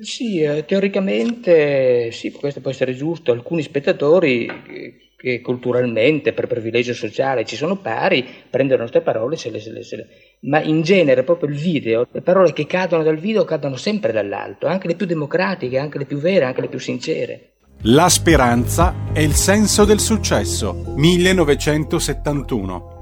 Sì, 0.00 0.40
eh, 0.40 0.64
teoricamente 0.64 2.10
sì, 2.10 2.32
questo 2.32 2.60
può 2.60 2.70
essere 2.70 2.94
giusto. 2.94 3.30
Alcuni 3.32 3.62
spettatori 3.62 4.46
eh, 4.46 4.94
che 5.16 5.40
culturalmente, 5.40 6.32
per 6.32 6.46
privilegio 6.46 6.94
sociale, 6.94 7.44
ci 7.44 7.54
sono 7.54 7.76
pari, 7.76 8.26
prendono 8.48 8.80
queste 8.80 9.00
parole, 9.00 9.36
se 9.36 9.50
le, 9.50 9.60
se 9.60 9.70
le- 9.70 9.82
se 9.82 9.96
le- 9.96 10.06
ma 10.40 10.60
in 10.62 10.80
genere 10.82 11.22
proprio 11.22 11.50
il 11.50 11.56
video, 11.56 12.06
le 12.10 12.22
parole 12.22 12.52
che 12.52 12.66
cadono 12.66 13.02
dal 13.02 13.18
video 13.18 13.44
cadono 13.44 13.76
sempre 13.76 14.10
dall'alto, 14.12 14.66
anche 14.66 14.88
le 14.88 14.96
più 14.96 15.06
democratiche, 15.06 15.78
anche 15.78 15.98
le 15.98 16.06
più 16.06 16.16
vere, 16.18 16.46
anche 16.46 16.62
le 16.62 16.68
più 16.68 16.78
sincere. 16.78 17.50
La 17.84 18.10
speranza 18.10 18.94
è 19.10 19.20
il 19.20 19.32
senso 19.32 19.86
del 19.86 20.00
successo. 20.00 20.92
1971. 20.96 22.98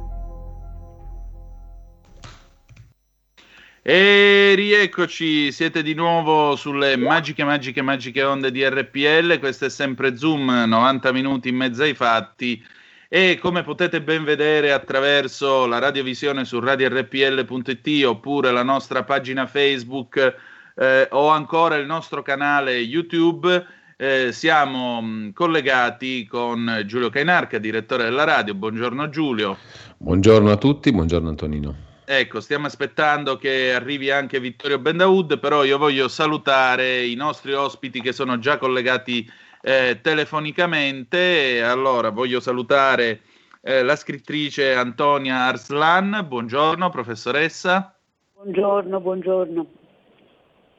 E 3.82 4.52
rieccoci, 4.54 5.50
siete 5.50 5.82
di 5.82 5.94
nuovo 5.94 6.54
sulle 6.54 6.96
magiche, 6.96 7.42
magiche, 7.42 7.82
magiche 7.82 8.22
onde 8.22 8.52
di 8.52 8.64
RPL. 8.64 9.40
Questo 9.40 9.64
è 9.64 9.68
sempre 9.68 10.16
Zoom, 10.16 10.66
90 10.68 11.10
minuti 11.10 11.48
in 11.48 11.56
mezzo 11.56 11.82
ai 11.82 11.94
fatti. 11.94 12.64
E 13.08 13.36
come 13.40 13.64
potete 13.64 14.00
ben 14.00 14.22
vedere 14.22 14.70
attraverso 14.70 15.66
la 15.66 15.80
radiovisione 15.80 16.44
su 16.44 16.60
radiorpl.it 16.60 18.04
oppure 18.04 18.52
la 18.52 18.62
nostra 18.62 19.02
pagina 19.02 19.48
Facebook 19.48 20.36
eh, 20.76 21.08
o 21.10 21.30
ancora 21.30 21.74
il 21.74 21.86
nostro 21.86 22.22
canale 22.22 22.76
YouTube, 22.76 23.66
eh, 24.00 24.30
siamo 24.30 25.02
mh, 25.02 25.32
collegati 25.32 26.24
con 26.24 26.84
Giulio 26.86 27.10
Cainarca, 27.10 27.58
direttore 27.58 28.04
della 28.04 28.22
radio. 28.22 28.54
Buongiorno 28.54 29.08
Giulio. 29.08 29.56
Buongiorno 29.96 30.52
a 30.52 30.56
tutti, 30.56 30.92
buongiorno 30.92 31.28
Antonino. 31.28 31.74
Ecco, 32.04 32.40
stiamo 32.40 32.66
aspettando 32.66 33.36
che 33.36 33.74
arrivi 33.74 34.10
anche 34.12 34.38
Vittorio 34.38 34.78
Bendaud, 34.78 35.40
però 35.40 35.64
io 35.64 35.78
voglio 35.78 36.06
salutare 36.06 37.04
i 37.04 37.16
nostri 37.16 37.52
ospiti 37.54 38.00
che 38.00 38.12
sono 38.12 38.38
già 38.38 38.56
collegati 38.56 39.28
eh, 39.60 39.98
telefonicamente. 40.00 41.60
Allora, 41.60 42.10
voglio 42.10 42.38
salutare 42.38 43.22
eh, 43.60 43.82
la 43.82 43.96
scrittrice 43.96 44.74
Antonia 44.74 45.46
Arslan. 45.46 46.24
Buongiorno, 46.26 46.88
professoressa. 46.88 47.92
Buongiorno, 48.34 49.00
buongiorno. 49.00 49.66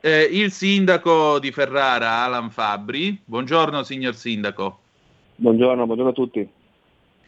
Eh, 0.02 0.24
il 0.32 0.52
sindaco 0.52 1.40
di 1.40 1.52
Ferrara, 1.52 2.24
Alan 2.24 2.50
Fabbri. 2.52 3.20
Buongiorno, 3.24 3.84
signor 3.84 4.16
sindaco. 4.16 4.80
Buongiorno, 5.36 5.86
buongiorno 5.86 6.12
a 6.12 6.16
tutti. 6.16 6.48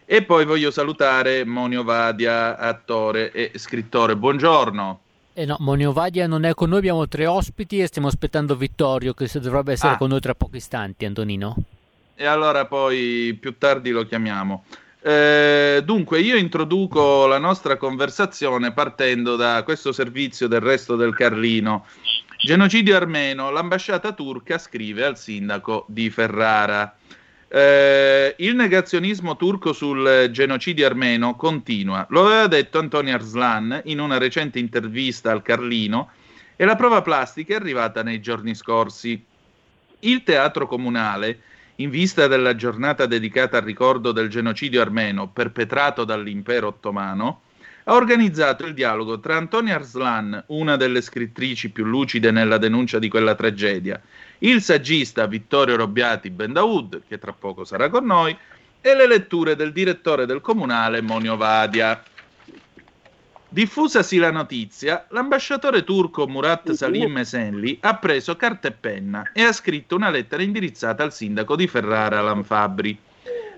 E 0.06 0.24
poi 0.24 0.46
voglio 0.46 0.72
salutare 0.72 1.46
Monio 1.46 1.84
Vadia, 1.84 2.58
attore 2.58 3.32
e 3.32 3.52
scrittore. 3.56 4.16
Buongiorno. 4.16 5.00
Eh 5.34 5.46
no, 5.46 5.56
Monio 5.60 5.94
Vadia 5.94 6.28
non 6.28 6.44
è 6.44 6.54
con 6.54 6.70
noi, 6.70 6.80
abbiamo 6.80 7.08
tre 7.08 7.26
ospiti 7.26 7.80
e 7.80 7.88
stiamo 7.88 8.08
aspettando 8.08 8.56
Vittorio 8.56 9.14
che 9.14 9.30
dovrebbe 9.40 9.74
essere 9.74 9.94
Ah. 9.94 9.98
con 9.98 10.10
noi 10.10 10.20
tra 10.20 10.36
pochi 10.36 10.58
istanti, 10.58 11.06
Antonino. 11.06 11.56
e 12.16 12.26
allora 12.26 12.66
poi 12.66 13.36
più 13.40 13.58
tardi 13.58 13.90
lo 13.92 14.06
chiamiamo. 14.06 14.66
Eh, 15.02 15.82
dunque, 15.84 16.20
io 16.20 16.36
introduco 16.36 17.26
la 17.26 17.40
nostra 17.40 17.78
conversazione 17.78 18.74
partendo 18.74 19.36
da 19.36 19.64
questo 19.64 19.92
servizio 19.92 20.48
del 20.48 20.60
resto 20.60 20.96
del 20.96 21.16
Carlino. 21.16 21.86
Genocidio 22.44 22.96
armeno, 22.96 23.52
l'ambasciata 23.52 24.14
turca 24.14 24.58
scrive 24.58 25.06
al 25.06 25.16
sindaco 25.16 25.86
di 25.88 26.10
Ferrara. 26.10 26.98
Eh, 27.48 28.34
il 28.40 28.56
negazionismo 28.56 29.36
turco 29.36 29.74
sul 29.74 30.28
genocidio 30.32 30.88
armeno 30.88 31.36
continua. 31.36 32.04
Lo 32.10 32.26
aveva 32.26 32.48
detto 32.48 32.80
Antonio 32.80 33.14
Arslan 33.14 33.82
in 33.86 34.00
una 34.00 34.18
recente 34.18 34.58
intervista 34.58 35.30
al 35.30 35.44
Carlino 35.44 36.10
e 36.56 36.66
la 36.66 36.76
prova 36.76 37.04
plastica 37.04 37.54
è 37.54 37.58
arrivata 37.58 38.02
nei 38.02 38.20
giorni 38.20 38.56
scorsi. 38.56 39.24
Il 40.00 40.24
teatro 40.24 40.66
comunale, 40.66 41.42
in 41.76 41.92
vista 41.92 42.26
della 42.26 42.56
giornata 42.56 43.06
dedicata 43.06 43.58
al 43.58 43.64
ricordo 43.64 44.12
del 44.12 44.30
genocidio 44.30 44.82
armeno 44.82 45.28
perpetrato 45.28 46.06
dall'impero 46.06 46.70
ottomano, 46.70 47.42
ha 47.84 47.94
organizzato 47.94 48.66
il 48.66 48.74
dialogo 48.74 49.20
tra 49.20 49.38
Antonia 49.38 49.76
Arslan, 49.76 50.44
una 50.48 50.76
delle 50.76 51.02
scrittrici 51.02 51.70
più 51.70 51.86
lucide 51.86 52.32
nella 52.32 52.58
denuncia 52.58 53.00
di 53.00 53.10
quella 53.10 53.36
tragedia, 53.36 54.00
il 54.40 54.62
saggista 54.62 55.26
Vittorio 55.26 55.76
Robbiati 55.76 56.30
Bendaud, 56.30 57.04
che 57.08 57.18
tra 57.18 57.34
poco 57.34 57.64
sarà 57.64 57.90
con 57.90 58.06
noi, 58.06 58.38
e 58.82 58.96
le 58.96 59.08
letture 59.08 59.56
del 59.56 59.72
direttore 59.72 60.26
del 60.26 60.42
comunale 60.42 61.02
Monio 61.02 61.38
Vadia. 61.38 62.04
Diffusasi 63.48 64.18
la 64.18 64.32
notizia, 64.32 65.06
l'ambasciatore 65.10 65.84
turco 65.84 66.26
Murat 66.26 66.72
Salim 66.72 67.18
Esenli 67.18 67.78
ha 67.82 67.98
preso 67.98 68.36
carta 68.38 68.70
e 68.70 68.72
penna 68.72 69.32
e 69.34 69.44
ha 69.44 69.52
scritto 69.52 69.96
una 69.96 70.10
lettera 70.10 70.42
indirizzata 70.42 71.04
al 71.04 71.14
sindaco 71.14 71.56
di 71.56 71.68
Ferrara, 71.68 72.20
Alan 72.20 72.44
Fabbri. 72.44 72.98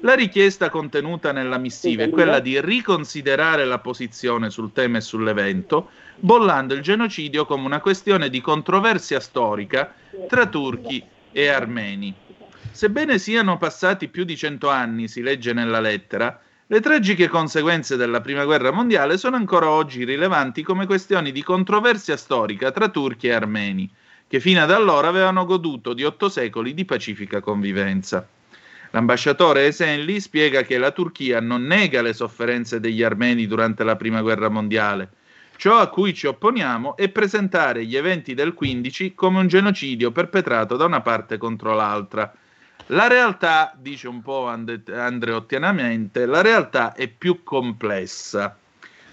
La 0.04 0.16
richiesta 0.16 0.70
contenuta 0.70 1.32
nella 1.32 1.58
missiva 1.58 2.04
è 2.04 2.10
quella 2.10 2.39
di 2.39 2.60
riconsiderare 2.60 3.63
la 3.63 3.80
posizione 3.80 4.50
sul 4.50 4.74
tema 4.74 4.98
e 4.98 5.02
sull'evento, 5.02 5.92
bollando 6.18 6.74
il 6.74 6.82
genocidio 6.82 7.46
come 7.46 7.66
una 7.66 7.80
questione 7.80 8.30
di 8.30 8.42
controversia 8.42 9.22
storica 9.22 9.94
tra 10.28 10.46
turchi 10.48 11.02
e 11.32 11.48
armeni. 11.48 12.13
Sebbene 12.70 13.18
siano 13.18 13.58
passati 13.58 14.10
più 14.10 14.26
di 14.26 14.36
cento 14.36 14.70
anni, 14.70 15.08
si 15.08 15.22
legge 15.22 15.54
nella 15.54 15.80
lettera, 15.80 16.38
le 16.68 16.82
tragiche 16.82 17.30
conseguenze 17.30 17.96
della 17.96 18.20
Prima 18.20 18.44
Guerra 18.44 18.72
Mondiale 18.72 19.18
sono 19.18 19.38
ancora 19.38 19.70
oggi 19.70 20.04
rilevanti 20.04 20.63
come 20.63 20.86
questioni 20.86 21.32
di 21.32 21.44
controversia 21.44 22.18
storica 22.18 22.72
tra 22.72 22.89
turchi 22.89 23.28
e 23.28 23.32
armeni, 23.32 23.89
che 24.28 24.42
fino 24.42 24.62
ad 24.62 24.72
allora 24.72 25.08
avevano 25.08 25.46
goduto 25.46 25.94
di 25.94 26.04
otto 26.04 26.28
secoli 26.28 26.74
di 26.74 26.84
pacifica 26.84 27.39
convivenza. 27.39 28.28
L'ambasciatore 28.95 29.65
Esenli 29.65 30.19
spiega 30.19 30.62
che 30.62 30.77
la 30.77 30.91
Turchia 30.91 31.39
non 31.39 31.63
nega 31.63 32.03
le 32.03 32.13
sofferenze 32.13 32.79
degli 32.79 33.01
armeni 33.01 33.47
durante 33.47 33.84
la 33.84 33.95
Prima 33.95 34.21
Guerra 34.21 34.49
Mondiale. 34.49 35.10
Ciò 35.58 35.79
a 35.79 35.88
cui 35.88 36.13
ci 36.13 36.27
opponiamo 36.27 36.95
è 36.95 37.10
presentare 37.10 37.86
gli 37.86 37.95
eventi 37.95 38.36
del 38.36 38.53
15 38.53 39.15
come 39.15 39.39
un 39.39 39.47
genocidio 39.47 40.12
perpetrato 40.12 40.75
da 40.75 40.86
una 40.86 41.01
parte 41.01 41.39
contro 41.39 41.73
l'altra. 41.73 42.32
La 42.88 43.08
realtà, 43.08 43.73
dice 43.75 44.08
un 44.08 44.21
po' 44.21 44.47
And- 44.47 44.88
andreottianamente, 44.88 46.27
la 46.27 46.41
realtà 46.41 46.93
è 46.93 47.08
più 47.08 47.41
complessa. 47.41 48.56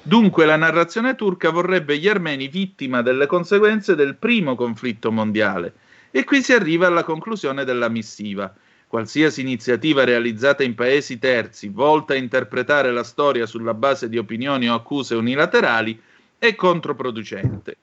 Dunque 0.02 0.44
la 0.44 0.56
narrazione 0.56 1.14
turca 1.14 1.48
vorrebbe 1.48 1.96
gli 1.96 2.06
armeni 2.06 2.48
vittima 2.48 3.00
delle 3.00 3.24
conseguenze 3.24 3.94
del 3.94 4.16
primo 4.16 4.56
conflitto 4.56 5.10
mondiale. 5.10 5.72
E 6.10 6.24
qui 6.24 6.42
si 6.42 6.52
arriva 6.52 6.86
alla 6.86 7.02
conclusione 7.02 7.64
della 7.64 7.88
missiva. 7.88 8.54
Qualsiasi 8.90 9.40
iniziativa 9.40 10.02
realizzata 10.02 10.64
in 10.64 10.74
paesi 10.74 11.20
terzi 11.20 11.68
volta 11.68 12.14
a 12.14 12.16
interpretare 12.16 12.90
la 12.90 13.04
storia 13.04 13.46
sulla 13.46 13.72
base 13.72 14.08
di 14.08 14.18
opinioni 14.18 14.68
o 14.68 14.74
accuse 14.74 15.14
unilaterali 15.14 16.02
è 16.36 16.56
controproducente. 16.56 17.76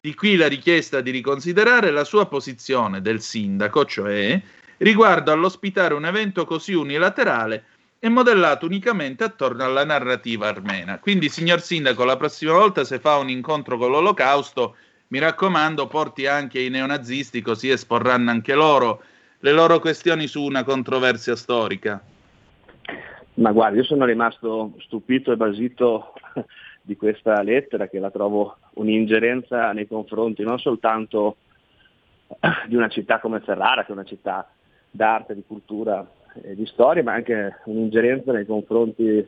Di 0.00 0.14
qui 0.14 0.36
la 0.36 0.48
richiesta 0.48 1.02
di 1.02 1.10
riconsiderare 1.10 1.90
la 1.90 2.04
sua 2.04 2.24
posizione 2.28 3.02
del 3.02 3.20
sindaco, 3.20 3.84
cioè 3.84 4.40
riguardo 4.78 5.32
all'ospitare 5.32 5.92
un 5.92 6.06
evento 6.06 6.46
così 6.46 6.72
unilaterale 6.72 7.64
e 7.98 8.08
modellato 8.08 8.64
unicamente 8.64 9.22
attorno 9.22 9.64
alla 9.64 9.84
narrativa 9.84 10.48
armena. 10.48 10.98
Quindi, 10.98 11.28
signor 11.28 11.60
sindaco, 11.60 12.04
la 12.04 12.16
prossima 12.16 12.52
volta 12.52 12.84
se 12.84 12.98
fa 13.00 13.16
un 13.16 13.28
incontro 13.28 13.76
con 13.76 13.90
l'Olocausto, 13.90 14.76
mi 15.08 15.18
raccomando, 15.18 15.86
porti 15.88 16.26
anche 16.26 16.58
i 16.58 16.70
neonazisti, 16.70 17.42
così 17.42 17.68
esporranno 17.68 18.30
anche 18.30 18.54
loro 18.54 19.02
le 19.44 19.52
loro 19.52 19.78
questioni 19.78 20.26
su 20.26 20.42
una 20.42 20.64
controversia 20.64 21.36
storica. 21.36 22.02
Ma 23.34 23.52
guardi, 23.52 23.76
io 23.76 23.84
sono 23.84 24.06
rimasto 24.06 24.72
stupito 24.78 25.32
e 25.32 25.36
basito 25.36 26.14
di 26.80 26.96
questa 26.96 27.42
lettera 27.42 27.88
che 27.88 27.98
la 27.98 28.10
trovo 28.10 28.56
un'ingerenza 28.76 29.72
nei 29.72 29.86
confronti 29.86 30.42
non 30.42 30.58
soltanto 30.58 31.36
di 32.68 32.74
una 32.74 32.88
città 32.88 33.20
come 33.20 33.40
Ferrara, 33.40 33.82
che 33.84 33.90
è 33.90 33.92
una 33.92 34.04
città 34.04 34.48
d'arte, 34.90 35.34
di 35.34 35.44
cultura 35.46 36.10
e 36.42 36.54
di 36.54 36.64
storia, 36.64 37.02
ma 37.02 37.12
anche 37.12 37.58
un'ingerenza 37.66 38.32
nei 38.32 38.46
confronti 38.46 39.04
eh, 39.04 39.26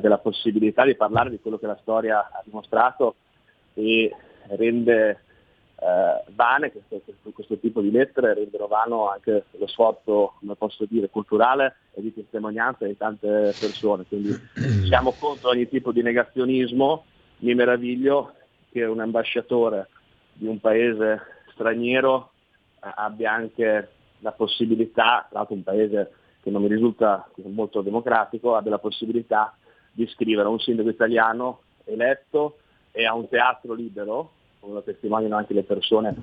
della 0.00 0.18
possibilità 0.18 0.84
di 0.84 0.94
parlare 0.94 1.30
di 1.30 1.40
quello 1.40 1.58
che 1.58 1.66
la 1.66 1.78
storia 1.82 2.30
ha 2.30 2.42
dimostrato 2.44 3.16
e 3.74 4.14
rende 4.50 5.18
eh, 5.82 6.30
vane, 6.34 6.70
questo, 6.70 7.00
questo, 7.04 7.30
questo, 7.30 7.58
tipo 7.58 7.80
di 7.80 7.90
lettere 7.90 8.34
rendono 8.34 8.68
vano 8.68 9.10
anche 9.10 9.46
lo 9.50 9.66
sforzo, 9.66 10.34
come 10.38 10.54
posso 10.54 10.84
dire, 10.88 11.10
culturale 11.10 11.76
e 11.92 12.00
di 12.00 12.14
testimonianza 12.14 12.86
di 12.86 12.96
tante 12.96 13.52
persone. 13.58 14.04
Quindi 14.06 14.30
siamo 14.86 15.12
contro 15.18 15.50
ogni 15.50 15.68
tipo 15.68 15.90
di 15.90 16.02
negazionismo, 16.02 17.04
mi 17.38 17.54
meraviglio 17.54 18.34
che 18.70 18.84
un 18.84 19.00
ambasciatore 19.00 19.88
di 20.34 20.46
un 20.46 20.60
paese 20.60 21.20
straniero 21.52 22.30
abbia 22.78 23.32
anche 23.32 23.90
la 24.20 24.32
possibilità, 24.32 25.26
tra 25.28 25.40
l'altro 25.40 25.56
un 25.56 25.64
paese 25.64 26.12
che 26.42 26.50
non 26.50 26.62
mi 26.62 26.68
risulta 26.68 27.28
molto 27.46 27.82
democratico, 27.82 28.54
abbia 28.54 28.70
la 28.70 28.78
possibilità 28.78 29.56
di 29.90 30.06
scrivere 30.06 30.46
a 30.46 30.50
un 30.50 30.60
sindaco 30.60 30.88
italiano 30.88 31.62
eletto 31.84 32.58
e 32.92 33.04
a 33.04 33.14
un 33.14 33.28
teatro 33.28 33.74
libero, 33.74 34.30
come 34.62 34.74
lo 34.74 34.82
testimoniano 34.84 35.36
anche 35.36 35.54
le 35.54 35.64
persone 35.64 36.14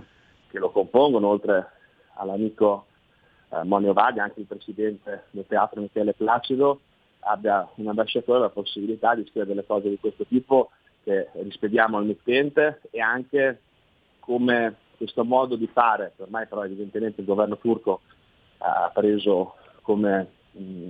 che 0.49 0.59
lo 0.59 0.71
compongono, 0.71 1.27
oltre 1.27 1.71
all'amico 2.13 2.85
eh, 3.49 3.63
Monio 3.63 3.91
Vadi, 3.91 4.19
anche 4.19 4.39
il 4.39 4.45
presidente 4.45 5.25
del 5.31 5.45
teatro 5.45 5.81
Michele 5.81 6.13
Placido, 6.13 6.79
abbia 7.19 7.69
un 7.75 7.89
ambasciatore 7.89 8.39
la 8.39 8.49
possibilità 8.49 9.13
di 9.13 9.23
scrivere 9.23 9.47
delle 9.47 9.65
cose 9.65 9.89
di 9.89 9.99
questo 9.99 10.25
tipo 10.25 10.71
che 11.03 11.29
rispediamo 11.33 11.97
al 11.97 12.05
mittente 12.05 12.79
e 12.91 13.01
anche 13.01 13.59
come 14.19 14.75
questo 14.95 15.25
modo 15.25 15.57
di 15.57 15.67
fare, 15.67 16.13
ormai 16.17 16.45
però 16.47 16.63
evidentemente 16.63 17.19
il 17.19 17.27
governo 17.27 17.57
turco 17.57 18.01
ha 18.59 18.89
preso 18.93 19.55
come 19.81 20.27
mh, 20.51 20.89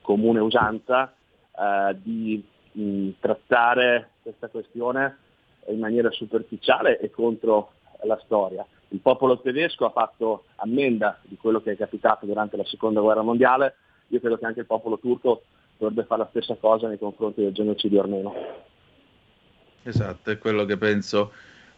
comune 0.00 0.40
usanza, 0.40 1.12
eh, 1.58 1.96
di 2.00 2.42
mh, 2.72 3.10
trattare 3.20 4.12
questa 4.22 4.48
questione 4.48 5.24
in 5.68 5.78
maniera 5.78 6.10
superficiale 6.10 6.98
e 6.98 7.10
contro 7.10 7.72
la 8.04 8.18
storia. 8.24 8.66
Il 8.88 9.00
popolo 9.00 9.40
tedesco 9.40 9.84
ha 9.84 9.90
fatto 9.90 10.44
ammenda 10.56 11.18
di 11.22 11.36
quello 11.36 11.60
che 11.60 11.72
è 11.72 11.76
capitato 11.76 12.26
durante 12.26 12.56
la 12.56 12.64
seconda 12.64 13.00
guerra 13.00 13.22
mondiale, 13.22 13.74
io 14.08 14.20
credo 14.20 14.38
che 14.38 14.46
anche 14.46 14.60
il 14.60 14.66
popolo 14.66 14.98
turco 14.98 15.42
dovrebbe 15.76 16.04
fare 16.04 16.22
la 16.22 16.28
stessa 16.30 16.56
cosa 16.58 16.88
nei 16.88 16.98
confronti 16.98 17.42
del 17.42 17.52
genocidio 17.52 18.00
armeno. 18.00 18.34
Esatto, 19.82 20.30
è 20.30 20.38
quello 20.38 20.64
che 20.64 20.76
penso 20.76 21.32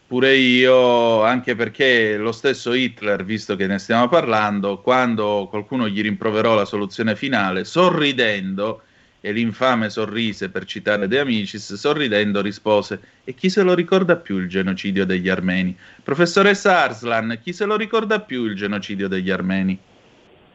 pure 0.09 0.35
io, 0.35 1.21
anche 1.21 1.55
perché 1.55 2.17
lo 2.17 2.31
stesso 2.31 2.73
Hitler, 2.73 3.23
visto 3.23 3.55
che 3.55 3.67
ne 3.67 3.77
stiamo 3.77 4.07
parlando, 4.07 4.81
quando 4.81 5.47
qualcuno 5.47 5.87
gli 5.87 6.01
rimproverò 6.01 6.55
la 6.55 6.65
soluzione 6.65 7.15
finale, 7.15 7.63
sorridendo, 7.63 8.81
e 9.21 9.31
l'infame 9.31 9.89
sorrise 9.89 10.49
per 10.49 10.65
citare 10.65 11.07
De 11.07 11.19
Amicis, 11.19 11.73
sorridendo 11.73 12.41
rispose: 12.41 12.99
E 13.23 13.33
chi 13.33 13.49
se 13.49 13.63
lo 13.63 13.73
ricorda 13.73 14.15
più 14.17 14.37
il 14.37 14.47
genocidio 14.47 15.05
degli 15.05 15.29
armeni? 15.29 15.75
Professoressa 16.03 16.83
Arslan, 16.83 17.39
chi 17.41 17.53
se 17.53 17.65
lo 17.65 17.75
ricorda 17.75 18.21
più 18.21 18.45
il 18.45 18.55
genocidio 18.55 19.07
degli 19.07 19.29
armeni? 19.29 19.77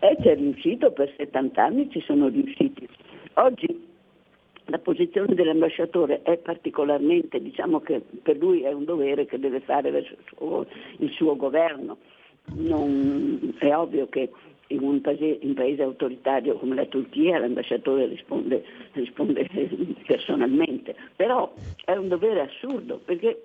Eh, 0.01 0.17
c'è 0.21 0.35
riuscito 0.37 0.93
per 0.93 1.13
70 1.17 1.63
anni, 1.63 1.91
ci 1.91 2.03
sono 2.07 2.29
riusciti. 2.29 2.87
Oggi 3.35 3.93
la 4.67 4.79
posizione 4.79 5.35
dell'ambasciatore 5.35 6.23
è 6.23 6.37
particolarmente, 6.39 7.41
diciamo 7.41 7.81
che 7.81 8.03
per 8.23 8.37
lui 8.37 8.63
è 8.63 8.73
un 8.73 8.85
dovere 8.85 9.27
che 9.27 9.39
deve 9.39 9.61
fare 9.61 9.91
verso 9.91 10.13
il 10.13 10.25
suo, 10.35 10.67
il 10.99 11.11
suo 11.11 11.37
governo. 11.37 11.99
Non, 12.57 13.55
è 13.59 13.75
ovvio 13.75 14.07
che 14.09 14.31
in 14.69 14.83
un 14.83 15.01
paese, 15.01 15.39
in 15.43 15.55
paese, 15.55 15.83
autoritario 15.83 16.57
come 16.57 16.75
la 16.75 16.87
Turchia 16.87 17.39
l'ambasciatore 17.39 18.07
risponde, 18.07 18.65
risponde 18.93 19.49
personalmente, 20.07 20.95
però 21.17 21.53
è 21.85 21.93
un 21.93 22.09
dovere 22.09 22.41
assurdo 22.41 23.01
perché 23.05 23.43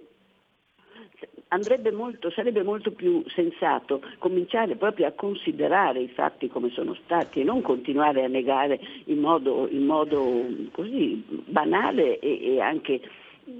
molto, 1.91 2.29
sarebbe 2.29 2.63
molto 2.63 2.91
più 2.91 3.23
sensato 3.27 4.01
cominciare 4.19 4.75
proprio 4.75 5.07
a 5.07 5.11
considerare 5.11 5.99
i 5.99 6.09
fatti 6.09 6.47
come 6.47 6.69
sono 6.69 6.95
stati 7.03 7.41
e 7.41 7.43
non 7.43 7.61
continuare 7.61 8.23
a 8.23 8.27
negare 8.27 8.79
in 9.05 9.19
modo, 9.19 9.67
in 9.69 9.85
modo 9.85 10.45
così 10.71 11.23
banale 11.45 12.19
e, 12.19 12.55
e 12.55 12.61
anche 12.61 13.01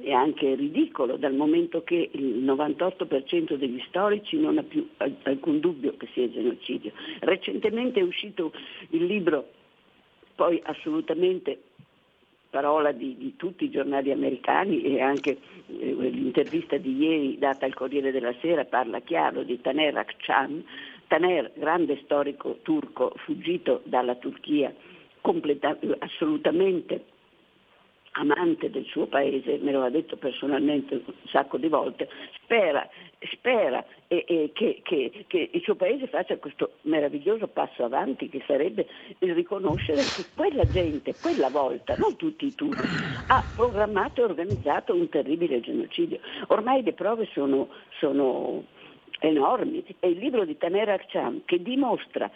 è 0.02 0.12
anche 0.12 0.56
ridicolo 0.56 1.18
dal 1.18 1.34
momento 1.34 1.84
che 1.84 2.10
il 2.12 2.44
98% 2.44 3.56
degli 3.56 3.82
storici 3.88 4.38
non 4.38 4.58
ha 4.58 4.64
più 4.64 4.88
alcun 5.24 5.60
dubbio 5.60 5.96
che 5.98 6.08
sia 6.14 6.30
genocidio. 6.30 6.92
Recentemente 7.20 8.00
è 8.00 8.04
uscito 8.04 8.52
il 8.90 9.06
libro, 9.06 9.48
poi 10.36 10.62
assolutamente 10.64 11.62
parola 12.50 12.92
di, 12.92 13.16
di, 13.18 13.36
tutti 13.36 13.66
i 13.66 13.70
giornali 13.70 14.12
americani 14.12 14.82
e 14.82 15.02
anche 15.02 15.38
eh, 15.68 15.94
l'intervista 15.94 16.78
di 16.78 16.98
ieri 16.98 17.38
data 17.38 17.66
al 17.66 17.76
Corriere 17.76 18.12
della 18.12 18.34
Sera 18.42 18.66
parla 18.66 19.02
chiaro 19.02 19.44
di 19.44 19.62
Taner 19.62 19.96
Akçan, 19.98 20.64
Taner, 21.08 21.52
grande 21.56 22.00
storico 22.04 22.60
turco 22.64 23.14
fuggito 23.18 23.82
dalla 23.84 24.16
Turchia, 24.16 24.74
assolutamente 26.00 27.04
amante 28.14 28.70
del 28.70 28.86
suo 28.86 29.06
paese, 29.06 29.60
me 29.62 29.72
lo 29.72 29.84
ha 29.84 29.90
detto 29.90 30.18
personalmente 30.18 30.96
un 31.06 31.14
sacco 31.28 31.58
di 31.58 31.68
volte, 31.68 32.10
spera, 32.42 32.88
spera 33.32 33.86
e, 34.08 34.24
e 34.28 34.52
che, 34.54 34.82
che, 34.84 35.26
che, 35.28 35.50
il 35.52 35.62
suo 35.62 35.76
paese 35.76 36.08
faccia 36.08 36.38
questo 36.38 36.74
meraviglioso 36.84 37.48
passo 37.48 37.84
avanti 37.84 38.30
che 38.30 38.42
sarebbe 38.48 38.88
il 39.20 39.34
riconoscere 39.34 40.02
che 40.02 40.26
quella 40.36 40.66
gente, 40.66 41.14
quella 41.22 41.50
volta, 41.50 41.96
non 41.98 42.16
tutti 42.16 42.46
i 42.46 42.56
turchi, 42.56 42.88
ha 43.28 43.44
programmato 43.56 44.22
e 44.22 44.24
organizzato 44.26 44.94
un 44.94 45.10
terribile 45.10 45.60
genocidio. 45.60 46.20
Ormai 46.48 46.84
le 46.84 46.94
prove 46.94 47.28
sono, 47.32 47.70
sono 48.00 48.64
enormi. 49.20 49.84
È 50.00 50.06
il 50.06 50.18
libro 50.18 50.46
di 50.46 50.58
Taner 50.58 50.90
Akçam 50.90 51.42
che 51.46 51.62
dimostra 51.62 52.30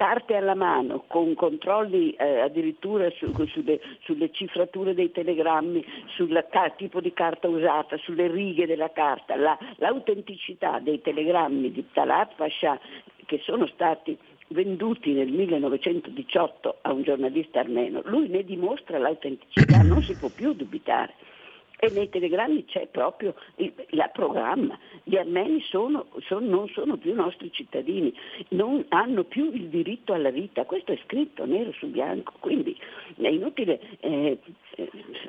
carte 0.00 0.34
alla 0.34 0.54
mano, 0.54 1.04
con 1.06 1.34
controlli 1.34 2.12
eh, 2.12 2.40
addirittura 2.40 3.10
su, 3.10 3.30
sulle, 3.48 3.78
sulle, 4.00 4.30
cifrature 4.32 4.94
dei 4.94 5.12
telegrammi, 5.12 5.84
sul 6.14 6.42
tipo 6.76 7.02
di 7.02 7.12
carta 7.12 7.48
usata, 7.48 7.98
sulle 7.98 8.26
righe 8.26 8.64
della 8.64 8.90
carta, 8.92 9.36
la, 9.36 9.58
l'autenticità 9.76 10.78
dei 10.78 11.02
telegrammi 11.02 11.70
di 11.70 11.84
Talat 11.92 12.34
Pasha 12.34 12.80
che 13.26 13.40
sono 13.44 13.66
stati 13.66 14.16
venduti 14.48 15.12
nel 15.12 15.28
1918 15.28 16.78
a 16.80 16.92
un 16.94 17.02
giornalista 17.02 17.60
armeno, 17.60 18.00
lui 18.06 18.28
ne 18.28 18.42
dimostra 18.42 18.96
l'autenticità, 18.96 19.82
non 19.82 20.00
si 20.00 20.16
può 20.16 20.30
più 20.34 20.54
dubitare 20.54 21.12
e 21.82 21.90
nei 21.92 22.10
telegrammi 22.10 22.66
c'è 22.66 22.86
proprio 22.88 23.34
il, 23.56 23.72
il 23.88 24.10
programma. 24.12 24.78
Gli 25.02 25.16
armeni 25.16 25.62
sono, 25.62 26.06
sono, 26.26 26.46
non 26.46 26.68
sono 26.68 26.98
più 26.98 27.14
nostri 27.14 27.50
cittadini, 27.50 28.14
non 28.48 28.84
hanno 28.90 29.24
più 29.24 29.50
il 29.50 29.68
diritto 29.68 30.12
alla 30.12 30.30
vita, 30.30 30.66
questo 30.66 30.92
è 30.92 30.98
scritto 31.04 31.46
nero 31.46 31.72
su 31.72 31.86
bianco, 31.86 32.34
quindi 32.38 32.76
è 33.16 33.28
inutile, 33.28 33.80
eh, 34.00 34.38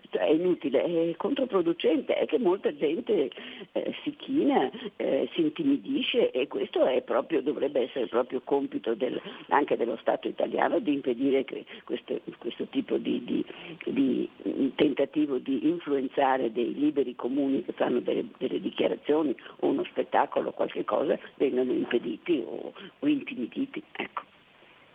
è, 0.09 0.25
inutile 0.25 0.83
è 0.83 1.15
controproducente, 1.15 2.15
è 2.15 2.25
che 2.25 2.37
molta 2.37 2.75
gente 2.75 3.31
eh, 3.71 3.95
si 4.03 4.13
china, 4.17 4.69
eh, 4.97 5.29
si 5.33 5.41
intimidisce 5.41 6.31
e 6.31 6.49
questo 6.49 6.81
proprio, 7.05 7.41
dovrebbe 7.41 7.83
essere 7.83 8.07
proprio 8.07 8.41
compito 8.43 8.93
del, 8.93 9.19
anche 9.49 9.77
dello 9.77 9.97
Stato 10.01 10.27
italiano 10.27 10.79
di 10.79 10.93
impedire 10.93 11.45
questo, 11.85 12.19
questo 12.39 12.65
tipo 12.65 12.97
di, 12.97 13.23
di, 13.23 13.45
di 13.85 14.29
tentativo 14.75 15.37
di 15.37 15.67
influenzare 15.67 16.40
fare 16.41 16.51
dei 16.51 16.73
liberi 16.73 17.15
comuni 17.15 17.63
che 17.63 17.73
fanno 17.73 17.99
delle, 17.99 18.25
delle 18.37 18.59
dichiarazioni 18.59 19.35
o 19.59 19.67
uno 19.67 19.83
spettacolo 19.83 20.49
o 20.49 20.53
qualche 20.53 20.83
cosa 20.83 21.17
vengano 21.35 21.71
impediti 21.71 22.43
o, 22.43 22.73
o 22.99 23.07
intimiditi. 23.07 23.83
Ecco. 23.91 24.23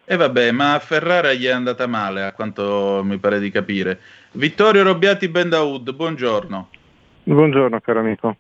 E 0.05 0.15
eh 0.15 0.17
vabbè, 0.17 0.51
ma 0.53 0.75
a 0.75 0.79
Ferrara 0.79 1.33
gli 1.33 1.47
è 1.47 1.51
andata 1.51 1.87
male, 1.87 2.23
a 2.23 2.33
quanto 2.33 3.01
mi 3.05 3.19
pare 3.19 3.41
di 3.41 3.51
capire. 3.51 3.99
Vittorio 4.33 4.83
Robbiati 4.83 5.29
Bendaud, 5.29 5.93
buongiorno. 5.93 6.69
Buongiorno 7.25 7.81
caro 7.81 8.01
amico. 8.01 8.37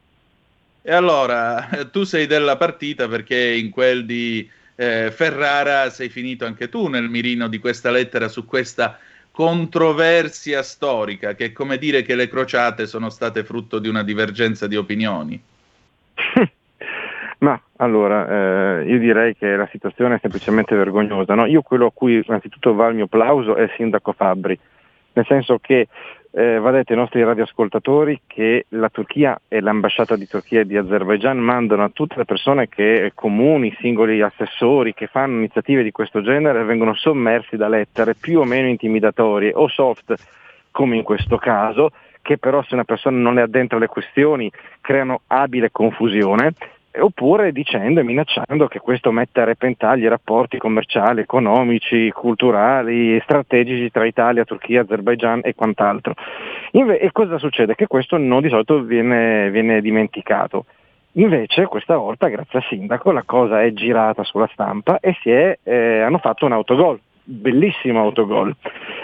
E 0.82 0.92
allora, 0.92 1.68
tu 1.90 2.04
sei 2.04 2.26
della 2.26 2.56
partita 2.56 3.08
perché 3.08 3.36
in 3.36 3.70
quel 3.70 4.04
di 4.04 4.48
eh, 4.76 5.10
Ferrara 5.10 5.90
sei 5.90 6.08
finito 6.08 6.44
anche 6.44 6.68
tu 6.68 6.86
nel 6.86 7.08
mirino 7.08 7.48
di 7.48 7.58
questa 7.58 7.90
lettera 7.90 8.28
su 8.28 8.44
questa 8.44 8.98
controversia 9.36 10.62
storica, 10.62 11.34
che 11.34 11.44
è 11.44 11.52
come 11.52 11.76
dire 11.76 12.00
che 12.00 12.14
le 12.14 12.26
crociate 12.26 12.86
sono 12.86 13.10
state 13.10 13.44
frutto 13.44 13.78
di 13.78 13.86
una 13.86 14.02
divergenza 14.02 14.66
di 14.66 14.76
opinioni. 14.76 15.38
Ma 17.40 17.60
allora, 17.76 18.80
eh, 18.80 18.86
io 18.86 18.98
direi 18.98 19.36
che 19.36 19.54
la 19.54 19.68
situazione 19.70 20.14
è 20.14 20.18
semplicemente 20.22 20.74
vergognosa. 20.74 21.34
No? 21.34 21.44
Io 21.44 21.60
quello 21.60 21.84
a 21.84 21.92
cui 21.92 22.24
innanzitutto 22.26 22.72
va 22.72 22.86
il 22.86 22.94
mio 22.94 23.08
plauso 23.08 23.56
è 23.56 23.64
il 23.64 23.72
sindaco 23.76 24.12
Fabbri, 24.12 24.58
nel 25.12 25.26
senso 25.26 25.58
che 25.58 25.86
eh, 26.32 26.58
va 26.58 26.70
detto 26.70 26.92
ai 26.92 26.98
nostri 26.98 27.22
radioascoltatori 27.22 28.22
che 28.26 28.66
la 28.70 28.88
Turchia 28.88 29.40
e 29.48 29.60
l'ambasciata 29.60 30.16
di 30.16 30.26
Turchia 30.26 30.60
e 30.60 30.66
di 30.66 30.76
Azerbaijan 30.76 31.38
mandano 31.38 31.84
a 31.84 31.90
tutte 31.90 32.16
le 32.16 32.24
persone 32.24 32.68
che 32.68 33.12
comuni, 33.14 33.74
singoli 33.80 34.20
assessori 34.20 34.94
che 34.94 35.06
fanno 35.06 35.36
iniziative 35.36 35.82
di 35.82 35.92
questo 35.92 36.22
genere 36.22 36.64
vengono 36.64 36.94
sommersi 36.94 37.56
da 37.56 37.68
lettere 37.68 38.14
più 38.14 38.40
o 38.40 38.44
meno 38.44 38.68
intimidatorie 38.68 39.52
o 39.54 39.68
soft 39.68 40.14
come 40.70 40.96
in 40.96 41.02
questo 41.02 41.38
caso 41.38 41.90
che 42.20 42.38
però 42.38 42.62
se 42.62 42.74
una 42.74 42.84
persona 42.84 43.16
non 43.18 43.38
è 43.38 43.42
addentro 43.42 43.76
alle 43.76 43.86
questioni 43.86 44.50
creano 44.80 45.22
abile 45.28 45.70
confusione 45.70 46.52
oppure 46.98 47.52
dicendo 47.52 48.00
e 48.00 48.02
minacciando 48.02 48.66
che 48.68 48.80
questo 48.80 49.10
mette 49.10 49.40
a 49.40 49.44
repentaglio 49.44 50.06
i 50.06 50.10
rapporti 50.10 50.58
commerciali, 50.58 51.20
economici, 51.20 52.10
culturali, 52.10 53.20
strategici 53.20 53.90
tra 53.90 54.04
Italia, 54.04 54.44
Turchia, 54.44 54.82
Azerbaijan 54.82 55.40
e 55.42 55.54
quant'altro. 55.54 56.14
Inve- 56.72 56.98
e 56.98 57.12
cosa 57.12 57.38
succede? 57.38 57.74
Che 57.74 57.86
questo 57.86 58.16
non 58.16 58.42
di 58.42 58.48
solito 58.48 58.80
viene, 58.80 59.50
viene 59.50 59.80
dimenticato. 59.80 60.66
Invece 61.12 61.64
questa 61.66 61.96
volta, 61.96 62.28
grazie 62.28 62.58
al 62.58 62.64
sindaco, 62.68 63.10
la 63.10 63.22
cosa 63.24 63.62
è 63.62 63.72
girata 63.72 64.22
sulla 64.22 64.48
stampa 64.52 64.98
e 65.00 65.16
è, 65.22 65.58
eh, 65.62 66.00
hanno 66.00 66.18
fatto 66.18 66.44
un 66.44 66.52
autogol, 66.52 67.00
bellissimo 67.22 68.00
autogol. 68.00 68.54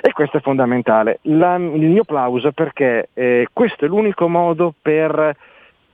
E 0.00 0.12
questo 0.12 0.36
è 0.36 0.40
fondamentale. 0.40 1.20
La, 1.22 1.54
il 1.54 1.88
mio 1.88 2.04
plauso 2.04 2.52
perché 2.52 3.08
eh, 3.14 3.48
questo 3.52 3.86
è 3.86 3.88
l'unico 3.88 4.28
modo 4.28 4.74
per 4.80 5.36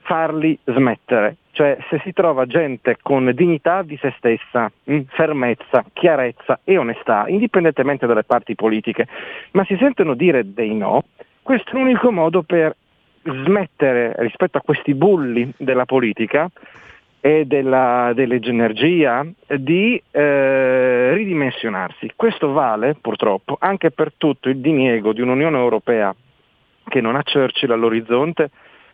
farli 0.08 0.58
smettere. 0.64 1.36
Cioè 1.52 1.76
se 1.90 2.00
si 2.02 2.14
trova 2.14 2.46
gente 2.46 2.96
con 3.02 3.30
dignità 3.34 3.82
di 3.82 3.98
se 4.00 4.14
stessa, 4.16 4.70
mm, 4.90 5.00
fermezza, 5.08 5.84
chiarezza 5.92 6.60
e 6.64 6.78
onestà, 6.78 7.28
indipendentemente 7.28 8.06
dalle 8.06 8.24
parti 8.24 8.54
politiche, 8.54 9.06
ma 9.50 9.64
si 9.64 9.76
sentono 9.78 10.14
dire 10.14 10.54
dei 10.54 10.74
no, 10.74 11.04
questo 11.42 11.72
è 11.72 11.74
l'unico 11.74 12.10
modo 12.10 12.42
per 12.42 12.74
smettere 13.22 14.14
rispetto 14.18 14.56
a 14.56 14.62
questi 14.62 14.94
bulli 14.94 15.52
della 15.58 15.84
politica 15.84 16.50
e 17.20 17.44
della, 17.44 18.12
dell'energia 18.14 19.26
di 19.58 20.00
eh, 20.10 21.12
ridimensionarsi. 21.12 22.12
Questo 22.16 22.52
vale 22.52 22.94
purtroppo 22.98 23.58
anche 23.60 23.90
per 23.90 24.12
tutto 24.16 24.48
il 24.48 24.58
diniego 24.58 25.12
di 25.12 25.20
un'Unione 25.20 25.58
Europea 25.58 26.14
che 26.88 27.00
non 27.02 27.16
ha 27.16 27.22
Churchill 27.22 27.72
all'orizzonte, 27.72 28.50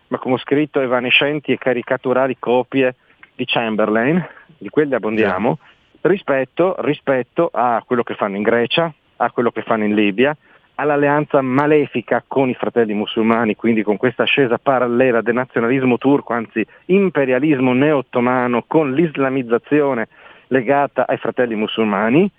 ma 0.08 0.18
come 0.18 0.34
ho 0.34 0.38
scritto 0.38 0.80
evanescenti 0.80 1.52
e 1.52 1.58
caricaturali 1.58 2.36
copie 2.38 2.94
di 3.34 3.44
Chamberlain, 3.44 4.24
di 4.58 4.68
quelli 4.68 4.94
abbondiamo, 4.94 5.58
rispetto, 6.02 6.76
rispetto 6.78 7.50
a 7.52 7.82
quello 7.84 8.02
che 8.02 8.14
fanno 8.14 8.36
in 8.36 8.42
Grecia, 8.42 8.92
a 9.16 9.30
quello 9.30 9.50
che 9.50 9.62
fanno 9.62 9.84
in 9.84 9.94
Libia, 9.94 10.36
all'alleanza 10.76 11.40
malefica 11.40 12.24
con 12.26 12.48
i 12.48 12.54
fratelli 12.54 12.94
musulmani, 12.94 13.54
quindi 13.54 13.82
con 13.82 13.96
questa 13.96 14.24
ascesa 14.24 14.58
parallela 14.58 15.20
del 15.20 15.34
nazionalismo 15.34 15.98
turco, 15.98 16.32
anzi 16.32 16.66
imperialismo 16.86 17.72
neo-ottomano 17.72 18.64
con 18.66 18.92
l'islamizzazione 18.92 20.08
legata 20.48 21.06
ai 21.06 21.16
fratelli 21.18 21.54
musulmani, 21.54 22.30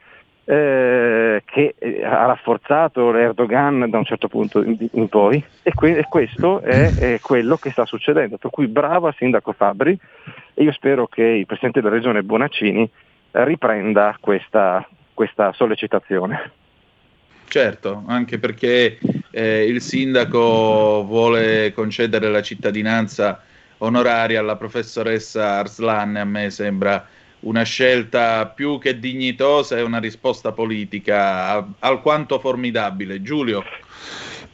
eh, 0.46 1.42
che 1.44 1.76
eh, 1.78 2.06
ha 2.06 2.26
rafforzato 2.28 3.16
Erdogan 3.16 3.90
da 3.90 3.98
un 3.98 4.06
certo 4.06 4.28
punto 4.28 4.62
in, 4.62 4.78
in 4.92 5.10
poi 5.10 5.44
e, 5.64 5.74
que- 5.74 5.98
e 5.98 6.06
questo 6.08 6.62
è, 6.62 6.94
è, 6.94 7.20
quello 7.20 7.58
che 7.58 7.72
sta 7.72 7.86
succedendo. 7.86 8.38
Per 8.38 8.52
cui 8.52 8.68
bravo 8.68 9.08
al 9.08 9.16
sindaco 9.18 9.54
Fabri 9.54 9.98
e 10.54 10.64
io 10.64 10.72
spero 10.72 11.08
che 11.08 11.24
il 11.24 11.46
Presidente 11.48 11.82
della 11.82 11.96
Regione 11.96 12.22
Bonaccini 12.22 12.90
riprenda 13.32 14.16
questa, 14.20 14.88
questa 15.14 15.52
sollecitazione. 15.54 16.52
Certo, 17.48 18.04
anche 18.08 18.38
perché 18.38 18.98
eh, 19.32 19.66
il 19.66 19.82
sindaco 19.82 21.04
vuole 21.06 21.72
concedere 21.74 22.30
la 22.30 22.42
cittadinanza 22.42 23.42
onoraria 23.78 24.40
alla 24.40 24.56
professoressa 24.56 25.60
Arslan, 25.60 26.16
a 26.16 26.24
me 26.24 26.50
sembra 26.50 27.08
una 27.46 27.64
scelta 27.64 28.48
più 28.48 28.78
che 28.80 29.00
dignitosa 29.00 29.78
e 29.78 29.82
una 29.82 30.00
risposta 30.00 30.52
politica 30.52 31.66
alquanto 31.80 32.40
formidabile. 32.40 33.22
Giulio. 33.22 33.64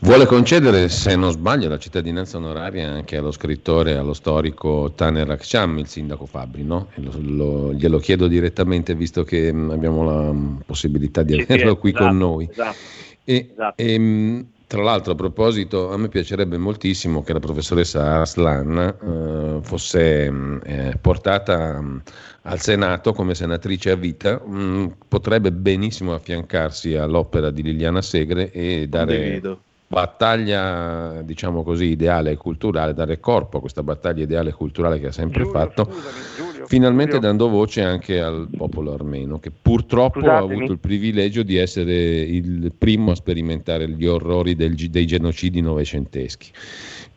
Vuole 0.04 0.26
concedere, 0.26 0.90
se 0.90 1.16
non 1.16 1.32
sbaglio, 1.32 1.70
la 1.70 1.78
cittadinanza 1.78 2.38
onoraria 2.38 2.90
anche 2.90 3.18
allo 3.18 3.32
scrittore, 3.32 3.98
allo 3.98 4.14
storico 4.14 4.94
Taner 4.96 5.30
Aksham, 5.30 5.78
il 5.78 5.88
sindaco 5.88 6.26
Fabri, 6.26 6.64
no? 6.64 6.88
Lo, 6.96 7.12
lo, 7.20 7.74
glielo 7.74 8.00
chiedo 8.00 8.28
direttamente 8.28 8.96
visto 8.96 9.24
che 9.24 9.54
mm, 9.54 9.70
abbiamo 9.70 10.04
la 10.04 10.34
mm, 10.34 10.58
possibilità 10.66 11.22
di 11.22 11.40
averlo 11.40 11.78
qui 11.78 11.92
esatto, 11.92 12.06
con 12.06 12.18
noi. 12.18 12.48
Esatto, 12.50 12.78
e, 13.24 13.50
esatto. 13.52 13.82
E, 13.82 14.00
mm, 14.00 14.40
tra 14.72 14.84
l'altro, 14.84 15.12
a 15.12 15.16
proposito, 15.16 15.92
a 15.92 15.98
me 15.98 16.08
piacerebbe 16.08 16.58
moltissimo 16.58 17.24
che 17.24 17.34
la 17.34 17.42
professoressa 17.42 18.20
Arslan 18.22 18.78
eh, 18.78 19.60
fosse 19.64 20.32
eh, 20.64 20.98
portata 21.02 21.84
al 22.44 22.60
Senato 22.62 23.12
come 23.12 23.36
senatrice 23.36 23.92
a 23.92 23.96
vita, 23.96 24.40
mh, 24.40 24.96
potrebbe 25.10 25.52
benissimo 25.52 26.14
affiancarsi 26.14 26.96
all'opera 26.96 27.52
di 27.52 27.64
Liliana 27.64 28.02
Segre 28.02 28.50
e 28.52 28.88
dare... 28.88 29.16
Condivido. 29.18 29.62
battaglia, 29.88 31.22
diciamo 31.22 31.64
così, 31.64 31.88
ideale 31.88 32.32
e 32.32 32.38
culturale, 32.38 32.94
dare 32.94 33.20
corpo 33.20 33.58
a 33.58 33.60
questa 33.60 33.84
battaglia 33.84 34.24
ideale 34.24 34.52
e 34.52 34.54
culturale 34.54 35.02
che 35.02 35.08
ha 35.08 35.12
sempre 35.12 35.44
Giulio, 35.44 35.60
fatto, 35.60 35.84
scusami, 35.84 36.22
Giulio, 36.38 36.51
finalmente 36.72 37.20
dando 37.20 37.50
voce 37.50 37.82
anche 37.82 38.22
al 38.22 38.48
popolo 38.56 38.94
armeno, 38.94 39.40
che 39.40 39.52
purtroppo 39.52 40.22
Scusatemi. 40.22 40.54
ha 40.54 40.56
avuto 40.56 40.72
il 40.72 40.80
privilegio 40.80 41.44
di 41.44 41.58
essere 41.58 41.94
il 41.94 42.72
primo 42.78 43.12
a 43.12 43.16
sperimentare 43.16 43.90
gli 43.90 44.06
orrori 44.06 44.56
del, 44.56 44.76
dei 44.76 45.06
genocidi 45.06 45.60
novecenteschi. 45.60 46.50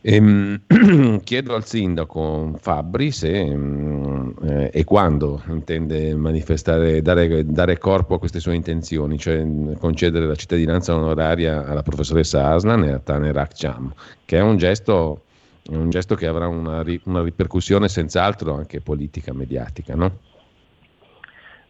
Ehm, 0.01 0.59
chiedo 1.23 1.55
al 1.55 1.65
sindaco 1.65 2.57
Fabbri 2.59 3.11
se 3.11 3.45
mm, 3.45 4.29
eh, 4.43 4.69
e 4.73 4.83
quando 4.83 5.41
intende 5.47 6.13
manifestare, 6.15 7.01
dare, 7.01 7.45
dare, 7.45 7.77
corpo 7.77 8.15
a 8.15 8.19
queste 8.19 8.41
sue 8.41 8.55
intenzioni, 8.55 9.17
cioè 9.17 9.41
mm, 9.41 9.73
concedere 9.79 10.27
la 10.27 10.35
cittadinanza 10.35 10.93
onoraria 10.93 11.65
alla 11.65 11.81
professoressa 11.81 12.49
Aslan 12.49 12.83
e 12.83 12.91
a 12.91 12.99
Taner 12.99 13.37
Akcham, 13.37 13.93
che 14.25 14.37
è 14.37 14.41
un 14.41 14.57
gesto, 14.57 15.21
un 15.69 15.89
gesto 15.89 16.15
che 16.15 16.27
avrà 16.27 16.47
una, 16.47 16.83
una, 17.05 17.23
ripercussione 17.23 17.87
senz'altro 17.87 18.53
anche 18.53 18.81
politica, 18.81 19.33
mediatica. 19.33 19.95
No? 19.95 20.17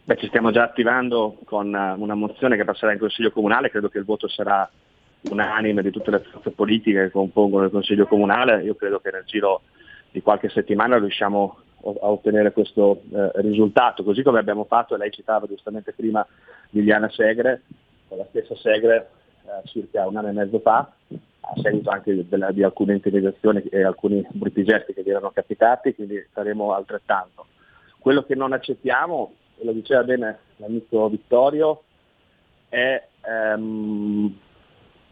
Beh, 0.04 0.18
ci 0.18 0.28
stiamo 0.28 0.52
già 0.52 0.64
attivando 0.64 1.38
con 1.46 1.68
una 1.68 2.14
mozione 2.16 2.58
che 2.58 2.66
passerà 2.66 2.92
in 2.92 3.00
Consiglio 3.00 3.32
Comunale, 3.32 3.70
credo 3.70 3.90
che 3.90 3.98
il 3.98 4.06
voto 4.06 4.28
sarà 4.28 4.70
unanime 5.30 5.82
di 5.82 5.90
tutte 5.90 6.12
le 6.12 6.20
forze 6.20 6.52
politiche 6.52 7.06
che 7.06 7.12
compongono 7.12 7.66
il 7.66 7.72
Consiglio 7.72 8.06
Comunale, 8.06 8.62
io 8.64 8.76
credo 8.76 9.00
che 9.00 9.10
nel 9.12 9.24
giro 9.26 9.62
di 10.12 10.22
qualche 10.22 10.50
settimana 10.50 10.98
riusciamo 10.98 11.58
a 11.86 12.10
ottenere 12.10 12.52
questo 12.52 13.02
eh, 13.12 13.32
risultato, 13.36 14.04
così 14.04 14.24
come 14.24 14.40
abbiamo 14.40 14.66
fatto, 14.66 14.96
lei 14.96 15.12
citava 15.12 15.48
giustamente 15.48 15.94
prima 15.94 16.26
Liliana 16.72 17.10
Segre, 17.10 17.62
la 18.10 18.26
stessa 18.30 18.56
Segre 18.56 19.10
eh, 19.44 19.68
circa 19.68 20.08
un 20.08 20.16
anno 20.18 20.30
e 20.30 20.32
mezzo 20.32 20.60
fa, 20.60 20.92
a 21.48 21.62
seguito 21.62 21.90
anche 21.90 22.28
della, 22.28 22.52
di 22.52 22.64
alcune 22.64 22.94
intimidazioni 22.94 23.62
e 23.64 23.84
alcuni 23.84 24.26
brutti 24.32 24.64
gesti 24.64 24.94
che 24.94 25.04
vi 25.04 25.12
erano 25.12 25.32
capitati, 25.32 25.94
quindi 25.94 26.26
faremo 26.32 26.74
altrettanto. 26.74 27.46
Quello 28.00 28.24
che 28.24 28.36
non 28.36 28.54
accettiamo, 28.54 29.34
lo 29.62 29.72
diceva 29.72 30.04
bene 30.04 30.40
l'amico 30.58 31.08
Vittorio, 31.10 31.84
è 32.70 33.08
ehm, 33.22 34.38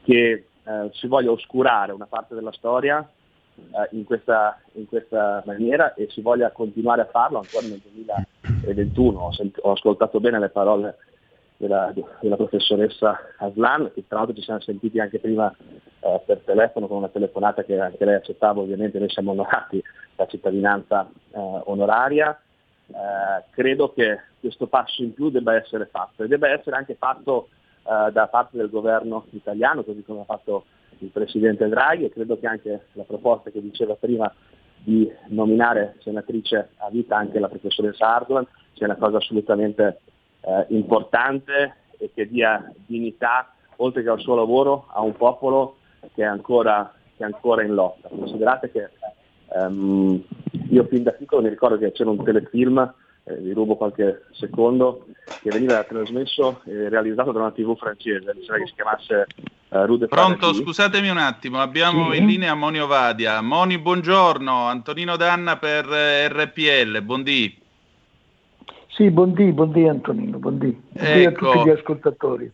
che 0.04 0.46
eh, 0.64 0.90
si 0.94 1.08
voglia 1.08 1.32
oscurare 1.32 1.92
una 1.92 2.08
parte 2.08 2.36
della 2.36 2.52
storia 2.52 3.08
eh, 3.56 3.88
in, 3.92 4.04
questa, 4.04 4.60
in, 4.74 4.88
questa, 4.88 5.44
maniera 5.46 5.94
e 5.94 6.08
si 6.10 6.22
voglia 6.22 6.52
continuare 6.52 7.02
a 7.02 7.06
farlo 7.06 7.40
ancora 7.40 7.68
nel 7.68 7.82
2021. 7.84 9.20
Ho, 9.20 9.32
sent- 9.32 9.60
ho 9.62 9.72
ascoltato 9.72 10.20
bene 10.20 10.40
le 10.40 10.50
parole 10.50 10.98
della, 11.64 11.94
della, 12.20 12.36
professoressa 12.36 13.20
Aslan, 13.38 13.92
che 13.94 14.04
tra 14.08 14.18
l'altro 14.18 14.36
ci 14.36 14.42
siamo 14.42 14.60
sentiti 14.60 15.00
anche 15.00 15.20
prima 15.20 15.54
eh, 16.00 16.22
per 16.26 16.42
telefono 16.46 16.88
con 16.88 16.98
una 16.98 17.08
telefonata 17.08 17.64
che 17.64 17.80
anche 17.80 18.04
lei 18.06 18.16
accettava, 18.16 18.60
ovviamente 18.60 19.00
noi 19.00 19.10
siamo 19.10 19.32
onorati 19.32 19.82
la 20.16 20.26
cittadinanza 20.28 21.10
eh, 21.32 21.40
onoraria. 21.66 22.38
Eh, 22.88 23.44
credo 23.52 23.94
che 23.94 24.20
questo 24.40 24.68
passo 24.68 25.02
in 25.02 25.14
più 25.14 25.30
debba 25.30 25.56
essere 25.56 25.86
fatto 25.86 26.24
e 26.24 26.28
debba 26.28 26.50
essere 26.50 26.76
anche 26.76 26.96
fatto 26.96 27.48
eh, 27.84 28.12
da 28.12 28.28
parte 28.28 28.58
del 28.58 28.70
governo 28.70 29.26
italiano, 29.32 29.84
così 29.84 30.04
come 30.04 30.22
ha 30.22 30.26
fatto 30.26 30.66
il 31.00 31.10
Presidente 31.10 31.68
Draghi 31.68 32.06
e 32.06 32.10
credo 32.10 32.38
che 32.38 32.48
anche 32.48 32.86
la 32.94 33.04
proposta 33.04 33.50
che 33.50 33.62
diceva 33.62 33.96
prima 33.96 34.32
di 34.84 35.10
nominare 35.28 35.96
senatrice 36.00 36.72
a 36.78 36.90
vita 36.90 37.16
anche 37.16 37.40
la 37.40 37.48
professoressa 37.48 38.16
Ardolan 38.16 38.46
sia 38.74 38.86
una 38.86 38.98
cosa 38.98 39.18
assolutamente 39.18 40.00
eh, 40.46 40.66
importante 40.70 41.76
e 41.98 42.12
che 42.14 42.28
dia 42.28 42.72
dignità, 42.86 43.54
oltre 43.78 44.04
che 44.04 44.10
al 44.10 44.20
suo 44.20 44.36
lavoro, 44.36 44.88
a 44.90 45.02
un 45.02 45.16
popolo 45.16 45.78
che 46.14 46.24
è 46.24 46.26
ancora, 46.26 46.94
che 47.16 47.24
è 47.24 47.26
ancora 47.26 47.64
in 47.64 47.74
lotta. 47.74 48.10
Considerate 48.10 48.72
che 48.72 48.90
um, 49.56 50.22
io 50.70 50.86
fin 50.86 51.04
da 51.04 51.12
piccolo 51.12 51.42
mi 51.42 51.50
ricordo 51.50 51.78
che 51.78 51.92
c'era 51.92 52.10
un 52.10 52.24
telefilm 52.24 52.94
eh, 53.26 53.36
vi 53.38 53.54
rubo 53.54 53.76
qualche 53.76 54.26
secondo, 54.32 55.06
che 55.42 55.50
veniva 55.50 55.82
trasmesso 55.84 56.62
e 56.66 56.90
realizzato 56.90 57.32
da 57.32 57.40
una 57.40 57.52
tv 57.52 57.76
francese, 57.78 58.34
mi 58.36 58.44
sembra 58.44 58.58
che 58.58 58.68
si 58.68 58.74
chiamasse 58.74 59.28
uh, 59.70 59.86
Rue 59.86 59.98
de 60.00 60.08
Pronto, 60.08 60.38
Paradis. 60.38 60.62
scusatemi 60.62 61.10
un 61.10 61.18
attimo, 61.18 61.62
abbiamo 61.62 62.12
sì. 62.12 62.18
in 62.18 62.26
linea 62.26 62.54
Monio 62.54 62.86
Vadia. 62.86 63.40
Moni, 63.42 63.80
buongiorno, 63.80 64.66
Antonino 64.66 65.16
Danna 65.16 65.58
per 65.58 65.86
eh, 65.90 66.28
RPL, 66.28 67.02
buondì. 67.02 67.62
Sì, 68.96 69.10
buondì, 69.10 69.52
buondì 69.52 69.88
Antonino, 69.88 70.38
buondì. 70.38 70.80
buondì 70.90 71.24
ecco. 71.24 71.50
a 71.50 71.54
tutti 71.54 71.70
gli 71.70 71.72
ascoltatori. 71.72 72.52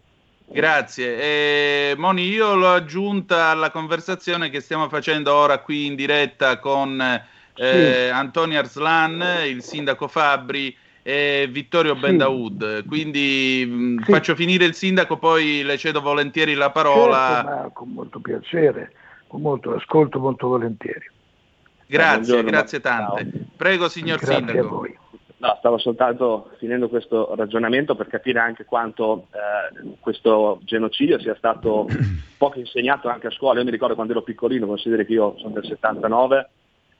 Grazie. 0.51 1.19
Eh, 1.19 1.95
Moni, 1.97 2.27
io 2.27 2.55
l'ho 2.55 2.73
aggiunta 2.73 3.47
alla 3.47 3.69
conversazione 3.71 4.49
che 4.49 4.61
stiamo 4.61 4.87
facendo 4.87 5.33
ora 5.33 5.59
qui 5.59 5.85
in 5.85 5.95
diretta 5.95 6.57
con 6.59 6.99
eh, 7.01 8.05
sì. 8.07 8.09
Antonio 8.11 8.57
Arslan, 8.57 9.23
il 9.47 9.61
sindaco 9.61 10.07
Fabri 10.07 10.75
e 11.03 11.47
Vittorio 11.51 11.93
sì. 11.95 11.99
Bendaud. 11.99 12.85
Quindi 12.87 13.65
mh, 13.67 14.03
sì. 14.03 14.11
faccio 14.11 14.33
finire 14.33 14.63
il 14.63 14.73
sindaco, 14.73 15.17
poi 15.17 15.61
le 15.63 15.77
cedo 15.77 15.99
volentieri 15.99 16.53
la 16.53 16.71
parola. 16.71 17.43
Certo, 17.45 17.71
con 17.73 17.89
molto 17.89 18.19
piacere, 18.19 18.93
con 19.27 19.41
molto 19.41 19.75
ascolto, 19.75 20.19
molto 20.19 20.47
volentieri. 20.47 21.05
Grazie, 21.85 22.43
grazie 22.43 22.79
tante. 22.79 23.29
Ciao. 23.29 23.41
Prego, 23.57 23.89
signor 23.89 24.19
grazie 24.19 24.35
sindaco. 24.37 24.87
No, 25.39 25.55
stavo 25.59 25.77
soltanto 25.77 26.51
finendo 26.57 26.89
questo 26.89 27.33
ragionamento 27.33 27.95
per 27.95 28.07
capire 28.07 28.39
anche 28.39 28.65
quanto 28.65 29.27
eh, 29.31 29.95
questo 30.01 30.59
genocidio 30.63 31.17
sia 31.17 31.35
stato 31.35 31.87
poco 32.37 32.59
insegnato 32.59 33.07
anche 33.07 33.27
a 33.27 33.31
scuola. 33.31 33.59
Io 33.59 33.65
mi 33.65 33.71
ricordo 33.71 33.95
quando 33.95 34.11
ero 34.11 34.21
piccolino, 34.21 34.67
consideri 34.67 35.05
che 35.05 35.13
io 35.13 35.35
sono 35.37 35.53
del 35.53 35.65
79, 35.65 36.49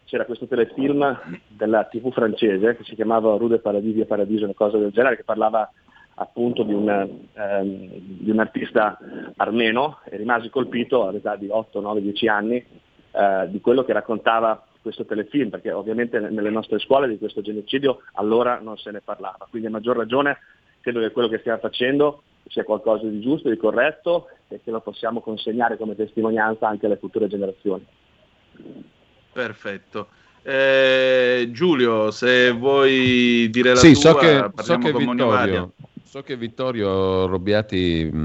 c'era 0.06 0.24
questo 0.24 0.48
telefilm 0.48 1.20
della 1.50 1.84
TV 1.84 2.14
francese 2.14 2.78
che 2.78 2.84
si 2.86 2.96
chiamava 2.96 3.36
Rude 3.36 3.60
Paradisi 3.60 4.00
e 4.00 4.06
Paradiso, 4.06 4.46
una 4.46 4.54
cosa 4.54 4.78
del 4.78 4.92
genere, 4.92 5.18
che 5.18 5.24
parlava 5.26 5.70
appunto 6.16 6.64
di 6.64 6.74
un, 6.74 6.90
ehm, 6.90 7.90
di 7.92 8.32
un 8.32 8.40
artista 8.40 8.98
armeno 9.36 10.00
e 10.06 10.16
rimasi 10.16 10.50
colpito 10.50 11.08
all'età 11.08 11.36
di 11.36 11.48
8, 11.50 11.82
9, 11.82 12.02
10 12.02 12.28
anni 12.30 12.56
eh, 12.56 13.48
di 13.50 13.60
quello 13.60 13.84
che 13.84 13.92
raccontava 13.92 14.64
questo 14.82 15.06
telefilm, 15.06 15.50
perché 15.50 15.72
ovviamente 15.72 16.20
nelle 16.20 16.50
nostre 16.50 16.80
scuole 16.80 17.08
di 17.08 17.18
questo 17.18 17.42
genocidio 17.42 18.02
allora 18.14 18.60
non 18.60 18.78
se 18.78 18.92
ne 18.92 19.02
parlava, 19.02 19.48
quindi 19.50 19.68
a 19.68 19.72
maggior 19.72 19.98
ragione 19.98 20.38
credo 20.82 21.00
che 21.02 21.12
quello 21.12 21.28
che 21.28 21.40
stiamo 21.40 21.60
facendo 21.60 22.24
sia 22.48 22.64
qualcosa 22.64 23.06
di 23.06 23.20
giusto, 23.20 23.50
di 23.50 23.58
corretto 23.58 24.28
e 24.48 24.62
che 24.64 24.72
lo 24.72 24.82
possiamo 24.82 25.22
consegnare 25.22 25.78
come 25.78 25.96
testimonianza 25.96 26.68
anche 26.68 26.86
alle 26.86 26.98
future 26.98 27.28
generazioni. 27.28 27.86
Perfetto. 29.32 30.08
Eh, 30.42 31.50
Giulio, 31.52 32.12
se 32.12 32.52
vuoi 32.52 33.50
dire 33.52 33.72
la 33.72 33.76
sì, 33.76 33.92
tua, 33.94 34.02
so 34.02 34.16
che, 34.16 34.50
so 34.64 34.78
che 34.78 34.94
Vittorio, 34.94 35.72
so 36.04 36.22
che 36.24 36.38
Vittorio 36.38 37.28
Robbiati 37.28 38.10
mh, 38.12 38.18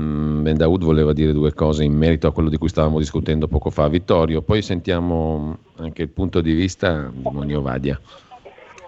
Bendaud 0.44 0.84
voleva 0.84 1.14
dire 1.14 1.32
due 1.32 1.54
cose 1.54 1.84
in 1.84 1.96
merito 1.96 2.26
a 2.26 2.32
quello 2.32 2.50
di 2.50 2.58
cui 2.58 2.68
stavamo 2.68 2.98
discutendo 2.98 3.48
poco 3.48 3.70
fa. 3.70 3.88
Vittorio, 3.88 4.42
poi 4.42 4.60
sentiamo 4.60 5.56
anche 5.78 6.02
il 6.02 6.10
punto 6.10 6.42
di 6.42 6.52
vista 6.52 7.10
di 7.10 7.26
Monio 7.32 7.62
Vadia. 7.62 7.98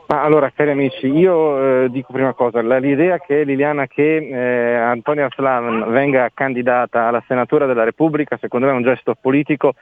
Allora, 0.09 0.53
cari 0.55 0.71
amici, 0.71 1.07
io 1.09 1.85
eh, 1.85 1.91
dico 1.91 2.13
prima 2.13 2.35
cosa, 2.35 2.61
l'idea 2.61 3.19
che 3.19 3.43
Liliana, 3.43 3.87
che 3.87 4.19
eh, 4.19 4.75
Antonia 4.75 5.29
Slavan 5.35 5.91
venga 5.91 6.31
candidata 6.33 7.09
alla 7.09 7.25
senatura 7.27 7.67
della 7.67 7.83
Repubblica, 7.85 8.37
secondo 8.39 8.67
me 8.67 8.73
è 8.73 8.77
un 8.77 8.83
gesto 8.83 9.17
politico 9.19 9.75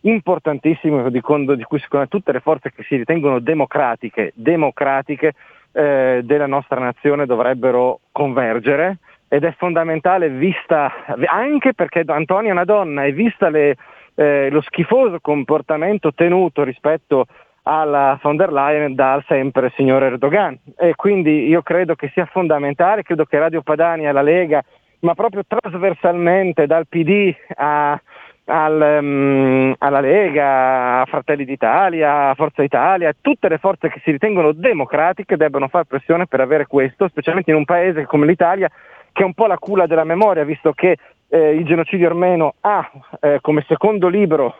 importantissimo 0.00 1.08
di, 1.10 1.20
di 1.20 1.20
cui 1.20 1.78
secondo 1.78 1.98
me 1.98 2.06
tutte 2.08 2.32
le 2.32 2.40
forze 2.40 2.72
che 2.74 2.82
si 2.82 2.96
ritengono 2.96 3.38
democratiche, 3.38 4.32
democratiche 4.34 5.34
eh, 5.72 6.22
della 6.24 6.46
nostra 6.46 6.80
nazione 6.80 7.26
dovrebbero 7.26 8.00
convergere 8.10 8.96
ed 9.32 9.44
è 9.44 9.54
fondamentale 9.56 10.28
vista 10.28 10.92
anche 11.26 11.72
perché 11.72 12.02
Antonia 12.04 12.50
è 12.50 12.52
una 12.52 12.64
donna 12.64 13.04
e 13.04 13.12
vista 13.12 13.48
le, 13.48 13.76
eh, 14.16 14.48
lo 14.50 14.60
schifoso 14.60 15.20
comportamento 15.20 16.12
tenuto 16.12 16.64
rispetto 16.64 17.26
alla 17.62 18.18
von 18.20 18.34
der 18.34 18.50
Leyen 18.50 18.96
dal 18.96 19.22
sempre 19.28 19.72
signor 19.76 20.02
Erdogan. 20.02 20.58
E 20.76 20.96
quindi 20.96 21.46
io 21.46 21.62
credo 21.62 21.94
che 21.94 22.10
sia 22.12 22.26
fondamentale, 22.26 23.04
credo 23.04 23.24
che 23.24 23.38
Radio 23.38 23.62
Padania 23.62 24.10
la 24.10 24.22
Lega, 24.22 24.64
ma 25.00 25.14
proprio 25.14 25.44
trasversalmente 25.46 26.66
dal 26.66 26.88
PD 26.88 27.32
a, 27.54 28.00
al, 28.46 28.98
um, 29.00 29.74
alla 29.78 30.00
Lega, 30.00 31.02
a 31.02 31.04
Fratelli 31.04 31.44
d'Italia, 31.44 32.30
a 32.30 32.34
Forza 32.34 32.64
Italia, 32.64 33.14
tutte 33.20 33.48
le 33.48 33.58
forze 33.58 33.88
che 33.90 34.00
si 34.02 34.10
ritengono 34.10 34.50
democratiche 34.50 35.36
debbano 35.36 35.68
fare 35.68 35.84
pressione 35.84 36.26
per 36.26 36.40
avere 36.40 36.66
questo, 36.66 37.06
specialmente 37.06 37.50
in 37.50 37.58
un 37.58 37.64
paese 37.64 38.06
come 38.06 38.26
l'Italia 38.26 38.68
che 39.12 39.22
è 39.22 39.26
un 39.26 39.34
po' 39.34 39.46
la 39.46 39.58
culla 39.58 39.86
della 39.86 40.04
memoria, 40.04 40.44
visto 40.44 40.72
che 40.72 40.96
eh, 41.28 41.54
il 41.54 41.64
genocidio 41.64 42.08
armeno 42.08 42.54
ha 42.60 42.90
eh, 43.20 43.38
come 43.40 43.64
secondo 43.66 44.08
libro, 44.08 44.56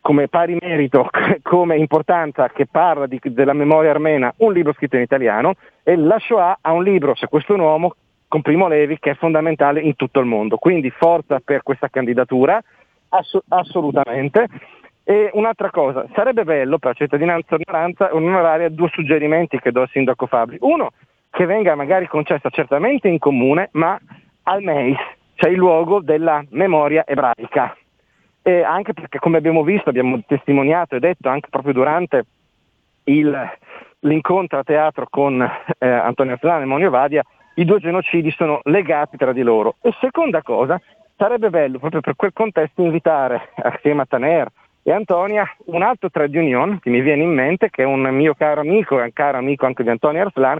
come 0.00 0.28
pari 0.28 0.56
merito, 0.60 1.08
come 1.42 1.76
importanza 1.76 2.48
che 2.48 2.66
parla 2.66 3.06
di, 3.06 3.20
della 3.22 3.52
memoria 3.52 3.90
armena, 3.90 4.32
un 4.38 4.52
libro 4.52 4.72
scritto 4.72 4.96
in 4.96 5.02
italiano 5.02 5.54
e 5.82 5.96
la 5.96 6.18
Shoah 6.18 6.58
ha 6.60 6.72
un 6.72 6.82
libro, 6.82 7.14
se 7.14 7.28
questo 7.28 7.52
è 7.52 7.56
un 7.56 7.62
uomo, 7.62 7.94
con 8.28 8.42
Primo 8.42 8.68
Levi, 8.68 8.98
che 8.98 9.12
è 9.12 9.14
fondamentale 9.14 9.80
in 9.80 9.96
tutto 9.96 10.20
il 10.20 10.26
mondo. 10.26 10.58
Quindi 10.58 10.90
forza 10.90 11.40
per 11.42 11.62
questa 11.62 11.88
candidatura, 11.88 12.62
ass- 13.08 13.42
assolutamente. 13.48 14.46
E 15.02 15.30
un'altra 15.32 15.70
cosa, 15.70 16.06
sarebbe 16.14 16.44
bello 16.44 16.76
per 16.76 16.90
la 16.90 17.06
cittadinanza 17.06 18.14
onoraria 18.14 18.68
due 18.68 18.90
suggerimenti 18.92 19.58
che 19.58 19.72
do 19.72 19.80
al 19.80 19.88
sindaco 19.88 20.26
Fabri. 20.26 20.58
Uno, 20.60 20.90
che 21.30 21.46
venga 21.46 21.74
magari 21.74 22.06
concessa 22.06 22.50
certamente 22.50 23.08
in 23.08 23.18
comune, 23.18 23.68
ma 23.72 23.98
al 24.44 24.62
MEIS, 24.62 24.98
cioè 25.34 25.50
il 25.50 25.58
luogo 25.58 26.00
della 26.00 26.42
memoria 26.50 27.04
ebraica. 27.06 27.76
E 28.42 28.62
anche 28.62 28.94
perché, 28.94 29.18
come 29.18 29.36
abbiamo 29.36 29.62
visto, 29.62 29.90
abbiamo 29.90 30.20
testimoniato 30.26 30.96
e 30.96 31.00
detto 31.00 31.28
anche 31.28 31.48
proprio 31.50 31.74
durante 31.74 32.24
il, 33.04 33.50
l'incontro 34.00 34.58
a 34.58 34.64
teatro 34.64 35.06
con 35.10 35.40
eh, 35.42 35.88
Antonio 35.88 36.32
Arzlano 36.32 36.62
e 36.62 36.66
Monio 36.66 36.90
Vadia, 36.90 37.22
i 37.54 37.64
due 37.64 37.80
genocidi 37.80 38.30
sono 38.30 38.60
legati 38.64 39.16
tra 39.16 39.32
di 39.32 39.42
loro. 39.42 39.76
E 39.82 39.92
seconda 40.00 40.42
cosa, 40.42 40.80
sarebbe 41.16 41.50
bello 41.50 41.78
proprio 41.78 42.00
per 42.00 42.14
quel 42.16 42.32
contesto 42.32 42.82
invitare 42.82 43.50
assieme 43.56 44.02
a 44.02 44.06
Taner 44.06 44.48
e 44.82 44.92
Antonia 44.92 45.44
un 45.66 45.82
altro 45.82 46.08
trade 46.08 46.38
union 46.38 46.78
che 46.80 46.88
mi 46.88 47.00
viene 47.00 47.24
in 47.24 47.34
mente, 47.34 47.68
che 47.68 47.82
è 47.82 47.86
un 47.86 48.00
mio 48.00 48.34
caro 48.34 48.60
amico 48.60 48.98
e 48.98 49.02
un 49.02 49.12
caro 49.12 49.36
amico 49.36 49.66
anche 49.66 49.82
di 49.82 49.90
Antonio 49.90 50.22
Arslan, 50.22 50.58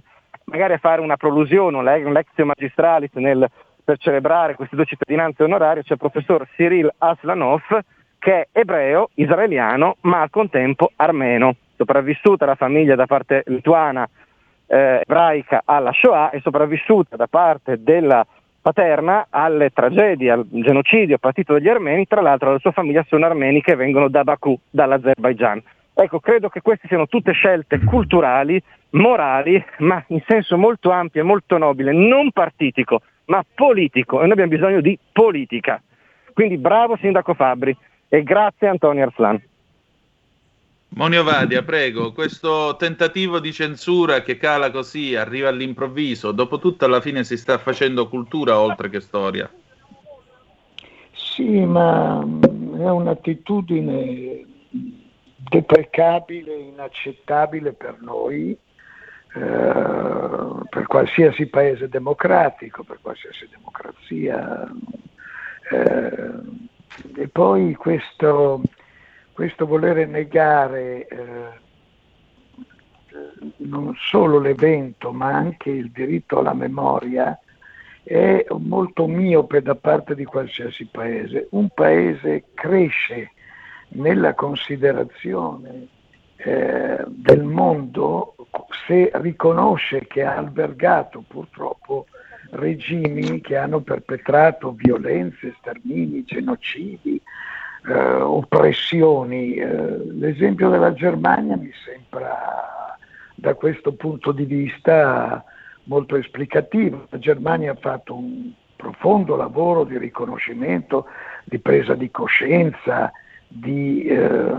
magari 0.50 0.74
a 0.74 0.78
fare 0.78 1.00
una 1.00 1.16
prolusione, 1.16 1.76
un 1.76 2.12
lectio 2.12 2.44
magistralis 2.44 3.12
nel, 3.14 3.48
per 3.84 3.98
celebrare 3.98 4.54
queste 4.54 4.76
due 4.76 4.84
cittadinanze 4.84 5.42
onorarie, 5.42 5.82
c'è 5.82 5.94
il 5.94 5.98
professor 5.98 6.46
Cyril 6.54 6.92
Aslanov, 6.98 7.62
che 8.18 8.32
è 8.32 8.46
ebreo, 8.52 9.10
israeliano, 9.14 9.96
ma 10.02 10.20
al 10.20 10.30
contempo 10.30 10.90
armeno, 10.96 11.54
sopravvissuta 11.76 12.44
la 12.44 12.56
famiglia 12.56 12.96
da 12.96 13.06
parte 13.06 13.44
lituana 13.46 14.08
eh, 14.66 15.00
ebraica 15.02 15.62
alla 15.64 15.92
Shoah 15.92 16.30
e 16.30 16.40
sopravvissuta 16.40 17.16
da 17.16 17.26
parte 17.28 17.82
della 17.82 18.26
paterna 18.60 19.28
alle 19.30 19.70
tragedie, 19.70 20.30
al 20.30 20.44
genocidio 20.50 21.16
partito 21.18 21.54
dagli 21.54 21.68
armeni, 21.68 22.06
tra 22.06 22.20
l'altro 22.20 22.52
la 22.52 22.58
sua 22.58 22.72
famiglia 22.72 23.04
sono 23.08 23.24
armeni 23.24 23.62
che 23.62 23.76
vengono 23.76 24.08
da 24.08 24.24
Baku, 24.24 24.58
dall'Azerbaigian. 24.68 25.62
Ecco, 25.94 26.20
credo 26.20 26.48
che 26.48 26.60
queste 26.60 26.86
siano 26.86 27.06
tutte 27.06 27.32
scelte 27.32 27.78
culturali, 27.82 28.62
morali, 28.90 29.62
ma 29.78 30.02
in 30.08 30.22
senso 30.26 30.56
molto 30.56 30.90
ampio 30.90 31.20
e 31.20 31.24
molto 31.24 31.58
nobile, 31.58 31.92
non 31.92 32.30
partitico, 32.32 33.02
ma 33.26 33.44
politico. 33.54 34.18
E 34.18 34.22
noi 34.22 34.32
abbiamo 34.32 34.50
bisogno 34.50 34.80
di 34.80 34.98
politica. 35.12 35.82
Quindi 36.32 36.56
bravo 36.56 36.96
Sindaco 36.96 37.34
Fabri 37.34 37.76
e 38.08 38.22
grazie 38.22 38.68
Antonio 38.68 39.04
Arslan. 39.04 39.42
Monio 40.90 41.22
Vadia, 41.22 41.62
prego, 41.62 42.12
questo 42.12 42.76
tentativo 42.76 43.40
di 43.40 43.52
censura 43.52 44.22
che 44.22 44.38
cala 44.38 44.70
così, 44.70 45.14
arriva 45.14 45.50
all'improvviso, 45.50 46.32
dopo 46.32 46.58
tutto 46.58 46.86
alla 46.86 47.02
fine 47.02 47.24
si 47.24 47.36
sta 47.36 47.58
facendo 47.58 48.08
cultura 48.08 48.58
oltre 48.58 48.88
che 48.88 49.00
storia. 49.00 49.50
Sì, 51.12 51.64
ma 51.64 52.20
è 52.20 52.88
un'attitudine 52.88 54.46
deprecabile, 55.50 56.54
inaccettabile 56.54 57.72
per 57.74 57.98
noi, 58.00 58.56
eh, 59.38 60.66
per 60.68 60.86
qualsiasi 60.86 61.46
paese 61.46 61.88
democratico, 61.88 62.82
per 62.82 62.98
qualsiasi 63.00 63.48
democrazia. 63.50 64.66
Eh, 65.70 67.20
e 67.20 67.28
poi 67.28 67.74
questo, 67.74 68.60
questo 69.32 69.66
volere 69.66 70.06
negare 70.06 71.06
eh, 71.06 71.66
non 73.58 73.94
solo 73.96 74.38
l'evento 74.38 75.12
ma 75.12 75.32
anche 75.32 75.70
il 75.70 75.90
diritto 75.90 76.38
alla 76.38 76.54
memoria 76.54 77.38
è 78.02 78.44
molto 78.58 79.06
miope 79.06 79.60
da 79.60 79.74
parte 79.74 80.14
di 80.14 80.24
qualsiasi 80.24 80.86
paese. 80.86 81.48
Un 81.50 81.68
paese 81.68 82.44
cresce 82.54 83.32
nella 83.90 84.34
considerazione 84.34 85.88
eh, 86.38 87.04
del 87.06 87.42
mondo 87.42 88.34
se 88.86 89.10
riconosce 89.14 90.06
che 90.06 90.24
ha 90.24 90.36
albergato 90.36 91.22
purtroppo 91.26 92.06
regimi 92.50 93.40
che 93.40 93.56
hanno 93.56 93.80
perpetrato 93.80 94.72
violenze, 94.72 95.54
stermini, 95.58 96.24
genocidi, 96.24 97.20
eh, 97.86 97.92
oppressioni. 97.92 99.54
Eh, 99.54 100.12
l'esempio 100.14 100.70
della 100.70 100.94
Germania 100.94 101.56
mi 101.56 101.70
sembra 101.84 102.96
da 103.34 103.54
questo 103.54 103.92
punto 103.92 104.32
di 104.32 104.44
vista 104.44 105.44
molto 105.84 106.16
esplicativo. 106.16 107.06
La 107.10 107.18
Germania 107.18 107.72
ha 107.72 107.78
fatto 107.78 108.14
un 108.14 108.52
profondo 108.76 109.36
lavoro 109.36 109.84
di 109.84 109.98
riconoscimento, 109.98 111.06
di 111.44 111.58
presa 111.58 111.94
di 111.94 112.10
coscienza, 112.10 113.12
di 113.48 114.04
eh, 114.04 114.52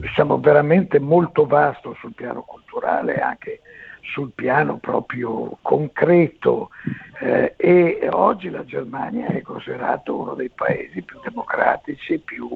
diciamo, 0.00 0.40
veramente 0.40 0.98
molto 0.98 1.46
vasto 1.46 1.94
sul 2.00 2.14
piano 2.14 2.42
culturale 2.42 3.16
e 3.16 3.20
anche 3.20 3.60
sul 4.12 4.32
piano 4.34 4.78
proprio 4.78 5.58
concreto 5.62 6.70
eh, 7.20 7.54
e 7.56 8.08
oggi 8.10 8.50
la 8.50 8.64
Germania 8.64 9.28
è 9.28 9.42
considerato 9.42 10.18
uno 10.18 10.34
dei 10.34 10.50
paesi 10.50 11.02
più 11.02 11.20
democratici, 11.22 12.18
più 12.18 12.48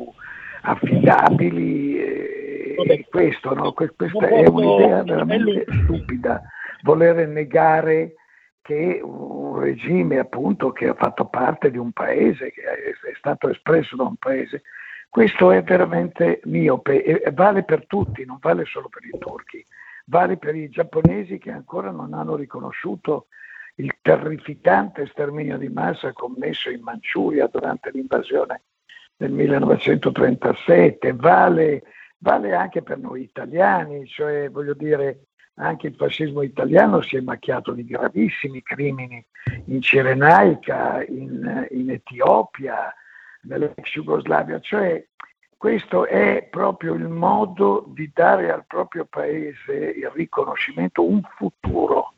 affidabili 0.62 1.98
e, 1.98 2.74
e 2.76 3.06
questo, 3.08 3.54
no? 3.54 3.72
questa 3.72 4.06
è 4.26 4.48
un'idea 4.48 5.02
veramente 5.04 5.66
stupida, 5.84 6.42
voler 6.82 7.28
negare 7.28 8.14
che 8.62 9.00
un 9.00 9.60
regime 9.60 10.18
appunto 10.18 10.72
che 10.72 10.88
ha 10.88 10.94
fatto 10.94 11.26
parte 11.26 11.70
di 11.70 11.78
un 11.78 11.92
paese, 11.92 12.50
che 12.50 12.62
è 12.62 13.14
stato 13.16 13.48
espresso 13.48 13.94
da 13.94 14.02
un 14.02 14.16
paese, 14.16 14.62
questo 15.08 15.50
è 15.50 15.62
veramente 15.62 16.40
miope 16.44 17.02
e 17.02 17.30
vale 17.32 17.64
per 17.64 17.86
tutti, 17.86 18.24
non 18.24 18.38
vale 18.40 18.64
solo 18.64 18.88
per 18.88 19.04
i 19.04 19.18
turchi, 19.18 19.64
vale 20.06 20.36
per 20.36 20.54
i 20.54 20.68
giapponesi 20.68 21.38
che 21.38 21.50
ancora 21.50 21.90
non 21.90 22.12
hanno 22.12 22.36
riconosciuto 22.36 23.26
il 23.76 23.96
terrificante 24.00 25.06
sterminio 25.06 25.58
di 25.58 25.68
massa 25.68 26.12
commesso 26.12 26.70
in 26.70 26.82
Manciuria 26.82 27.46
durante 27.46 27.90
l'invasione 27.90 28.62
del 29.16 29.32
1937, 29.32 31.12
vale, 31.14 31.82
vale 32.18 32.54
anche 32.54 32.82
per 32.82 32.98
noi 32.98 33.22
italiani, 33.22 34.06
cioè 34.06 34.50
voglio 34.50 34.74
dire 34.74 35.26
anche 35.54 35.86
il 35.86 35.94
fascismo 35.94 36.42
italiano 36.42 37.00
si 37.00 37.16
è 37.16 37.20
macchiato 37.20 37.72
di 37.72 37.84
gravissimi 37.84 38.62
crimini 38.62 39.24
in 39.66 39.80
Cirenaica, 39.80 41.02
in, 41.06 41.66
in 41.70 41.90
Etiopia, 41.90 42.94
nell'ex 43.46 43.92
Jugoslavia, 43.92 44.60
cioè 44.60 45.04
questo 45.56 46.06
è 46.06 46.46
proprio 46.50 46.94
il 46.94 47.08
modo 47.08 47.86
di 47.88 48.10
dare 48.12 48.52
al 48.52 48.66
proprio 48.66 49.06
paese 49.06 49.72
il 49.72 50.10
riconoscimento, 50.14 51.02
un 51.02 51.22
futuro. 51.36 52.14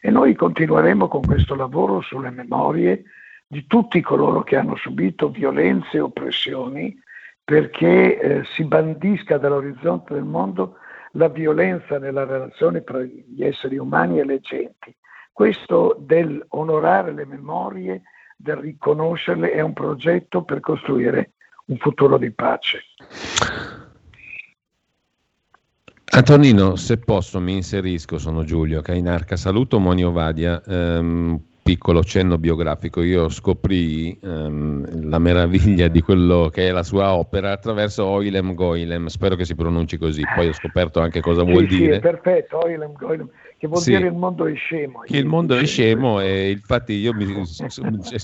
E 0.00 0.10
noi 0.10 0.34
continueremo 0.34 1.08
con 1.08 1.22
questo 1.22 1.54
lavoro 1.54 2.00
sulle 2.02 2.30
memorie 2.30 3.04
di 3.46 3.66
tutti 3.66 4.00
coloro 4.00 4.42
che 4.42 4.56
hanno 4.56 4.76
subito 4.76 5.30
violenze 5.30 5.96
e 5.96 6.00
oppressioni 6.00 6.98
perché 7.44 8.18
eh, 8.18 8.44
si 8.54 8.64
bandisca 8.64 9.38
dall'orizzonte 9.38 10.14
del 10.14 10.24
mondo 10.24 10.76
la 11.12 11.28
violenza 11.28 11.98
nella 11.98 12.24
relazione 12.24 12.82
tra 12.82 13.02
gli 13.02 13.42
esseri 13.42 13.78
umani 13.78 14.20
e 14.20 14.24
le 14.24 14.40
genti. 14.40 14.94
Questo 15.32 15.96
del 15.98 16.44
onorare 16.50 17.12
le 17.12 17.26
memorie, 17.26 18.02
del 18.36 18.56
riconoscerle, 18.56 19.52
è 19.52 19.60
un 19.60 19.72
progetto 19.72 20.42
per 20.42 20.60
costruire 20.60 21.32
un 21.66 21.76
futuro 21.78 22.18
di 22.18 22.30
pace. 22.30 22.82
Antonino, 26.14 26.76
se 26.76 26.98
posso 26.98 27.40
mi 27.40 27.54
inserisco, 27.54 28.18
sono 28.18 28.44
Giulio 28.44 28.82
Cainarca, 28.82 29.36
saluto 29.36 29.78
Monio 29.78 30.12
Vadia, 30.12 30.62
ehm, 30.62 31.40
piccolo 31.62 32.02
cenno 32.02 32.36
biografico, 32.36 33.00
io 33.00 33.30
scoprì 33.30 34.18
ehm, 34.20 35.08
la 35.08 35.18
meraviglia 35.18 35.88
di 35.88 36.02
quello 36.02 36.50
che 36.52 36.68
è 36.68 36.70
la 36.70 36.82
sua 36.82 37.14
opera 37.14 37.52
attraverso 37.52 38.04
Oilem 38.04 38.52
Goilem, 38.52 39.06
spero 39.06 39.36
che 39.36 39.46
si 39.46 39.54
pronunci 39.54 39.96
così, 39.96 40.22
poi 40.34 40.48
ho 40.48 40.52
scoperto 40.52 41.00
anche 41.00 41.20
cosa 41.20 41.44
sì, 41.44 41.50
vuol 41.50 41.68
sì, 41.70 41.78
dire. 41.78 41.98
Perfetto, 42.00 42.58
Oilem 42.62 42.92
Goilem 42.92 43.30
che 43.62 43.68
vuol 43.68 43.80
Sì. 43.80 43.90
dire 43.90 44.08
il 44.08 44.14
mondo 44.14 44.44
è 44.46 44.54
scemo. 44.56 45.02
Che 45.02 45.16
il 45.16 45.24
mondo 45.24 45.56
è 45.56 45.64
scemo 45.64 46.18
e 46.18 46.50
infatti 46.50 46.94
io 46.94 47.14
mi, 47.14 47.44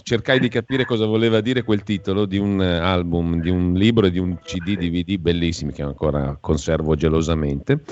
cercai 0.03 0.41
di 0.41 0.49
capire 0.49 0.85
cosa 0.85 1.07
voleva 1.07 1.41
dire 1.41 1.63
quel 1.63 1.85
titolo 1.85 2.25
di 2.25 2.39
un 2.39 2.61
eh, 2.61 2.79
album, 2.79 3.41
di 3.41 3.49
un 3.49 3.73
libro 3.75 4.07
e 4.07 4.11
di 4.11 4.19
un 4.19 4.37
CD 4.41 4.77
DVD 4.77 5.17
bellissimi 5.17 5.71
che 5.71 5.83
ancora 5.83 6.37
conservo 6.41 6.97
gelosamente. 6.97 7.83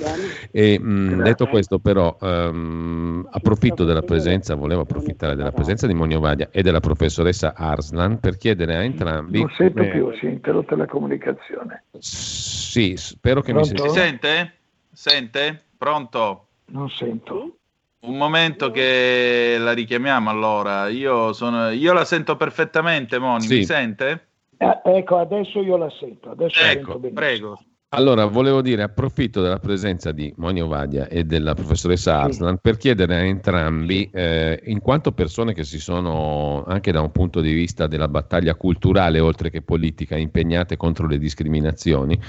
E 0.51 0.77
mh, 0.77 1.23
detto 1.23 1.47
questo 1.47 1.79
però 1.79 2.17
ehm, 2.19 3.29
approfitto 3.31 3.85
della 3.85 4.01
presenza, 4.01 4.53
volevo 4.55 4.81
approfittare 4.81 5.35
della 5.35 5.53
presenza 5.53 5.87
di 5.87 5.93
Monio 5.93 6.19
Vadia 6.19 6.49
e 6.51 6.61
della 6.61 6.81
professoressa 6.81 7.53
Arslan 7.55 8.19
per 8.19 8.35
chiedere 8.35 8.75
a 8.75 8.83
entrambi... 8.83 9.39
Non 9.39 9.53
sento 9.55 9.83
come- 9.83 9.91
più, 9.91 10.11
si 10.19 10.25
è 10.25 10.29
interrotta 10.31 10.75
la 10.75 10.85
comunicazione. 10.85 11.85
Sì, 11.97 12.97
spero 12.97 13.39
che 13.39 13.53
mi 13.53 13.61
Pronto? 13.61 13.87
Si 13.87 13.93
senta. 13.93 14.27
sente? 14.27 14.53
Sente? 14.91 15.61
Pronto? 15.77 16.46
Non 16.67 16.89
sento. 16.89 17.57
Un 17.99 18.17
momento 18.17 18.71
che 18.71 19.57
la 19.59 19.73
richiamiamo 19.73 20.29
allora. 20.29 20.87
Io, 20.87 21.33
sono, 21.33 21.69
io 21.69 21.93
la 21.93 22.05
sento 22.05 22.35
perfettamente, 22.35 23.19
Moni. 23.19 23.41
Sì. 23.43 23.55
Mi 23.57 23.65
sente? 23.65 24.27
Eh, 24.57 24.81
ecco, 24.85 25.17
adesso 25.17 25.61
io 25.61 25.77
la 25.77 25.89
sento, 25.99 26.31
adesso 26.31 26.59
la 26.61 26.71
Ecco, 26.71 26.91
sento 26.91 26.99
benissimo. 26.99 27.19
prego. 27.19 27.59
Allora, 27.91 28.25
volevo 28.25 28.61
dire, 28.61 28.83
approfitto 28.83 29.41
della 29.41 29.59
presenza 29.59 30.11
di 30.11 30.33
Monio 30.37 30.67
Vadia 30.67 31.07
e 31.07 31.23
della 31.23 31.53
professoressa 31.53 32.21
Arslan 32.21 32.57
per 32.57 32.75
chiedere 32.75 33.15
a 33.15 33.19
entrambi, 33.19 34.09
eh, 34.11 34.59
in 34.65 34.81
quanto 34.81 35.13
persone 35.13 35.53
che 35.53 35.63
si 35.63 35.79
sono, 35.79 36.65
anche 36.67 36.91
da 36.91 36.99
un 36.99 37.11
punto 37.13 37.39
di 37.39 37.53
vista 37.53 37.87
della 37.87 38.09
battaglia 38.09 38.55
culturale, 38.55 39.21
oltre 39.21 39.49
che 39.49 39.61
politica, 39.61 40.17
impegnate 40.17 40.75
contro 40.75 41.07
le 41.07 41.17
discriminazioni, 41.17 42.19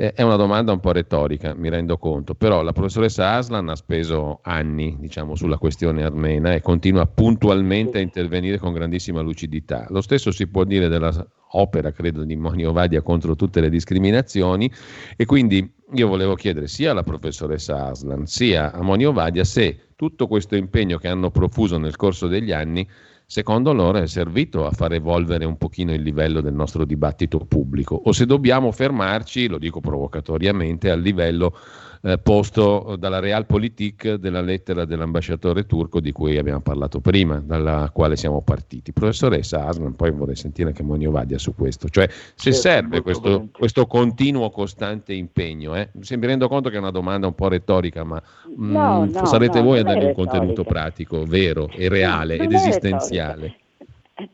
eh, 0.00 0.12
è 0.12 0.22
una 0.22 0.36
domanda 0.36 0.70
un 0.70 0.78
po' 0.78 0.92
retorica, 0.92 1.54
mi 1.54 1.68
rendo 1.68 1.98
conto, 1.98 2.36
però 2.36 2.62
la 2.62 2.72
professoressa 2.72 3.32
Aslan 3.32 3.68
ha 3.68 3.74
speso 3.74 4.38
anni, 4.42 4.96
diciamo, 5.00 5.34
sulla 5.34 5.58
questione 5.58 6.04
armena 6.04 6.52
e 6.54 6.60
continua 6.60 7.04
puntualmente 7.06 7.98
a 7.98 8.00
intervenire 8.00 8.58
con 8.58 8.72
grandissima 8.72 9.22
lucidità. 9.22 9.86
Lo 9.88 10.00
stesso 10.00 10.30
si 10.30 10.46
può 10.46 10.62
dire 10.62 10.86
della 10.86 11.12
opera, 11.52 11.90
credo, 11.90 12.22
di 12.22 12.36
Monio 12.36 12.70
Vadia 12.70 13.02
contro 13.02 13.34
tutte 13.34 13.60
le 13.60 13.70
discriminazioni 13.70 14.70
e 15.16 15.24
quindi 15.24 15.68
io 15.94 16.06
volevo 16.06 16.36
chiedere 16.36 16.68
sia 16.68 16.92
alla 16.92 17.02
professoressa 17.02 17.86
Aslan 17.86 18.24
sia 18.26 18.70
a 18.72 18.80
Monio 18.82 19.10
Vadia 19.10 19.42
se 19.42 19.88
tutto 19.96 20.28
questo 20.28 20.54
impegno 20.54 20.98
che 20.98 21.08
hanno 21.08 21.32
profuso 21.32 21.76
nel 21.76 21.96
corso 21.96 22.28
degli 22.28 22.52
anni 22.52 22.86
secondo 23.30 23.74
loro 23.74 23.98
è 23.98 24.06
servito 24.06 24.64
a 24.64 24.70
far 24.70 24.94
evolvere 24.94 25.44
un 25.44 25.58
pochino 25.58 25.92
il 25.92 26.00
livello 26.00 26.40
del 26.40 26.54
nostro 26.54 26.86
dibattito 26.86 27.38
pubblico. 27.40 27.94
O 28.06 28.12
se 28.12 28.24
dobbiamo 28.24 28.72
fermarci, 28.72 29.48
lo 29.48 29.58
dico 29.58 29.80
provocatoriamente, 29.80 30.90
al 30.90 31.02
livello 31.02 31.54
eh, 32.02 32.18
posto 32.18 32.96
dalla 32.98 33.18
Realpolitik 33.18 34.14
della 34.14 34.40
lettera 34.40 34.84
dell'ambasciatore 34.84 35.66
turco 35.66 36.00
di 36.00 36.12
cui 36.12 36.36
abbiamo 36.38 36.60
parlato 36.60 37.00
prima, 37.00 37.40
dalla 37.44 37.90
quale 37.92 38.16
siamo 38.16 38.40
partiti. 38.42 38.92
Professoressa 38.92 39.66
Aslan, 39.66 39.94
poi 39.94 40.10
vorrei 40.10 40.36
sentire 40.36 40.68
anche 40.68 40.82
Monio 40.82 41.10
Vadia 41.10 41.38
su 41.38 41.54
questo, 41.54 41.88
cioè 41.88 42.08
se 42.34 42.52
Certo, 42.52 42.60
serve 42.60 43.00
questo, 43.02 43.48
questo 43.52 43.86
continuo 43.86 44.50
costante 44.50 45.12
impegno, 45.12 45.74
eh? 45.74 45.90
Mi 45.92 46.26
rendo 46.26 46.48
conto 46.48 46.68
che 46.70 46.76
è 46.76 46.78
una 46.78 46.90
domanda 46.90 47.26
un 47.26 47.34
po' 47.34 47.48
retorica, 47.48 48.04
ma 48.04 48.22
mm, 48.58 48.70
No, 48.70 49.04
no, 49.04 49.24
sarete 49.24 49.58
no, 49.58 49.64
voi 49.64 49.78
a 49.80 49.82
dargli 49.82 50.04
un 50.04 50.12
contenuto 50.14 50.62
retorica. 50.62 50.64
pratico, 50.64 51.24
vero 51.24 51.68
e 51.68 51.88
reale 51.88 52.36
ed 52.38 52.52
esistenziale. 52.52 53.46
Eh, 53.46 53.67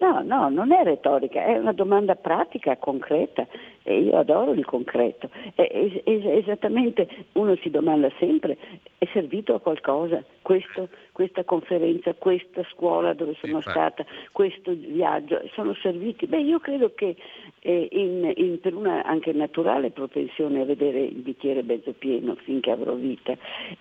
No, 0.01 0.23
no, 0.23 0.49
non 0.49 0.73
è 0.73 0.83
retorica, 0.83 1.45
è 1.45 1.59
una 1.59 1.73
domanda 1.73 2.15
pratica, 2.15 2.75
concreta 2.79 3.47
e 3.83 3.99
io 4.01 4.17
adoro 4.19 4.53
il 4.53 4.65
concreto. 4.65 5.29
È, 5.55 5.61
è- 5.61 6.03
è- 6.05 6.27
esattamente, 6.39 7.07
uno 7.33 7.55
si 7.57 7.69
domanda 7.69 8.11
sempre, 8.19 8.57
è 8.97 9.07
servito 9.13 9.55
a 9.55 9.61
qualcosa 9.61 10.25
questo- 10.41 10.89
questa 11.15 11.45
conferenza, 11.45 12.13
questa 12.15 12.65
scuola 12.73 13.15
dove 13.15 13.37
sono 13.41 13.61
stata, 13.61 14.05
questo 14.33 14.73
viaggio, 14.75 15.41
sono 15.53 15.73
serviti? 15.75 16.27
Beh, 16.27 16.41
io 16.41 16.59
credo 16.59 16.93
che 16.93 17.15
eh, 17.61 17.89
in- 17.93 18.31
in- 18.37 18.61
per 18.61 18.75
una 18.75 19.05
anche 19.05 19.33
naturale 19.33 19.91
propensione 19.91 20.61
a 20.61 20.65
vedere 20.65 21.01
il 21.05 21.23
bicchiere 21.23 21.63
mezzo 21.63 21.93
pieno 21.93 22.35
finché 22.43 22.73
avrò 22.73 22.95
vita. 22.95 23.35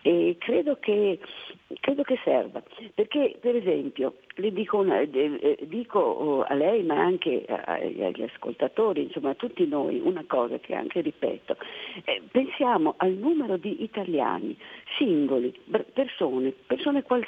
E 0.04 0.38
credo 0.40 0.78
che, 0.80 1.20
credo 1.82 2.04
che 2.04 2.18
serva, 2.24 2.62
perché 2.94 3.36
per 3.42 3.56
esempio 3.56 4.18
le 4.36 4.54
dico, 4.54 4.78
una- 4.78 5.00
eh, 5.02 5.10
eh, 5.12 5.58
dico 5.64 6.00
oh, 6.00 6.42
a 6.44 6.54
lei 6.54 6.84
ma 6.84 7.00
anche 7.00 7.46
agli 7.48 8.22
ascoltatori, 8.22 9.02
insomma 9.02 9.32
a 9.32 9.36
tutti 9.36 9.68
noi, 9.68 10.00
una 10.02 10.24
cosa 10.28 10.60
che 10.60 10.76
anche 10.76 11.02
ripeto, 11.02 11.58
Eh, 12.06 12.22
pensiamo 12.32 12.94
al 12.98 13.14
numero 13.14 13.58
di 13.58 13.84
italiani, 13.84 14.56
singoli, 14.98 15.54
persone, 15.94 16.54
persone 16.66 17.02
qualsiasi, 17.04 17.22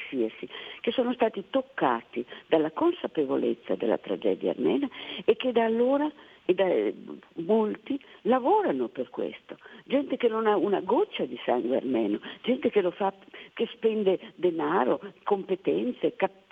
che 0.82 0.92
sono 0.92 1.14
stati 1.14 1.46
toccati 1.50 2.26
dalla 2.48 2.72
consapevolezza 2.72 3.76
della 3.76 3.98
tragedia 3.98 4.52
armena 4.52 4.88
e 5.24 5.36
che 5.36 5.52
da 5.52 5.66
allora 5.66 6.12
e 6.46 6.54
da 6.54 6.68
eh, 6.68 6.94
molti 7.38 8.00
lavorano 8.22 8.88
per 8.88 9.10
questo, 9.10 9.58
gente 9.86 10.16
che 10.16 10.28
non 10.28 10.46
ha 10.48 10.56
una 10.56 10.80
goccia 10.80 11.26
di 11.26 11.40
sangue 11.44 11.78
armeno, 11.78 12.20
gente 12.44 12.70
che 12.70 12.84
fa, 12.92 13.14
che 13.54 13.68
spende 13.74 14.20
denaro, 14.36 15.02
competenze, 15.24 16.16
cap- 16.16 16.44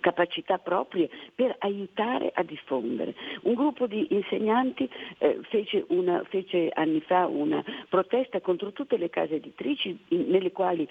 capacità 0.00 0.58
proprie 0.58 1.08
per 1.34 1.54
aiutare 1.58 2.30
a 2.34 2.42
diffondere. 2.42 3.14
Un 3.42 3.54
gruppo 3.54 3.86
di 3.86 4.06
insegnanti 4.10 4.88
eh, 5.18 5.38
fece, 5.42 5.84
una- 5.88 6.24
fece 6.24 6.70
anni 6.72 7.00
fa 7.02 7.26
una 7.26 7.62
protesta 7.88 8.40
contro 8.40 8.72
tutte 8.72 8.96
le 8.96 9.10
case 9.10 9.36
editrici 9.36 9.96
in- 10.08 10.26
nelle 10.28 10.50
quali 10.50 10.88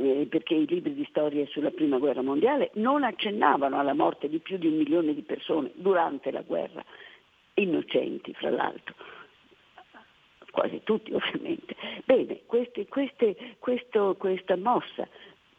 eh, 0.00 0.26
perché 0.28 0.54
i 0.54 0.66
libri 0.66 0.94
di 0.94 1.06
storia 1.08 1.46
sulla 1.46 1.70
prima 1.70 1.98
guerra 1.98 2.22
mondiale 2.22 2.70
non 2.74 3.04
accennavano 3.04 3.78
alla 3.78 3.94
morte 3.94 4.28
di 4.28 4.38
più 4.38 4.56
di 4.56 4.66
un 4.66 4.76
milione 4.76 5.14
di 5.14 5.22
persone 5.22 5.70
durante 5.74 6.30
la 6.30 6.42
guerra, 6.42 6.84
innocenti 7.54 8.32
fra 8.34 8.50
l'altro 8.50 8.94
quasi 10.50 10.80
tutti 10.82 11.12
ovviamente. 11.14 11.76
queste, 12.46 12.86
queste, 12.88 13.36
questo, 13.58 14.16
questa 14.18 14.56
mossa 14.56 15.08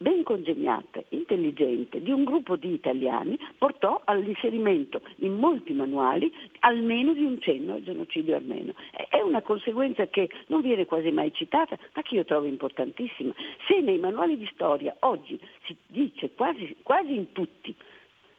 ben 0.01 0.23
congegnata, 0.23 1.03
intelligente, 1.09 2.01
di 2.01 2.11
un 2.11 2.23
gruppo 2.23 2.55
di 2.55 2.73
italiani 2.73 3.37
portò 3.57 4.01
all'inserimento 4.03 5.01
in 5.17 5.35
molti 5.35 5.73
manuali 5.73 6.33
almeno 6.61 7.13
di 7.13 7.23
un 7.23 7.39
cenno 7.39 7.75
al 7.75 7.83
genocidio 7.83 8.35
armeno. 8.35 8.73
È 9.09 9.21
una 9.21 9.41
conseguenza 9.41 10.07
che 10.07 10.27
non 10.47 10.61
viene 10.61 10.87
quasi 10.87 11.11
mai 11.11 11.31
citata, 11.33 11.77
ma 11.93 12.01
che 12.01 12.15
io 12.15 12.25
trovo 12.25 12.47
importantissima. 12.47 13.31
Se 13.67 13.79
nei 13.79 13.99
manuali 13.99 14.37
di 14.37 14.49
storia 14.53 14.95
oggi 15.01 15.39
si 15.65 15.77
dice 15.85 16.31
quasi, 16.33 16.75
quasi 16.81 17.13
in 17.13 17.31
tutti, 17.31 17.73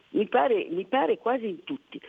mi 0.09 0.27
pare, 0.27 0.67
mi 0.69 0.85
pare 0.85 1.17
quasi 1.17 1.47
in 1.47 1.63
tutti, 1.63 1.99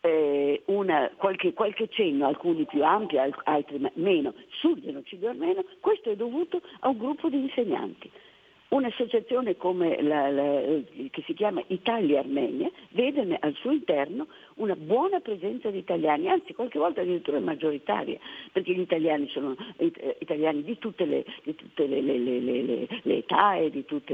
eh, 0.00 0.62
una, 0.66 1.10
qualche, 1.16 1.54
qualche, 1.54 1.88
cenno, 1.88 2.26
alcuni 2.26 2.66
più 2.66 2.84
ampi, 2.84 3.16
altri 3.16 3.90
meno, 3.94 4.34
sul 4.60 4.80
genocidio 4.80 5.30
armeno, 5.30 5.64
questo 5.80 6.10
è 6.10 6.16
dovuto 6.16 6.60
a 6.80 6.88
un 6.88 6.98
gruppo 6.98 7.30
di 7.30 7.38
insegnanti. 7.38 8.10
Un'associazione 8.68 9.56
come 9.56 10.02
la, 10.02 10.30
la, 10.30 10.60
che 11.10 11.22
si 11.24 11.32
chiama 11.32 11.62
Italia 11.68 12.20
Armenia 12.20 12.70
vede 12.90 13.38
al 13.40 13.54
suo 13.54 13.70
interno 13.70 14.26
una 14.56 14.76
buona 14.76 15.20
presenza 15.20 15.70
di 15.70 15.78
italiani, 15.78 16.28
anzi 16.28 16.52
qualche 16.52 16.78
volta 16.78 17.00
addirittura 17.00 17.40
maggioritaria, 17.40 18.18
perché 18.52 18.74
gli 18.74 18.80
italiani 18.80 19.28
sono 19.28 19.56
eh, 19.76 20.16
italiani 20.18 20.62
di 20.62 20.76
tutte 20.78 21.06
le, 21.06 21.24
di 21.44 21.54
tutte 21.54 21.86
le, 21.86 22.00
le, 22.02 22.88
le 23.02 23.16
età 23.16 23.56
e 23.56 23.70
di 23.70 23.84
tutti 23.84 24.12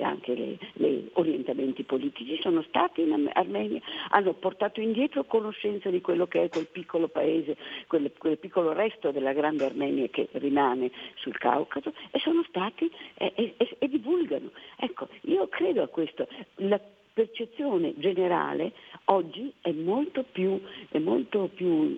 anche 0.00 0.58
gli 0.74 1.08
orientamenti 1.14 1.82
politici, 1.82 2.38
sono 2.40 2.62
stati 2.62 3.02
in 3.02 3.30
Armenia, 3.32 3.80
hanno 4.10 4.34
portato 4.34 4.80
indietro 4.80 5.24
conoscenza 5.24 5.90
di 5.90 6.00
quello 6.00 6.26
che 6.26 6.44
è 6.44 6.48
quel 6.48 6.68
piccolo 6.70 7.08
paese, 7.08 7.56
quel, 7.86 8.12
quel 8.16 8.38
piccolo 8.38 8.72
resto 8.72 9.10
della 9.10 9.32
grande 9.32 9.64
Armenia 9.64 10.06
che 10.08 10.28
rimane 10.32 10.90
sul 11.16 11.36
Caucaso 11.38 11.92
e 12.10 12.18
sono 12.20 12.44
stati 12.48 12.90
e, 13.14 13.32
e, 13.34 13.76
e 13.78 13.88
divulgano. 13.98 14.50
Ecco, 14.78 15.08
io 15.22 15.48
credo 15.48 15.82
a 15.82 15.88
questo. 15.88 16.26
La, 16.56 16.80
percezione 17.16 17.94
generale 17.96 18.72
oggi 19.06 19.50
è 19.62 19.72
molto 19.72 20.22
più, 20.30 20.60
è 20.90 20.98
molto 20.98 21.48
più 21.54 21.96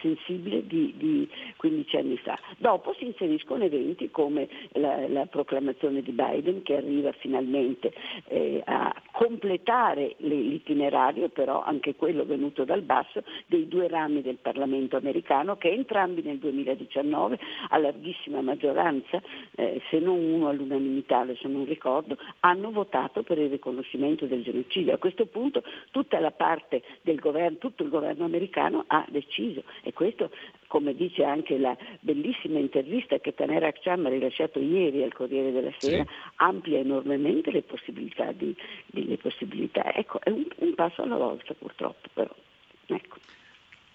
sensibile 0.00 0.66
di, 0.66 0.94
di, 0.96 1.28
15 1.56 1.96
anni 1.98 2.16
fa. 2.16 2.38
Dopo 2.56 2.94
si 2.94 3.04
inseriscono 3.04 3.64
eventi 3.64 4.10
come 4.10 4.48
la, 4.72 5.06
la 5.08 5.26
proclamazione 5.26 6.00
di 6.00 6.12
Biden 6.12 6.62
che 6.62 6.76
arriva 6.76 7.12
finalmente 7.12 7.92
eh, 8.28 8.62
a 8.64 8.94
completare 9.12 10.14
l'itinerario, 10.18 11.28
però 11.28 11.62
anche 11.62 11.94
quello 11.94 12.24
venuto 12.24 12.64
dal 12.64 12.80
basso, 12.80 13.22
dei 13.46 13.68
due 13.68 13.86
rami 13.88 14.22
del 14.22 14.38
Parlamento 14.40 14.96
americano 14.96 15.58
che 15.58 15.70
entrambi 15.70 16.22
nel 16.22 16.38
2019 16.38 17.38
a 17.68 17.76
larghissima 17.76 18.40
maggioranza, 18.40 19.20
eh, 19.56 19.82
se 19.90 19.98
non 19.98 20.16
uno 20.16 20.48
all'unanimità, 20.48 21.18
adesso 21.18 21.48
non 21.48 21.66
ricordo, 21.66 22.16
hanno 22.40 22.70
votato 22.70 23.22
per 23.22 23.36
il 23.36 23.57
riconoscimento 23.58 24.26
del 24.26 24.42
genocidio. 24.42 24.94
A 24.94 24.98
questo 24.98 25.26
punto 25.26 25.62
tutta 25.90 26.18
la 26.20 26.30
parte 26.30 26.82
del 27.02 27.18
governo, 27.18 27.58
tutto 27.58 27.82
il 27.82 27.90
governo 27.90 28.24
americano 28.24 28.84
ha 28.86 29.04
deciso 29.08 29.64
e 29.82 29.92
questo, 29.92 30.30
come 30.68 30.94
dice 30.94 31.24
anche 31.24 31.58
la 31.58 31.76
bellissima 32.00 32.58
intervista 32.58 33.18
che 33.18 33.34
Taner 33.34 33.64
Akcham 33.64 34.06
ha 34.06 34.08
rilasciato 34.08 34.58
ieri 34.58 35.02
al 35.02 35.12
Corriere 35.12 35.52
della 35.52 35.72
Sera, 35.78 36.04
sì. 36.04 36.10
amplia 36.36 36.78
enormemente 36.78 37.50
le 37.50 37.62
possibilità. 37.62 38.32
Di, 38.32 38.54
di, 38.86 39.06
le 39.06 39.16
possibilità. 39.16 39.94
Ecco, 39.94 40.20
è 40.20 40.30
un, 40.30 40.46
un, 40.56 40.74
passo 40.74 41.02
alla 41.02 41.16
volta 41.16 41.54
purtroppo 41.54 42.08
però. 42.12 42.34
Ecco. 42.86 43.16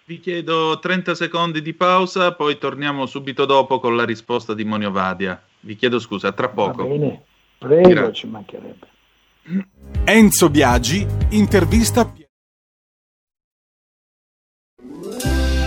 Vi 0.06 0.20
chiedo 0.20 0.78
30 0.78 1.14
secondi 1.14 1.62
di 1.62 1.72
pausa, 1.72 2.34
poi 2.34 2.58
torniamo 2.58 3.06
subito 3.06 3.46
dopo 3.46 3.80
con 3.80 3.96
la 3.96 4.04
risposta 4.04 4.52
di 4.52 4.64
Monio 4.64 4.90
Vadia. 4.90 5.42
Vi 5.60 5.76
chiedo 5.76 5.98
scusa, 5.98 6.32
tra 6.32 6.50
poco. 6.50 6.82
Va 6.82 6.88
bene, 6.90 7.22
prego, 7.58 7.88
Grazie. 7.88 8.12
ci 8.12 8.26
mancherebbe. 8.26 8.92
Enzo 10.04 10.48
Biagi 10.48 11.06
intervista 11.30 12.10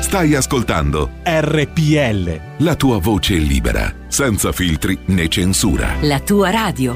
Stai 0.01 0.35
ascoltando 0.35 1.11
RPL. 1.23 2.63
La 2.63 2.75
tua 2.75 2.97
voce 2.97 3.35
libera, 3.35 3.93
senza 4.07 4.51
filtri 4.51 4.97
né 5.07 5.27
censura. 5.27 5.95
La 6.01 6.19
tua 6.21 6.49
radio. 6.49 6.95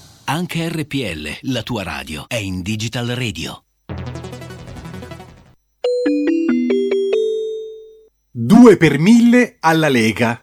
Anche 0.25 0.69
RPL, 0.69 1.51
la 1.51 1.63
tua 1.63 1.83
radio, 1.83 2.25
è 2.27 2.35
in 2.35 2.61
Digital 2.61 3.07
Radio. 3.07 3.65
2 8.31 8.77
per 8.77 8.99
1000 8.99 9.57
alla 9.59 9.89
Lega. 9.89 10.39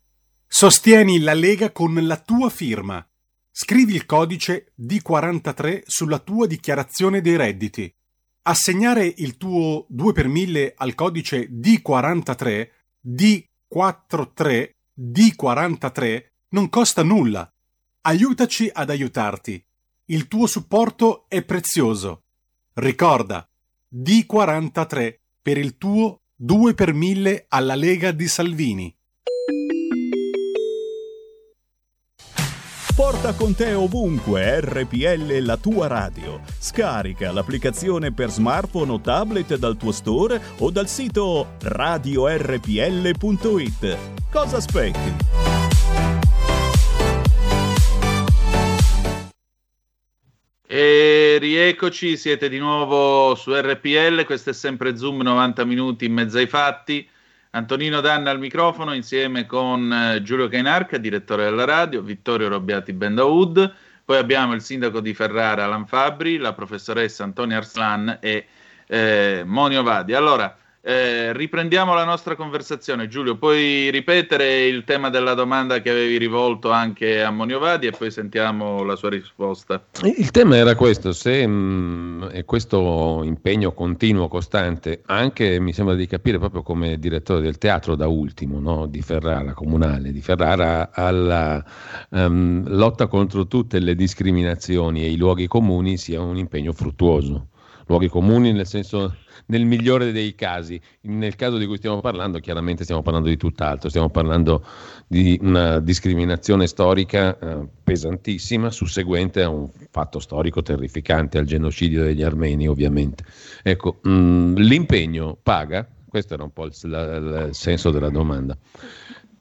Sostieni 0.47 1.21
la 1.21 1.33
Lega 1.33 1.71
con 1.71 1.95
la 2.07 2.17
tua 2.19 2.51
firma. 2.51 3.07
Scrivi 3.51 3.95
il 3.95 4.05
codice 4.05 4.73
D43 4.79 5.83
sulla 5.87 6.19
tua 6.19 6.47
dichiarazione 6.47 7.21
dei 7.21 7.37
redditi. 7.37 7.95
Assegnare 8.43 9.07
il 9.17 9.37
tuo 9.37 9.87
2 9.89 10.13
per 10.13 10.27
1000 10.29 10.75
al 10.77 10.95
codice 10.95 11.49
D43, 11.51 12.69
D43, 13.07 14.71
D43 15.01 16.25
non 16.51 16.69
costa 16.69 17.03
nulla. 17.03 17.51
Aiutaci 18.03 18.71
ad 18.73 18.91
aiutarti. 18.91 19.63
Il 20.11 20.27
tuo 20.27 20.47
supporto 20.47 21.27
è 21.29 21.43
prezioso. 21.43 22.23
Ricorda, 22.75 23.47
D43 23.95 25.19
per 25.43 25.59
il 25.59 25.77
tuo 25.77 26.21
2 26.35 26.73
per 26.73 26.95
1000 26.95 27.45
alla 27.49 27.75
Lega 27.75 28.11
di 28.13 28.27
Salvini. 28.27 28.97
Porta 32.95 33.35
con 33.35 33.55
te 33.55 33.75
ovunque 33.75 34.61
RPL 34.61 35.41
la 35.43 35.59
tua 35.59 35.89
radio. 35.89 36.41
Scarica 36.59 37.31
l'applicazione 37.31 38.11
per 38.11 38.31
smartphone 38.31 38.93
o 38.93 39.01
tablet 39.03 39.57
dal 39.57 39.77
tuo 39.77 39.93
store 39.93 40.41
o 40.61 40.71
dal 40.71 40.89
sito 40.89 41.57
radiorpl.it. 41.61 42.79
Cosa 44.31 44.57
aspetti? 44.57 45.58
E 50.71 51.39
rieccoci, 51.41 52.19
siete 52.19 52.51
di 52.51 52.59
nuovo 52.59 53.35
su 53.37 53.55
RPL, 53.55 54.27
questo 54.27 54.51
è 54.51 54.53
sempre 54.53 54.99
Zoom 54.99 55.23
90 55.23 55.65
minuti 55.65 56.05
in 56.05 56.13
mezzo 56.13 56.37
ai 56.37 56.47
fatti. 56.47 57.09
Antonino 57.53 58.03
Danna 58.03 58.31
al 58.31 58.39
microfono 58.39 58.93
insieme 58.93 59.47
con 59.47 59.91
eh, 59.91 60.21
Giulio 60.21 60.47
Cainarca, 60.49 60.99
direttore 60.99 61.45
della 61.45 61.65
radio, 61.65 62.03
Vittorio 62.03 62.49
Robbiati 62.49 62.93
Bendaud, 62.93 63.75
poi 64.05 64.19
abbiamo 64.19 64.53
il 64.53 64.61
sindaco 64.61 65.01
di 65.01 65.15
Ferrara 65.15 65.65
Alan 65.65 65.87
Fabri, 65.87 66.37
la 66.37 66.53
professoressa 66.53 67.25
Antonia 67.25 67.57
Arslan 67.57 68.19
e 68.21 68.47
eh, 68.89 69.45
Monio 69.47 69.83
Vadi. 69.83 70.13
Allora, 70.13 70.55
eh, 70.81 71.33
riprendiamo 71.33 71.93
la 71.93 72.05
nostra 72.05 72.37
conversazione. 72.37 73.09
Giulio, 73.09 73.37
puoi 73.37 73.91
ripetere 73.91 74.67
il 74.67 74.85
tema 74.85 75.11
della 75.11 75.35
domanda 75.35 75.81
che 75.81 75.91
avevi 75.91 76.19
rivolto 76.19 76.71
anche 76.71 77.23
a 77.23 77.31
Moniovadi 77.31 77.89
e 77.89 77.91
poi 77.91 78.11
sentiamo 78.11 78.85
la 78.85 78.97
sua 78.97 79.11
risposta. 79.11 79.85
Il 80.03 80.31
tema 80.31 80.57
era 80.57 80.75
questo, 80.77 81.13
se 81.13 81.47
mh, 81.47 81.53
mm, 81.53 82.39
questo 82.45 83.23
impegno 83.25 83.73
continuo, 83.73 84.29
costante, 84.29 85.03
anche 85.07 85.59
mi 85.59 85.73
sembra 85.73 85.95
di 85.95 86.07
capire 86.07 86.39
proprio 86.39 86.63
come 86.63 86.99
direttore 86.99 87.41
del 87.41 87.59
teatro 87.59 87.97
da 87.97 88.07
ultimo, 88.07 88.61
no? 88.61 88.87
di 88.87 89.03
Ferrara, 89.03 89.53
comunale, 89.55 90.13
di 90.13 90.21
Ferrara 90.21 90.91
alla 90.93 91.63
um, 92.11 92.65
lotta 92.67 93.09
contro 93.09 93.47
tutte 93.47 93.79
le 93.81 93.95
discriminazioni 93.95 95.03
e 95.03 95.11
i 95.11 95.17
luoghi 95.17 95.47
comuni 95.49 95.97
sia 95.97 96.21
un 96.21 96.37
impegno 96.37 96.73
fruttuoso. 96.73 97.49
Luoghi 97.87 98.09
comuni 98.09 98.53
nel 98.53 98.67
senso 98.67 99.15
nel 99.49 99.65
migliore 99.65 100.13
dei 100.13 100.35
casi. 100.35 100.81
Nel 101.03 101.37
caso 101.37 101.59
di 101.59 101.67
cui 101.67 101.77
stiamo 101.77 102.01
parlando, 102.01 102.39
chiaramente 102.39 102.85
stiamo 102.85 103.03
parlando 103.03 103.29
di 103.29 103.37
tutt'altro, 103.37 103.89
stiamo 103.89 104.11
parlando 104.11 104.65
di 105.07 105.39
una 105.43 105.81
discriminazione 105.81 106.67
storica 106.67 107.39
eh, 107.39 107.67
pesantissima, 107.83 108.71
susseguente 108.71 109.43
a 109.43 109.49
un 109.49 109.69
fatto 109.91 110.19
storico 110.19 110.63
terrificante, 110.63 111.39
al 111.39 111.45
genocidio 111.45 112.03
degli 112.03 112.23
armeni 112.23 112.69
ovviamente. 112.69 113.25
Ecco, 113.63 113.99
mh, 114.03 114.11
mm, 114.11 114.57
l'impegno 114.57 115.37
paga, 115.43 115.87
Questo 116.09 116.35
era 116.35 116.43
un 116.43 116.53
po' 116.53 116.65
il, 116.65 116.73
la, 116.85 117.17
il 117.47 117.55
senso 117.55 117.91
della 117.91 118.11
domanda. 118.11 118.57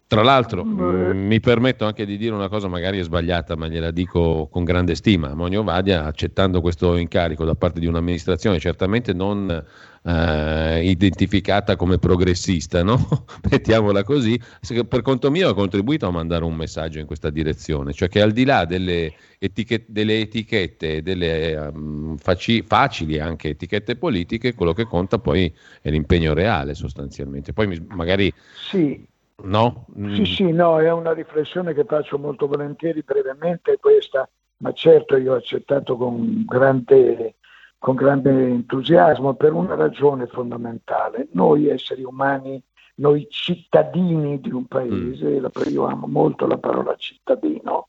Tra 0.08 0.24
l'altro 0.24 0.64
mh, 0.64 1.18
mi 1.18 1.42
permetto 1.42 1.86
anche 1.86 2.06
di 2.06 2.16
dire 2.16 2.34
una 2.34 2.48
cosa 2.48 2.70
magari 2.70 2.98
è 2.98 3.04
sbagliata, 3.04 3.58
ma 3.58 3.68
gliela 3.68 3.92
dico 3.92 4.48
con 4.50 4.64
grande 4.64 4.96
stima. 4.96 5.34
Monio 5.34 5.64
Vadia, 5.64 6.06
accettando 6.06 6.62
questo 6.62 6.96
incarico 6.96 7.44
da 7.44 7.56
parte 7.56 7.82
di 7.82 7.88
un'amministrazione 7.88 8.58
certamente 8.58 9.12
non 9.12 9.66
eh, 10.08 10.82
identificata 10.86 11.76
come 11.76 11.98
progressista, 11.98 12.82
no? 12.82 13.26
mettiamola 13.52 14.04
così, 14.04 14.40
per 14.88 15.02
conto 15.02 15.30
mio 15.30 15.50
ha 15.50 15.54
contribuito 15.54 16.08
a 16.08 16.12
mandare 16.12 16.46
un 16.46 16.56
messaggio 16.56 17.00
in 17.00 17.06
questa 17.06 17.30
direzione, 17.30 17.92
cioè 17.92 18.08
che 18.08 18.22
al 18.22 18.32
di 18.32 18.46
là 18.46 18.64
delle, 18.64 19.14
etichette, 19.38 19.86
delle 19.90 20.22
etichette, 20.22 21.02
delle 21.02 21.56
um, 21.58 22.16
faci, 22.16 22.64
facili 22.66 23.20
anche 23.20 23.50
etichette 23.50 23.98
politiche, 23.98 24.54
quello 24.54 24.72
che 24.72 24.86
conta 24.86 25.20
poi 25.20 25.54
è 25.82 25.90
l'impegno 25.90 26.34
reale 26.34 26.74
sostanzialmente. 26.74 27.52
Poi 27.52 27.86
magari... 27.90 28.34
Sì 28.70 29.16
No? 29.44 29.86
Mm. 29.96 30.16
Sì, 30.16 30.26
sì, 30.26 30.52
no, 30.52 30.80
è 30.80 30.92
una 30.92 31.14
riflessione 31.14 31.76
che 31.76 31.84
faccio 31.84 32.18
molto 32.18 32.48
volentieri, 32.48 33.04
brevemente 33.04 33.78
questa, 33.80 34.28
ma 34.58 34.72
certo 34.72 35.16
io 35.16 35.34
ho 35.34 35.36
accettato 35.36 35.96
con 35.96 36.44
grande, 36.44 37.36
con 37.78 37.96
grande 37.96 38.32
entusiasmo 38.48 39.36
per 39.36 39.54
una 39.54 39.76
ragione 39.76 40.28
fondamentale. 40.28 41.28
Noi 41.32 41.68
esseri 41.68 42.04
umani, 42.04 42.62
noi 42.96 43.28
cittadini 43.30 44.40
di 44.40 44.52
un 44.52 44.66
paese, 44.66 45.40
mm. 45.40 45.46
io 45.70 45.86
amo 45.86 46.08
molto 46.08 46.48
la 46.48 46.58
parola 46.58 46.96
cittadino, 46.96 47.88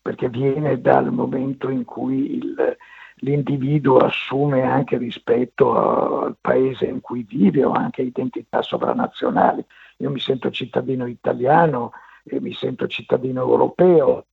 perché 0.00 0.28
viene 0.28 0.80
dal 0.80 1.12
momento 1.12 1.68
in 1.68 1.84
cui 1.84 2.36
il, 2.36 2.76
l'individuo 3.16 3.98
assume 3.98 4.62
anche 4.62 4.98
rispetto 4.98 6.22
al 6.22 6.36
paese 6.40 6.86
in 6.86 7.00
cui 7.00 7.22
vive 7.22 7.64
o 7.64 7.72
anche 7.72 8.02
identità 8.02 8.62
sovranazionali 8.62 9.64
io 10.00 10.10
mi 10.10 10.18
sento 10.18 10.50
cittadino 10.50 11.06
italiano 11.06 11.92
e 12.24 12.40
mi 12.40 12.52
sento 12.52 12.86
cittadino 12.86 13.42
europeo. 13.42 14.26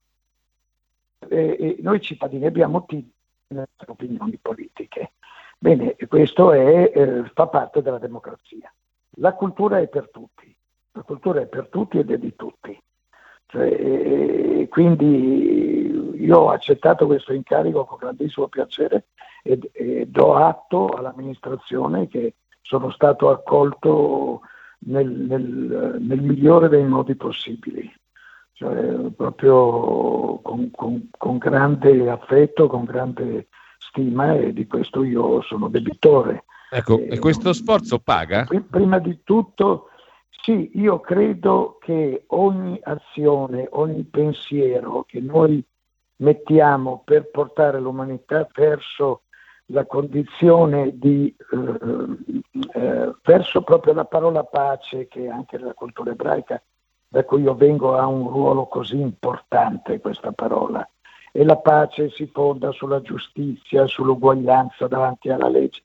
E, 1.27 1.57
e 1.59 1.77
noi 1.81 1.99
cittadini 2.01 2.45
abbiamo 2.45 2.85
tutte 2.85 3.15
le 3.47 3.67
opinioni 3.85 4.37
politiche. 4.41 5.13
Bene, 5.57 5.95
questo 6.07 6.51
è, 6.51 6.91
eh, 6.93 7.23
fa 7.33 7.47
parte 7.47 7.81
della 7.81 7.97
democrazia. 7.97 8.71
La 9.19 9.33
cultura 9.33 9.79
è 9.79 9.87
per 9.87 10.09
tutti, 10.09 10.55
la 10.91 11.01
cultura 11.01 11.41
è 11.41 11.47
per 11.47 11.67
tutti 11.69 11.97
ed 11.97 12.11
è 12.11 12.17
di 12.17 12.35
tutti. 12.35 12.79
Cioè, 13.49 14.67
quindi 14.67 16.21
io 16.21 16.37
ho 16.37 16.49
accettato 16.49 17.05
questo 17.05 17.31
incarico 17.31 17.85
con 17.85 17.97
grandissimo 17.97 18.49
piacere 18.49 19.05
e, 19.41 19.57
e 19.71 20.05
do 20.07 20.35
atto 20.35 20.89
all'amministrazione 20.89 22.09
che 22.09 22.35
sono 22.61 22.91
stato 22.91 23.29
accolto 23.29 24.41
nel, 24.79 25.07
nel, 25.09 25.95
nel 25.99 26.21
migliore 26.21 26.67
dei 26.67 26.83
modi 26.83 27.15
possibili, 27.15 27.89
cioè, 28.57 29.11
proprio 29.15 30.39
con, 30.41 30.71
con, 30.71 31.09
con 31.15 31.37
grande 31.37 32.09
affetto, 32.09 32.67
con 32.67 32.85
grande 32.85 33.49
stima 33.77 34.33
e 34.33 34.51
di 34.51 34.65
questo 34.65 35.03
io 35.03 35.41
sono 35.43 35.67
debitore. 35.67 36.45
Ecco, 36.71 36.97
e, 36.97 37.07
e 37.11 37.19
questo 37.19 37.53
sforzo 37.53 37.99
paga? 37.99 38.47
Prima 38.67 38.97
di 38.97 39.19
tutto, 39.23 39.89
sì, 40.41 40.71
io 40.73 40.99
credo 40.99 41.77
che 41.79 42.23
ogni 42.27 42.79
azione, 42.81 43.67
ogni 43.73 44.03
pensiero 44.05 45.03
che 45.07 45.19
noi 45.19 45.63
mettiamo 46.17 47.03
per 47.05 47.29
portare 47.29 47.79
l'umanità 47.79 48.47
verso 48.55 49.21
la 49.67 49.85
condizione 49.85 50.97
di 50.97 51.31
eh, 51.51 52.73
eh, 52.73 53.13
verso 53.21 53.61
proprio 53.61 53.93
la 53.93 54.05
parola 54.05 54.43
pace 54.43 55.07
che 55.07 55.27
anche 55.27 55.57
nella 55.57 55.73
cultura 55.73 56.11
ebraica 56.11 56.59
cui 57.25 57.41
io 57.41 57.55
vengo 57.55 57.95
ha 57.97 58.05
un 58.05 58.27
ruolo 58.27 58.65
così 58.65 58.99
importante 58.99 59.99
questa 59.99 60.31
parola 60.31 60.87
e 61.31 61.43
la 61.43 61.57
pace 61.57 62.09
si 62.09 62.25
fonda 62.33 62.71
sulla 62.71 62.99
giustizia, 63.01 63.85
sull'uguaglianza 63.85 64.87
davanti 64.87 65.29
alla 65.29 65.49
legge. 65.49 65.81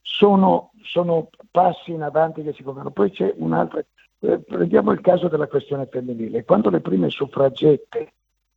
Sono, 0.00 0.70
sono 0.82 1.30
passi 1.50 1.92
in 1.92 2.02
avanti 2.02 2.42
che 2.42 2.54
si 2.54 2.62
compiono. 2.62 2.90
Poi 2.90 3.10
c'è 3.10 3.34
un'altra, 3.36 3.84
eh, 4.20 4.38
prendiamo 4.38 4.92
il 4.92 5.02
caso 5.02 5.28
della 5.28 5.46
questione 5.46 5.86
femminile. 5.90 6.44
Quando 6.44 6.70
le 6.70 6.80
prime 6.80 7.10
suffragette 7.10 8.14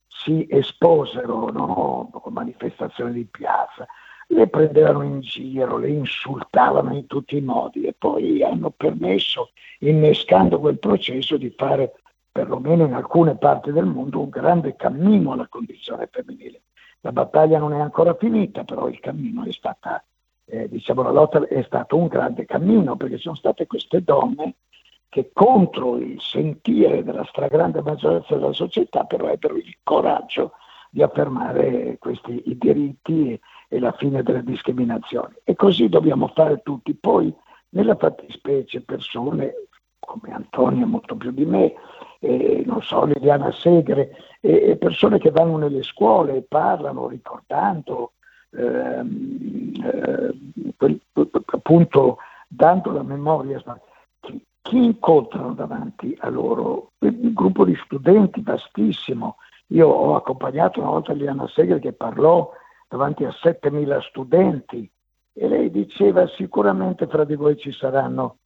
si 0.07 0.47
esposero 0.49 1.51
no, 1.51 2.09
con 2.13 2.31
manifestazioni 2.31 3.11
di 3.11 3.25
piazza, 3.25 3.85
le 4.27 4.47
prendevano 4.47 5.03
in 5.03 5.19
giro, 5.19 5.77
le 5.77 5.89
insultavano 5.89 6.93
in 6.95 7.05
tutti 7.05 7.37
i 7.37 7.41
modi 7.41 7.83
e 7.83 7.93
poi 7.97 8.43
hanno 8.43 8.71
permesso, 8.71 9.51
innescando 9.79 10.59
quel 10.59 10.79
processo, 10.79 11.37
di 11.37 11.53
fare, 11.55 11.93
perlomeno 12.31 12.85
in 12.85 12.93
alcune 12.93 13.37
parti 13.37 13.71
del 13.71 13.85
mondo, 13.85 14.21
un 14.21 14.29
grande 14.29 14.75
cammino 14.75 15.33
alla 15.33 15.47
condizione 15.47 16.09
femminile. 16.11 16.61
La 17.01 17.11
battaglia 17.11 17.59
non 17.59 17.73
è 17.73 17.79
ancora 17.79 18.15
finita, 18.15 18.63
però 18.63 18.87
il 18.87 18.99
cammino 18.99 19.43
è 19.43 19.51
stata, 19.51 20.03
eh, 20.45 20.67
diciamo, 20.67 21.03
la 21.03 21.11
lotta 21.11 21.45
è 21.47 21.61
stato 21.63 21.95
un 21.97 22.07
grande 22.07 22.45
cammino 22.45 22.95
perché 22.95 23.17
sono 23.17 23.35
state 23.35 23.67
queste 23.67 24.03
donne 24.03 24.55
che 25.07 25.29
contro 25.31 25.97
il 25.97 26.19
sentire 26.19 27.03
della 27.03 27.23
stragrande 27.23 27.81
maggioranza 27.81 28.35
della 28.35 28.51
società 28.51 29.05
però 29.05 29.29
ebbero 29.29 29.55
il 29.55 29.77
coraggio 29.81 30.53
di 30.95 31.03
affermare 31.03 31.97
questi 31.99 32.43
i 32.45 32.57
diritti 32.57 33.37
e 33.67 33.79
la 33.79 33.91
fine 33.91 34.23
delle 34.23 34.45
discriminazioni. 34.45 35.33
E 35.43 35.53
così 35.53 35.89
dobbiamo 35.89 36.31
fare 36.33 36.61
tutti. 36.63 36.93
Poi, 36.93 37.35
nella 37.71 37.97
fattispecie, 37.97 38.79
persone 38.79 39.67
come 39.99 40.33
Antonia, 40.33 40.85
molto 40.85 41.17
più 41.17 41.31
di 41.31 41.43
me, 41.43 41.73
eh, 42.21 42.63
non 42.65 42.81
so, 42.81 43.03
Liliana 43.03 43.51
Segre, 43.51 44.11
eh, 44.39 44.77
persone 44.77 45.17
che 45.17 45.31
vanno 45.31 45.57
nelle 45.57 45.83
scuole 45.83 46.37
e 46.37 46.45
parlano 46.47 47.09
ricordando, 47.09 48.13
ehm, 48.51 49.73
eh, 49.83 50.73
quel, 50.77 50.97
appunto, 51.47 52.19
dando 52.47 52.91
la 52.93 53.03
memoria. 53.03 53.61
Chi 54.61 54.77
incontrano 54.77 55.53
davanti 55.53 56.15
a 56.21 56.29
loro? 56.29 56.93
Un 56.99 57.33
gruppo 57.33 57.65
di 57.65 57.75
studenti 57.83 58.41
vastissimo. 58.41 59.35
Io 59.67 59.87
ho 59.87 60.15
accompagnato 60.15 60.79
una 60.79 60.89
volta 60.89 61.13
Liliana 61.13 61.47
Segre 61.47 61.79
che 61.79 61.93
parlò 61.93 62.51
davanti 62.87 63.23
a 63.25 63.29
7.000 63.29 64.01
studenti 64.01 64.89
e 65.33 65.47
lei 65.47 65.69
diceva 65.69 66.27
sicuramente 66.27 67.07
fra 67.07 67.23
di 67.25 67.35
voi 67.35 67.57
ci 67.57 67.71
saranno 67.71 68.37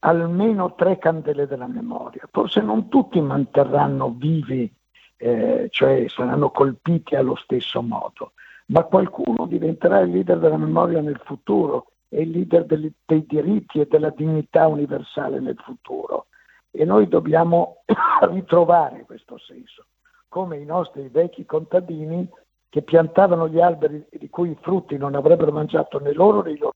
almeno 0.00 0.74
tre 0.74 0.98
candele 0.98 1.46
della 1.46 1.66
memoria, 1.66 2.28
forse 2.30 2.60
non 2.60 2.88
tutti 2.88 3.20
manterranno 3.20 4.14
vivi, 4.16 4.72
eh, 5.16 5.68
cioè 5.70 6.06
saranno 6.08 6.50
colpiti 6.50 7.14
allo 7.16 7.34
stesso 7.36 7.82
modo, 7.82 8.32
ma 8.66 8.84
qualcuno 8.84 9.46
diventerà 9.46 10.00
il 10.00 10.10
leader 10.10 10.38
della 10.38 10.56
memoria 10.56 11.00
nel 11.00 11.20
futuro 11.24 11.92
e 12.08 12.22
il 12.22 12.30
leader 12.30 12.64
dei, 12.64 12.92
dei 13.04 13.24
diritti 13.26 13.80
e 13.80 13.86
della 13.86 14.10
dignità 14.10 14.66
universale 14.66 15.40
nel 15.40 15.58
futuro. 15.62 16.26
E 16.70 16.84
noi 16.84 17.08
dobbiamo 17.08 17.82
ritrovare 18.30 19.04
questo 19.04 19.38
senso, 19.38 19.86
come 20.28 20.58
i 20.58 20.64
nostri 20.64 21.08
vecchi 21.08 21.46
contadini 21.46 22.28
che 22.68 22.82
piantavano 22.82 23.48
gli 23.48 23.60
alberi 23.60 24.04
di 24.10 24.28
cui 24.28 24.50
i 24.50 24.58
frutti 24.60 24.96
non 24.96 25.14
avrebbero 25.14 25.52
mangiato 25.52 25.98
né 26.00 26.12
loro 26.12 26.42
né 26.42 26.52
i 26.52 26.58
loro. 26.58 26.74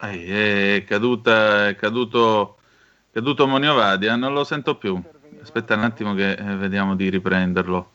è, 0.00 0.84
caduta, 0.86 1.68
è 1.68 1.74
caduto, 1.76 2.56
caduto 3.12 3.46
Moniovadia, 3.46 4.16
non 4.16 4.32
lo 4.32 4.44
sento 4.44 4.76
più. 4.76 5.00
Aspetta 5.42 5.74
un 5.74 5.82
attimo 5.82 6.14
che 6.14 6.32
eh, 6.32 6.56
vediamo 6.56 6.96
di 6.96 7.08
riprenderlo. 7.08 7.92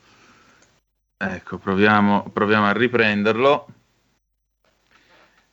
Ecco, 1.18 1.57
proviamo, 1.57 2.30
proviamo 2.32 2.66
a 2.66 2.72
riprenderlo. 2.72 3.68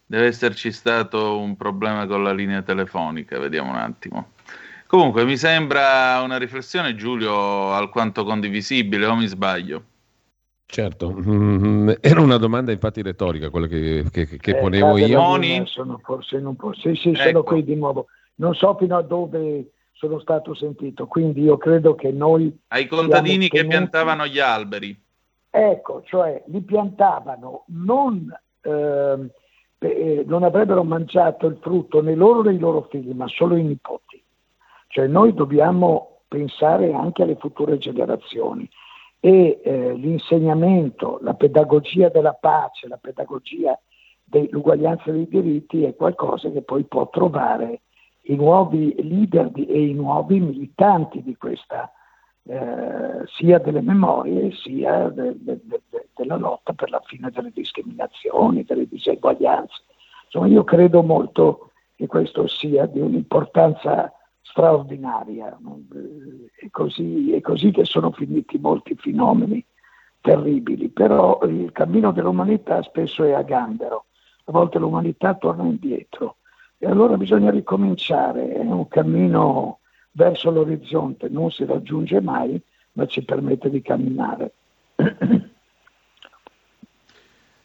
Deve 0.04 0.26
esserci 0.26 0.72
stato 0.72 1.38
un 1.38 1.56
problema 1.56 2.06
con 2.06 2.22
la 2.22 2.32
linea 2.32 2.62
telefonica, 2.62 3.38
vediamo 3.38 3.70
un 3.70 3.76
attimo. 3.76 4.32
Comunque 4.92 5.24
mi 5.24 5.38
sembra 5.38 6.20
una 6.22 6.36
riflessione, 6.36 6.94
Giulio, 6.94 7.72
alquanto 7.72 8.24
condivisibile, 8.24 9.06
o 9.06 9.16
mi 9.16 9.24
sbaglio? 9.26 9.84
Certo, 10.66 11.10
mm, 11.10 11.92
era 11.98 12.20
una 12.20 12.36
domanda 12.36 12.72
infatti 12.72 13.00
retorica 13.00 13.48
quella 13.48 13.68
che, 13.68 14.04
che, 14.12 14.26
che 14.26 14.50
eh, 14.50 14.60
ponevo 14.60 14.98
io. 14.98 15.18
Moni? 15.18 15.62
Sono 15.64 15.98
forse 16.04 16.40
non 16.40 16.56
posso. 16.56 16.94
Sì, 16.94 16.94
sì, 16.94 17.08
ecco. 17.08 17.22
sono 17.22 17.42
qui 17.42 17.64
di 17.64 17.74
nuovo. 17.74 18.08
Non 18.34 18.54
so 18.54 18.76
fino 18.76 18.98
a 18.98 19.00
dove 19.00 19.70
sono 19.92 20.20
stato 20.20 20.54
sentito, 20.54 21.06
quindi 21.06 21.40
io 21.40 21.56
credo 21.56 21.94
che 21.94 22.12
noi... 22.12 22.54
Ai 22.68 22.86
contadini 22.86 23.48
tenuti... 23.48 23.60
che 23.60 23.66
piantavano 23.66 24.26
gli 24.26 24.40
alberi. 24.40 24.94
Ecco, 25.48 26.02
cioè 26.04 26.42
li 26.48 26.60
piantavano 26.60 27.64
non... 27.68 28.30
Ehm, 28.60 29.30
eh, 29.78 30.22
non 30.26 30.42
avrebbero 30.42 30.84
mangiato 30.84 31.46
il 31.46 31.56
frutto 31.62 32.02
né 32.02 32.14
loro 32.14 32.42
né 32.42 32.52
i 32.52 32.58
loro 32.58 32.86
figli, 32.90 33.12
ma 33.12 33.26
solo 33.26 33.56
i 33.56 33.62
nipoti. 33.62 34.11
Cioè 34.92 35.06
noi 35.06 35.32
dobbiamo 35.32 36.18
pensare 36.28 36.92
anche 36.92 37.22
alle 37.22 37.36
future 37.36 37.78
generazioni 37.78 38.68
e 39.20 39.58
eh, 39.64 39.94
l'insegnamento, 39.94 41.18
la 41.22 41.32
pedagogia 41.32 42.10
della 42.10 42.34
pace, 42.34 42.88
la 42.88 42.98
pedagogia 42.98 43.78
dell'uguaglianza 44.22 45.10
dei 45.10 45.26
diritti 45.26 45.84
è 45.84 45.96
qualcosa 45.96 46.50
che 46.50 46.60
poi 46.60 46.84
può 46.84 47.08
trovare 47.08 47.80
i 48.24 48.34
nuovi 48.34 48.94
leader 48.98 49.48
di, 49.48 49.64
e 49.64 49.82
i 49.82 49.94
nuovi 49.94 50.40
militanti 50.40 51.22
di 51.22 51.36
questa, 51.36 51.90
eh, 52.42 53.22
sia 53.38 53.58
delle 53.60 53.80
memorie 53.80 54.52
sia 54.52 55.08
de, 55.08 55.36
de, 55.38 55.58
de, 55.64 56.08
della 56.14 56.36
lotta 56.36 56.74
per 56.74 56.90
la 56.90 57.00
fine 57.06 57.30
delle 57.30 57.50
discriminazioni, 57.50 58.64
delle 58.64 58.86
diseguaglianze. 58.86 59.84
Insomma, 60.24 60.48
io 60.48 60.64
credo 60.64 61.02
molto 61.02 61.70
che 61.96 62.06
questo 62.06 62.46
sia 62.46 62.84
di 62.84 63.00
un'importanza 63.00 64.12
straordinaria. 64.42 65.58
È 66.54 66.68
così, 66.70 67.32
è 67.32 67.40
così 67.40 67.70
che 67.70 67.84
sono 67.84 68.10
finiti 68.12 68.58
molti 68.58 68.94
fenomeni 68.96 69.64
terribili, 70.20 70.88
però 70.88 71.40
il 71.44 71.72
cammino 71.72 72.12
dell'umanità 72.12 72.82
spesso 72.82 73.24
è 73.24 73.32
a 73.32 73.42
gambero, 73.42 74.06
a 74.44 74.52
volte 74.52 74.78
l'umanità 74.78 75.34
torna 75.34 75.64
indietro 75.64 76.36
e 76.84 76.86
allora 76.88 77.16
bisogna 77.16 77.52
ricominciare, 77.52 78.54
è 78.54 78.60
un 78.60 78.88
cammino 78.88 79.78
verso 80.10 80.50
l'orizzonte, 80.50 81.28
non 81.28 81.48
si 81.52 81.64
raggiunge 81.64 82.20
mai, 82.20 82.60
ma 82.94 83.06
ci 83.06 83.24
permette 83.24 83.70
di 83.70 83.80
camminare. 83.80 84.52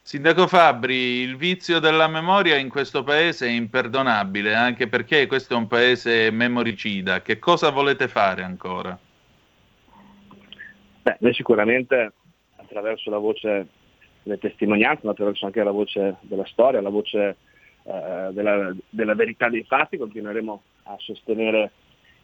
Sindaco 0.08 0.46
Fabri, 0.46 1.20
il 1.20 1.36
vizio 1.36 1.80
della 1.80 2.08
memoria 2.08 2.56
in 2.56 2.70
questo 2.70 3.04
paese 3.04 3.46
è 3.46 3.50
imperdonabile, 3.50 4.54
anche 4.54 4.88
perché 4.88 5.26
questo 5.26 5.52
è 5.52 5.56
un 5.58 5.66
paese 5.66 6.30
memoricida. 6.30 7.20
Che 7.20 7.38
cosa 7.38 7.68
volete 7.68 8.08
fare 8.08 8.42
ancora? 8.42 8.98
Beh, 11.02 11.16
noi 11.20 11.34
sicuramente 11.34 12.12
attraverso 12.56 13.10
la 13.10 13.18
voce 13.18 13.66
delle 14.22 14.38
testimonianze, 14.38 15.02
ma 15.04 15.10
attraverso 15.10 15.44
anche 15.44 15.62
la 15.62 15.72
voce 15.72 16.16
della 16.22 16.46
storia, 16.46 16.80
la 16.80 16.88
voce 16.88 17.36
eh, 17.82 18.28
della, 18.32 18.74
della, 18.88 19.14
verità 19.14 19.50
dei 19.50 19.64
fatti, 19.64 19.98
continueremo 19.98 20.62
a 20.84 20.96
sostenere 21.00 21.72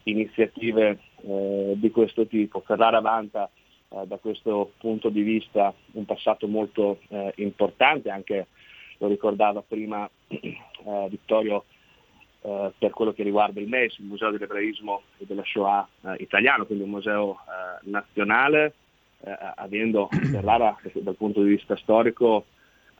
iniziative 0.05 0.97
eh, 1.21 1.73
di 1.75 1.91
questo 1.91 2.25
tipo. 2.25 2.63
Ferrara 2.65 2.99
vanta 2.99 3.47
eh, 3.89 4.05
da 4.05 4.17
questo 4.17 4.71
punto 4.77 5.09
di 5.09 5.21
vista 5.21 5.73
un 5.91 6.05
passato 6.05 6.47
molto 6.47 6.99
eh, 7.09 7.33
importante, 7.37 8.09
anche 8.09 8.47
lo 8.97 9.07
ricordava 9.07 9.61
prima 9.61 10.09
eh, 10.27 11.07
Vittorio 11.09 11.65
eh, 12.41 12.71
per 12.77 12.91
quello 12.91 13.13
che 13.13 13.23
riguarda 13.23 13.59
il 13.59 13.67
MES, 13.67 13.97
il 13.97 14.05
Museo 14.05 14.31
dell'Ebraismo 14.31 15.01
e 15.17 15.25
della 15.25 15.43
Shoah 15.43 15.87
eh, 16.01 16.15
italiano, 16.19 16.65
quindi 16.65 16.83
un 16.83 16.91
museo 16.91 17.39
eh, 17.39 17.89
nazionale, 17.89 18.73
avendo 19.55 20.07
Ferrara 20.31 20.77
dal 20.93 21.15
punto 21.15 21.41
di 21.41 21.49
vista 21.49 21.75
storico 21.77 22.45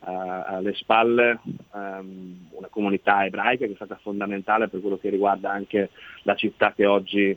alle 0.00 0.74
spalle 0.74 1.38
um, 1.72 2.48
una 2.50 2.68
comunità 2.68 3.24
ebraica 3.24 3.64
che 3.64 3.72
è 3.72 3.76
stata 3.76 3.98
fondamentale 4.02 4.68
per 4.68 4.80
quello 4.80 4.98
che 4.98 5.08
riguarda 5.08 5.50
anche 5.50 5.90
la 6.22 6.34
città 6.34 6.72
che 6.72 6.84
oggi 6.84 7.36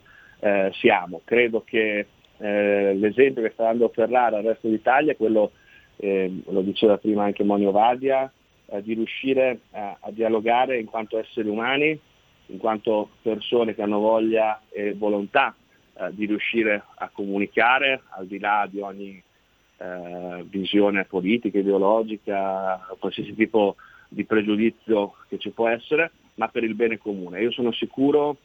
siamo. 0.71 1.21
Credo 1.23 1.63
che 1.63 2.07
eh, 2.39 2.93
l'esempio 2.95 3.41
che 3.41 3.51
sta 3.51 3.63
dando 3.63 3.89
Ferrara 3.89 4.37
al 4.37 4.43
resto 4.43 4.67
d'Italia 4.67 5.11
è 5.11 5.17
quello, 5.17 5.51
eh, 5.97 6.41
lo 6.45 6.61
diceva 6.61 6.97
prima 6.97 7.23
anche 7.23 7.43
Monio 7.43 7.71
Vadia, 7.71 8.31
eh, 8.67 8.81
di 8.81 8.93
riuscire 8.93 9.59
a, 9.71 9.97
a, 9.99 10.11
dialogare 10.11 10.79
in 10.79 10.85
quanto 10.85 11.17
esseri 11.17 11.49
umani, 11.49 11.99
in 12.47 12.57
quanto 12.57 13.09
persone 13.21 13.75
che 13.75 13.81
hanno 13.81 13.99
voglia 13.99 14.61
e 14.69 14.93
volontà 14.93 15.55
eh, 15.93 16.09
di 16.11 16.25
riuscire 16.25 16.83
a 16.95 17.09
comunicare 17.11 18.03
al 18.09 18.25
di 18.25 18.39
là 18.39 18.67
di 18.69 18.79
ogni 18.79 19.21
eh, 19.77 20.43
visione 20.47 21.05
politica, 21.05 21.59
ideologica, 21.59 22.87
qualsiasi 22.99 23.33
tipo 23.35 23.75
di 24.07 24.25
pregiudizio 24.25 25.15
che 25.27 25.37
ci 25.37 25.51
può 25.51 25.67
essere, 25.67 26.11
ma 26.35 26.47
per 26.47 26.63
il 26.63 26.73
bene 26.73 26.97
comune. 26.97 27.41
Io 27.41 27.51
sono 27.51 27.71
sicuro 27.71 28.37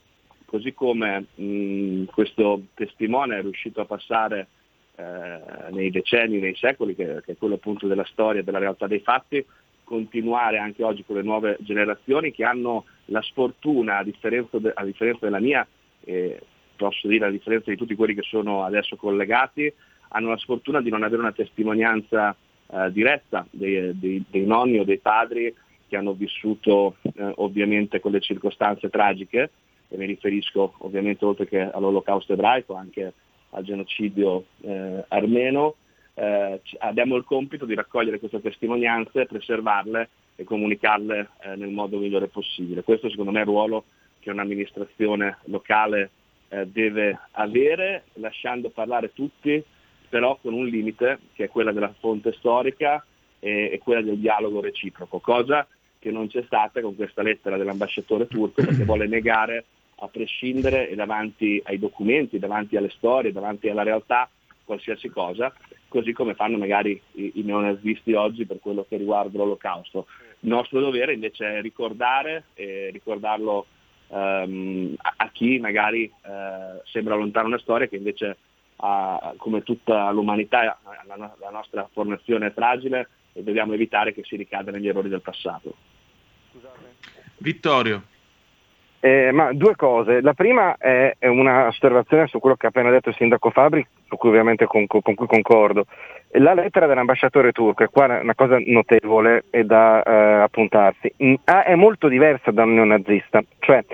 così 0.55 0.73
come 0.73 1.27
mh, 1.35 2.05
questo 2.05 2.67
testimone 2.75 3.39
è 3.39 3.41
riuscito 3.41 3.81
a 3.81 3.87
passare 3.87 4.47
eh, 4.95 5.41
nei 5.73 5.91
decenni, 5.91 6.39
nei 6.39 6.55
secoli, 6.55 6.95
che, 6.95 7.23
che, 7.25 7.33
è 7.33 7.37
quello 7.37 7.57
appunto 7.57 7.89
della 7.89 8.05
storia 8.05 8.45
della 8.45 8.61
realtà 8.61 8.87
dei 8.87 9.01
fatti, 9.01 9.45
continuare 9.83 10.59
anche 10.59 10.85
oggi 10.85 11.03
con 11.05 11.17
le 11.17 11.23
nuove 11.23 11.57
generazioni 11.59 12.31
che 12.31 12.45
hanno 12.45 12.85
la 13.07 13.21
sfortuna, 13.23 13.99
a 13.99 14.05
differenza, 14.05 14.59
de, 14.61 14.71
a 14.73 14.85
differenza 14.85 15.25
della 15.25 15.41
mia, 15.41 15.67
eh, 16.05 16.41
posso 16.77 17.09
dire 17.09 17.27
a 17.27 17.31
differenza 17.31 17.71
di 17.71 17.77
tutti 17.77 17.97
quelli 17.97 18.15
che 18.15 18.23
sono 18.23 18.63
adesso 18.63 18.95
collegati, 18.95 19.73
hanno 20.11 20.29
la 20.29 20.39
sfortuna 20.39 20.81
di 20.81 20.89
non 20.89 21.03
avere 21.03 21.21
una 21.21 21.33
testimonianza 21.33 22.33
eh, 22.69 22.93
diretta 22.93 23.45
dei, 23.51 23.99
dei, 23.99 24.25
dei, 24.31 24.47
nonni 24.47 24.79
o 24.79 24.85
dei 24.85 24.99
padri 24.99 25.53
che 25.89 25.97
hanno 25.97 26.13
vissuto 26.13 26.99
eh, 27.03 27.33
ovviamente 27.39 27.99
quelle 27.99 28.21
circostanze 28.21 28.89
tragiche 28.89 29.51
e 29.89 29.97
mi 29.97 30.07
riferisco 30.07 30.75
ovviamente 30.79 31.25
oltre 31.25 31.47
che 31.47 31.61
all'olocausto 31.61 32.33
ebraico 32.33 32.75
anche 32.75 33.13
al 33.51 33.65
genocidio 33.65 34.47
eh, 34.63 35.05
armeno, 35.09 35.77
eh, 36.15 36.61
abbiamo 36.79 37.17
il 37.17 37.25
compito 37.25 37.65
di 37.65 37.75
raccogliere 37.75 38.19
queste 38.19 38.41
testimonianze, 38.41 39.27
preservarle 39.27 40.09
e 40.37 40.45
comunicarle 40.45 41.29
eh, 41.43 41.57
nel 41.57 41.71
modo 41.71 41.99
migliore 41.99 42.29
possibile. 42.29 42.83
Questo 42.83 43.09
secondo 43.09 43.31
me 43.31 43.39
è 43.39 43.43
il 43.43 43.49
ruolo 43.49 43.85
che 44.21 44.31
un'amministrazione 44.31 45.39
locale 45.45 46.11
eh, 46.49 46.67
deve 46.67 47.19
avere, 47.33 48.05
lasciando 48.15 48.71
parlare 48.71 49.13
tutti, 49.13 49.63
però 50.09 50.39
con 50.41 50.53
un 50.53 50.67
limite 50.67 51.19
che 51.35 51.45
è 51.45 51.49
quella 51.49 51.73
della 51.73 51.93
fonte 51.99 52.33
storica 52.33 53.05
e, 53.39 53.71
e 53.73 53.79
quella 53.79 54.03
del 54.03 54.19
dialogo 54.19 54.61
reciproco, 54.61 55.19
cosa 55.19 55.67
che 56.05 56.11
non 56.11 56.29
c'è 56.29 56.43
stata 56.45 56.83
con 56.83 56.95
questa 56.95 57.23
lettera 57.23 57.57
dell'ambasciatore 57.57 58.27
turco 58.27 58.63
perché 58.63 58.85
vuole 58.85 59.07
negare 59.07 59.65
a 60.01 60.09
prescindere 60.09 60.91
e 60.91 60.95
davanti 60.95 61.63
ai 61.65 61.79
documenti, 61.79 62.39
davanti 62.39 62.77
alle 62.77 62.91
storie, 62.91 63.33
davanti 63.33 63.71
alla 63.71 63.85
realtà, 63.85 64.29
qualsiasi 64.65 65.09
cosa, 65.09 65.51
così 65.89 66.13
come 66.13 66.35
fanno 66.35 66.59
magari 66.59 67.01
i, 67.13 67.33
i 67.37 67.43
neonazisti 67.43 68.13
oggi 68.13 68.45
per 68.45 68.59
quello 68.61 68.85
che 68.87 68.99
riguarda 68.99 69.39
l'olocausto. 69.39 70.07
Il 70.41 70.51
nostro 70.51 70.81
dovere 70.81 71.15
invece 71.15 71.57
è 71.57 71.63
ricordare 71.63 72.45
e 72.53 72.91
ricordarlo 72.93 73.65
um, 74.09 74.95
a, 74.99 75.15
a, 75.17 75.31
chi 75.31 75.59
magari 75.59 76.05
uh, 76.05 76.83
sembra 76.85 77.15
lontano 77.15 77.47
una 77.47 77.59
storia 77.59 77.87
che 77.87 77.97
invece 77.97 78.37
ha, 78.77 79.33
come 79.39 79.63
tutta 79.63 80.11
l'umanità 80.11 80.79
la, 81.07 81.35
la 81.41 81.51
nostra 81.51 81.89
formazione 81.91 82.49
è 82.49 82.53
fragile 82.53 83.09
e 83.33 83.43
dobbiamo 83.43 83.73
evitare 83.73 84.13
che 84.13 84.23
si 84.23 84.37
ricada 84.37 84.71
negli 84.71 84.89
errori 84.89 85.09
del 85.09 85.23
passato. 85.23 85.75
Vittorio. 87.39 88.03
Eh, 89.05 89.33
ma 89.33 89.53
due 89.53 89.77
cose. 89.77 90.23
La 90.23 90.33
prima 90.33 90.77
è, 90.79 91.17
è 91.19 91.27
un'osservazione 91.27 92.27
su 92.27 92.39
quello 92.39 92.57
che 92.57 92.65
ha 92.65 92.69
appena 92.71 92.89
detto 92.89 93.11
il 93.11 93.15
sindaco 93.17 93.51
Fabri, 93.51 93.87
su 94.09 94.17
cui 94.17 94.31
ovviamente 94.31 94.65
con, 94.65 94.87
con, 94.87 95.03
cui 95.03 95.27
concordo. 95.27 95.85
La 96.39 96.55
lettera 96.55 96.87
dell'ambasciatore 96.87 97.53
turco, 97.53 97.85
e 97.85 97.89
qua 97.89 98.19
è 98.19 98.23
una 98.23 98.35
cosa 98.35 98.57
notevole 98.65 99.45
e 99.51 99.65
da 99.65 100.03
eh, 100.03 100.43
appuntarsi, 100.43 101.13
mm, 101.23 101.35
è 101.45 101.75
molto 101.75 102.09
diversa 102.09 102.51
da 102.51 102.63
un 102.63 102.73
neonazista. 102.73 103.43
Cioè, 103.59 103.85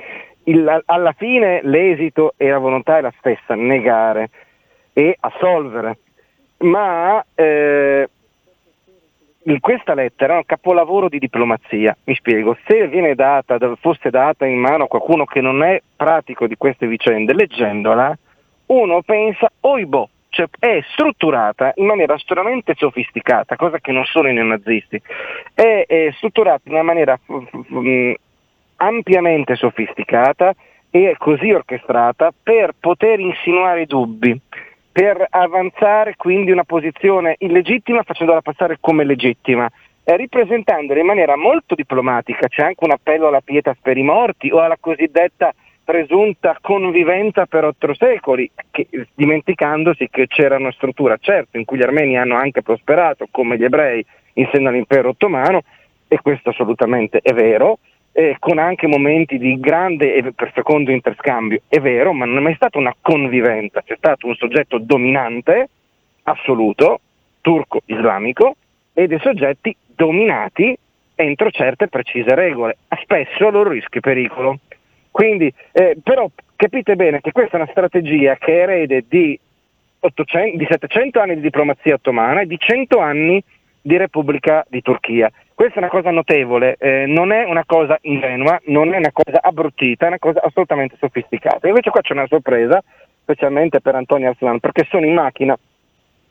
il, 0.44 0.82
alla 0.86 1.12
fine 1.12 1.60
l'esito 1.64 2.34
e 2.36 2.48
la 2.48 2.58
volontà 2.58 2.98
è 2.98 3.00
la 3.00 3.12
stessa, 3.18 3.56
negare 3.56 4.30
e 4.92 5.16
assolvere. 5.18 5.98
Ma 6.58 7.24
eh, 7.34 8.08
in 9.44 9.60
questa 9.60 9.94
lettera 9.94 10.34
è 10.34 10.36
un 10.36 10.44
capolavoro 10.44 11.08
di 11.08 11.18
diplomazia. 11.18 11.96
Mi 12.04 12.14
spiego, 12.14 12.56
se 12.66 13.14
data, 13.14 13.58
fosse 13.80 14.10
data 14.10 14.44
in 14.44 14.58
mano 14.58 14.84
a 14.84 14.88
qualcuno 14.88 15.24
che 15.24 15.40
non 15.40 15.62
è 15.62 15.80
pratico 15.96 16.46
di 16.46 16.56
queste 16.56 16.86
vicende, 16.86 17.32
leggendola, 17.32 18.16
uno 18.66 19.02
pensa, 19.02 19.50
oibo, 19.60 20.10
cioè 20.28 20.46
è 20.58 20.80
strutturata 20.92 21.72
in 21.76 21.86
maniera 21.86 22.14
estremamente 22.14 22.74
sofisticata, 22.76 23.56
cosa 23.56 23.78
che 23.78 23.92
non 23.92 24.04
sono 24.04 24.28
i 24.28 24.34
neonazisti, 24.34 25.00
è, 25.54 25.84
è 25.86 26.12
strutturata 26.16 26.62
in 26.64 26.74
una 26.74 26.82
maniera 26.82 27.16
f- 27.16 28.14
ampiamente 28.76 29.56
sofisticata 29.56 30.54
e 30.90 31.14
così 31.18 31.50
orchestrata 31.52 32.32
per 32.42 32.74
poter 32.78 33.20
insinuare 33.20 33.86
dubbi 33.86 34.40
per 34.92 35.24
avanzare 35.30 36.14
quindi 36.16 36.50
una 36.50 36.64
posizione 36.64 37.36
illegittima 37.38 38.02
facendola 38.02 38.42
passare 38.42 38.78
come 38.80 39.04
legittima, 39.04 39.70
eh, 40.02 40.16
ripresentandola 40.16 40.98
in 40.98 41.06
maniera 41.06 41.36
molto 41.36 41.74
diplomatica, 41.74 42.48
c'è 42.48 42.62
anche 42.62 42.84
un 42.84 42.90
appello 42.90 43.28
alla 43.28 43.40
pietas 43.40 43.76
per 43.80 43.96
i 43.96 44.02
morti 44.02 44.50
o 44.50 44.60
alla 44.60 44.76
cosiddetta 44.78 45.54
presunta 45.84 46.56
convivenza 46.60 47.46
per 47.46 47.64
otto 47.64 47.94
secoli, 47.94 48.50
che, 48.70 48.86
dimenticandosi 49.14 50.08
che 50.08 50.26
c'era 50.28 50.56
una 50.56 50.72
struttura, 50.72 51.16
certo, 51.20 51.56
in 51.56 51.64
cui 51.64 51.78
gli 51.78 51.82
armeni 51.82 52.16
hanno 52.16 52.36
anche 52.36 52.62
prosperato, 52.62 53.26
come 53.30 53.56
gli 53.56 53.64
ebrei 53.64 54.04
in 54.34 54.48
seno 54.52 54.68
all'impero 54.68 55.10
ottomano, 55.10 55.62
e 56.06 56.18
questo 56.22 56.50
assolutamente 56.50 57.20
è 57.22 57.32
vero, 57.32 57.78
eh, 58.12 58.36
con 58.38 58.58
anche 58.58 58.86
momenti 58.86 59.38
di 59.38 59.58
grande 59.60 60.14
e 60.14 60.32
per 60.32 60.52
secondo 60.54 60.90
interscambio, 60.90 61.60
è 61.68 61.78
vero, 61.80 62.12
ma 62.12 62.24
non 62.24 62.38
è 62.38 62.40
mai 62.40 62.54
stata 62.54 62.78
una 62.78 62.94
convivenza, 63.00 63.82
c'è 63.82 63.96
stato 63.96 64.26
un 64.26 64.34
soggetto 64.34 64.78
dominante, 64.78 65.68
assoluto, 66.24 67.00
turco-islamico, 67.40 68.56
e 68.92 69.06
dei 69.06 69.20
soggetti 69.20 69.74
dominati 69.86 70.76
entro 71.14 71.50
certe 71.50 71.88
precise 71.88 72.34
regole, 72.34 72.78
spesso 73.02 73.46
a 73.46 73.50
loro 73.50 73.70
rischio 73.70 74.00
e 74.00 74.00
pericolo. 74.00 74.58
Quindi, 75.10 75.52
eh, 75.72 75.96
però 76.02 76.28
capite 76.56 76.96
bene 76.96 77.20
che 77.20 77.32
questa 77.32 77.56
è 77.56 77.60
una 77.60 77.70
strategia 77.70 78.36
che 78.36 78.58
è 78.58 78.62
erede 78.62 79.04
di, 79.08 79.38
800, 80.00 80.56
di 80.56 80.66
700 80.68 81.20
anni 81.20 81.34
di 81.36 81.40
diplomazia 81.42 81.94
ottomana 81.94 82.40
e 82.40 82.46
di 82.46 82.58
100 82.58 82.98
anni 82.98 83.42
di 83.80 83.96
Repubblica 83.96 84.64
di 84.68 84.82
Turchia. 84.82 85.30
Questa 85.60 85.78
è 85.78 85.82
una 85.82 85.90
cosa 85.90 86.10
notevole, 86.10 86.76
eh, 86.78 87.04
non 87.04 87.32
è 87.32 87.44
una 87.44 87.64
cosa 87.66 87.98
ingenua, 88.00 88.58
non 88.68 88.94
è 88.94 88.96
una 88.96 89.12
cosa 89.12 89.40
abbruttita, 89.42 90.06
è 90.06 90.08
una 90.08 90.18
cosa 90.18 90.40
assolutamente 90.42 90.96
sofisticata. 90.98 91.68
Invece 91.68 91.90
qua 91.90 92.00
c'è 92.00 92.14
una 92.14 92.26
sorpresa, 92.28 92.82
specialmente 93.20 93.82
per 93.82 93.94
Antonio 93.94 94.30
Arslan, 94.30 94.58
perché 94.58 94.86
sono 94.88 95.04
in 95.04 95.12
macchina 95.12 95.54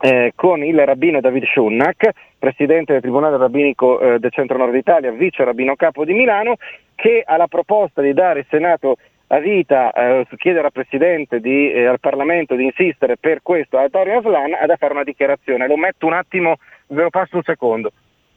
eh, 0.00 0.32
con 0.34 0.64
il 0.64 0.84
rabbino 0.84 1.20
David 1.20 1.44
Shunnak, 1.44 2.10
presidente 2.40 2.94
del 2.94 3.02
Tribunale 3.02 3.36
Rabbinico 3.36 4.00
eh, 4.00 4.18
del 4.18 4.32
Centro-Nord 4.32 4.74
Italia, 4.74 5.12
vice 5.12 5.44
rabbino 5.44 5.76
capo 5.76 6.04
di 6.04 6.12
Milano, 6.12 6.56
che 6.96 7.22
ha 7.24 7.36
la 7.36 7.46
proposta 7.46 8.02
di 8.02 8.12
dare 8.12 8.40
il 8.40 8.46
Senato 8.50 8.96
a 9.28 9.38
vita, 9.38 9.92
eh, 9.92 10.26
chiedere 10.38 10.66
al 10.66 10.72
Presidente 10.72 11.38
di, 11.38 11.70
eh, 11.70 11.86
al 11.86 12.00
Parlamento 12.00 12.56
di 12.56 12.64
insistere 12.64 13.16
per 13.16 13.42
questo 13.42 13.78
a 13.78 13.82
Antonio 13.82 14.18
Aslan 14.18 14.54
ad 14.60 14.74
fare 14.76 14.92
una 14.92 15.04
dichiarazione. 15.04 15.68
Lo 15.68 15.76
metto 15.76 16.06
un 16.06 16.14
attimo, 16.14 16.56
ve 16.88 17.02
lo 17.02 17.10
passo 17.10 17.36
un 17.36 17.44
secondo. 17.44 17.92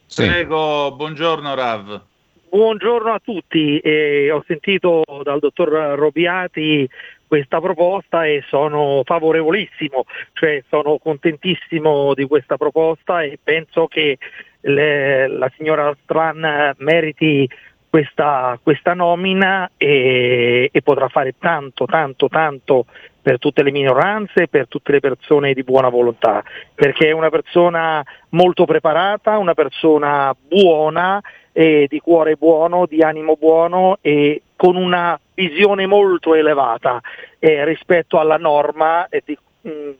Sì. 0.05 0.25
Prego, 0.25 0.93
buongiorno 0.95 1.55
Rav. 1.55 2.01
Buongiorno 2.49 3.11
a 3.11 3.19
tutti, 3.23 3.79
eh, 3.79 4.29
ho 4.29 4.43
sentito 4.45 5.03
dal 5.23 5.39
dottor 5.39 5.69
Robiati 5.97 6.87
questa 7.25 7.59
proposta 7.59 8.27
e 8.27 8.43
sono 8.47 9.01
favorevolissimo, 9.03 10.05
cioè 10.33 10.63
sono 10.69 10.99
contentissimo 10.99 12.13
di 12.13 12.25
questa 12.25 12.57
proposta 12.57 13.23
e 13.23 13.39
penso 13.43 13.87
che 13.87 14.19
le, 14.61 15.27
la 15.27 15.51
signora 15.57 15.95
Stran 16.03 16.75
meriti 16.77 17.49
questa, 17.93 18.57
questa 18.63 18.95
nomina 18.95 19.69
e, 19.77 20.67
e, 20.73 20.81
potrà 20.81 21.09
fare 21.09 21.35
tanto, 21.37 21.85
tanto, 21.85 22.27
tanto 22.27 22.87
per 23.21 23.37
tutte 23.37 23.61
le 23.61 23.69
minoranze, 23.69 24.47
per 24.47 24.67
tutte 24.67 24.93
le 24.93 24.99
persone 24.99 25.53
di 25.53 25.61
buona 25.61 25.89
volontà, 25.89 26.43
perché 26.73 27.09
è 27.09 27.11
una 27.11 27.29
persona 27.29 28.03
molto 28.29 28.65
preparata, 28.65 29.37
una 29.37 29.53
persona 29.53 30.35
buona, 30.35 31.21
eh, 31.51 31.85
di 31.87 31.99
cuore 31.99 32.35
buono, 32.35 32.87
di 32.87 33.03
animo 33.03 33.35
buono 33.37 33.99
e 34.01 34.41
con 34.55 34.75
una 34.75 35.19
visione 35.35 35.85
molto 35.85 36.33
elevata 36.33 36.99
eh, 37.37 37.63
rispetto 37.63 38.17
alla 38.17 38.37
norma 38.37 39.07
eh, 39.07 39.21
di 39.23 39.37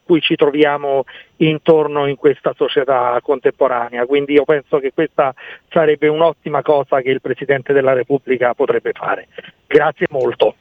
cui 0.04 0.20
ci 0.22 0.36
troviamo 0.36 1.06
intorno 1.38 2.08
in 2.08 2.16
questa 2.16 2.54
società 2.56 3.18
contemporanea. 3.22 4.06
Quindi 4.06 4.34
io 4.34 4.44
penso 4.44 4.80
che 4.80 4.92
questa 4.94 5.34
sarebbe 5.70 6.08
un'ottima 6.08 6.62
cosa 6.62 7.02
che 7.02 7.10
il 7.10 7.22
Presidente 7.22 7.74
della 7.74 7.94
Repubblica 7.94 8.54
potrebbe 8.54 8.92
fare. 8.92 9.28
Grazie 9.66 10.08
molto. 10.10 10.56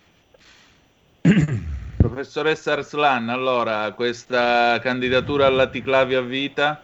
Professoressa 1.97 2.73
Arslan, 2.73 3.29
allora 3.29 3.93
questa 3.93 4.79
candidatura 4.81 5.47
alla 5.47 5.69
Ticlavi 5.69 6.15
a 6.15 6.21
vita? 6.21 6.83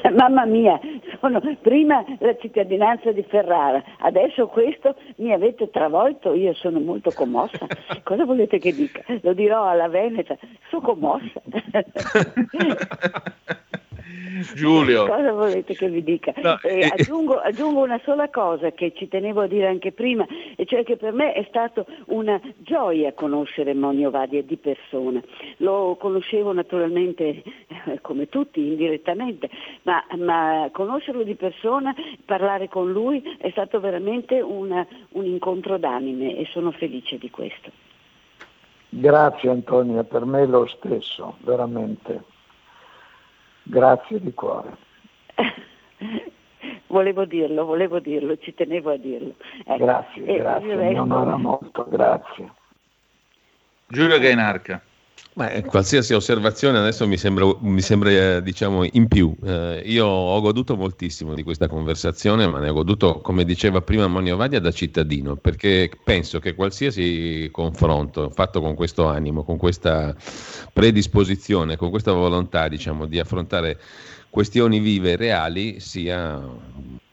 Mamma 0.14 0.46
mia, 0.46 0.80
sono 1.20 1.40
prima 1.60 2.04
la 2.18 2.36
cittadinanza 2.38 3.12
di 3.12 3.22
Ferrara, 3.22 3.82
adesso 3.98 4.46
questo 4.48 4.96
mi 5.16 5.32
avete 5.32 5.70
travolto, 5.70 6.34
io 6.34 6.54
sono 6.54 6.80
molto 6.80 7.10
commossa. 7.10 7.66
Cosa 8.02 8.24
volete 8.24 8.58
che 8.58 8.72
dica? 8.72 9.02
Lo 9.22 9.32
dirò 9.32 9.66
alla 9.66 9.88
Veneta, 9.88 10.36
sono 10.68 10.82
commossa. 10.82 11.40
Giulio. 14.54 15.06
Cosa 15.08 15.32
volete 15.32 15.74
che 15.74 15.88
vi 15.88 16.02
dica? 16.02 16.32
No, 16.36 16.58
eh, 16.62 16.80
eh, 16.80 16.92
aggiungo, 16.92 17.38
aggiungo, 17.38 17.82
una 17.82 18.00
sola 18.04 18.28
cosa 18.28 18.70
che 18.72 18.92
ci 18.94 19.08
tenevo 19.08 19.42
a 19.42 19.46
dire 19.46 19.66
anche 19.66 19.92
prima, 19.92 20.26
e 20.56 20.64
cioè 20.66 20.84
che 20.84 20.96
per 20.96 21.12
me 21.12 21.32
è 21.32 21.44
stato 21.48 21.86
una 22.06 22.40
gioia 22.58 23.12
conoscere 23.12 23.74
Monio 23.74 24.10
Vadia 24.10 24.42
di 24.42 24.56
persona. 24.56 25.20
Lo 25.58 25.96
conoscevo 25.98 26.52
naturalmente 26.52 27.42
eh, 27.86 28.00
come 28.00 28.28
tutti, 28.28 28.60
indirettamente, 28.60 29.48
ma, 29.82 30.04
ma, 30.16 30.68
conoscerlo 30.72 31.22
di 31.22 31.34
persona, 31.34 31.94
parlare 32.24 32.68
con 32.68 32.90
lui 32.92 33.22
è 33.38 33.50
stato 33.50 33.80
veramente 33.80 34.40
una, 34.40 34.86
un 35.10 35.24
incontro 35.24 35.78
d'anime 35.78 36.36
e 36.36 36.46
sono 36.46 36.70
felice 36.72 37.18
di 37.18 37.30
questo. 37.30 37.70
Grazie 38.92 39.50
Antonia, 39.50 40.02
per 40.02 40.24
me 40.24 40.42
è 40.42 40.46
lo 40.46 40.66
stesso, 40.66 41.36
veramente. 41.40 42.29
Grazie 43.70 44.20
di 44.20 44.34
cuore. 44.34 44.76
volevo 46.88 47.24
dirlo, 47.24 47.64
volevo 47.64 48.00
dirlo, 48.00 48.36
ci 48.38 48.52
tenevo 48.52 48.90
a 48.90 48.96
dirlo. 48.96 49.34
Ecco. 49.64 49.84
Grazie, 49.84 50.24
e 50.24 50.38
grazie, 50.38 50.74
mi 50.76 50.98
onora 50.98 51.36
molto, 51.36 51.86
grazie. 51.88 52.52
Giulio 53.86 54.18
Gainarca. 54.18 54.82
Beh, 55.32 55.62
qualsiasi 55.62 56.12
osservazione 56.12 56.78
adesso 56.78 57.06
mi 57.06 57.16
sembra, 57.16 57.46
mi 57.60 57.80
sembra 57.80 58.10
eh, 58.10 58.42
diciamo, 58.42 58.84
in 58.84 59.06
più. 59.06 59.34
Eh, 59.44 59.80
io 59.86 60.04
ho 60.04 60.40
goduto 60.40 60.76
moltissimo 60.76 61.34
di 61.34 61.44
questa 61.44 61.68
conversazione, 61.68 62.48
ma 62.48 62.58
ne 62.58 62.68
ho 62.68 62.72
goduto, 62.72 63.20
come 63.20 63.44
diceva 63.44 63.80
prima 63.80 64.08
Monio 64.08 64.36
Vadia, 64.36 64.58
da 64.58 64.72
cittadino, 64.72 65.36
perché 65.36 65.88
penso 66.02 66.40
che 66.40 66.54
qualsiasi 66.54 67.48
confronto 67.52 68.30
fatto 68.30 68.60
con 68.60 68.74
questo 68.74 69.06
animo, 69.06 69.44
con 69.44 69.56
questa 69.56 70.14
predisposizione, 70.72 71.76
con 71.76 71.90
questa 71.90 72.10
volontà 72.12 72.66
diciamo, 72.66 73.06
di 73.06 73.20
affrontare 73.20 73.78
questioni 74.30 74.80
vive 74.80 75.12
e 75.12 75.16
reali 75.16 75.78
sia 75.78 76.42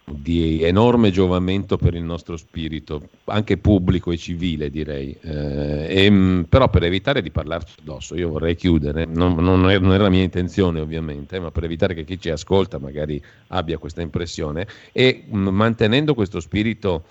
di 0.10 0.64
enorme 0.64 1.12
giovamento 1.12 1.76
per 1.76 1.94
il 1.94 2.02
nostro 2.02 2.38
spirito, 2.38 3.10
anche 3.26 3.58
pubblico 3.58 4.14
e 4.14 4.18
civile 4.18 4.70
direi, 4.70 5.14
eh, 5.22 6.06
e, 6.06 6.10
mm, 6.10 6.42
però 6.44 6.70
per 6.70 6.84
evitare 6.84 7.22
di 7.22 7.30
parlarci 7.30 7.76
addosso, 7.82 8.16
io 8.16 8.30
vorrei 8.30 8.56
chiudere, 8.56 9.04
non, 9.04 9.36
non, 9.36 9.70
era, 9.70 9.82
non, 9.82 9.92
era, 9.92 10.04
la 10.04 10.10
mia 10.10 10.24
intenzione 10.24 10.80
ovviamente, 10.80 11.42
ma 11.42 11.52
per 11.52 11.66
evitare 11.66 11.94
che 11.94 12.06
chi 12.06 12.18
ci 12.18 12.30
ascolta 12.30 12.80
magari 12.80 13.22
abbia 13.48 13.78
questa 13.78 14.02
impressione 14.02 14.66
e 14.94 15.26
mm, 15.30 15.48
mantenendo 15.50 16.14
questo 16.14 16.40
spirito 16.40 17.04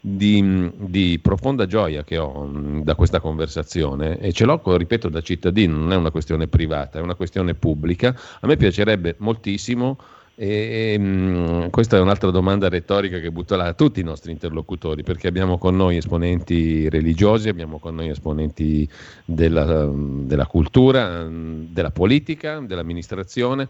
di, 0.00 0.40
mm, 0.42 0.68
di, 0.86 1.18
profonda 1.20 1.66
gioia 1.66 2.02
che 2.02 2.16
ho 2.16 2.50
da 2.82 2.94
questa 2.94 3.20
conversazione 3.20 4.18
e 4.20 4.32
ce 4.32 4.46
l'ho, 4.46 4.58
ripeto, 4.64 5.10
da 5.10 5.20
cittadino, 5.20 5.76
non 5.76 5.92
è 5.92 5.96
una 5.96 6.10
questione 6.10 6.46
privata, 6.46 6.98
è 6.98 7.02
una 7.02 7.14
questione 7.14 7.52
pubblica, 7.52 8.18
a 8.40 8.46
me 8.46 8.56
piacerebbe 8.56 9.16
moltissimo 9.18 9.98
e, 10.40 10.96
mm, 10.96 11.66
questa 11.70 11.96
è 11.96 12.00
un'altra 12.00 12.30
domanda 12.30 12.68
retorica 12.68 13.18
che 13.18 13.32
butto 13.32 13.56
là 13.56 13.64
a 13.64 13.72
tutti 13.72 13.98
i 13.98 14.04
nostri 14.04 14.30
interlocutori, 14.30 15.02
perché 15.02 15.26
abbiamo 15.26 15.58
con 15.58 15.74
noi 15.74 15.96
esponenti 15.96 16.88
religiosi, 16.88 17.48
abbiamo 17.48 17.80
con 17.80 17.96
noi 17.96 18.10
esponenti 18.10 18.88
della, 19.24 19.90
della 19.92 20.46
cultura, 20.46 21.26
della 21.28 21.90
politica, 21.90 22.60
dell'amministrazione. 22.60 23.68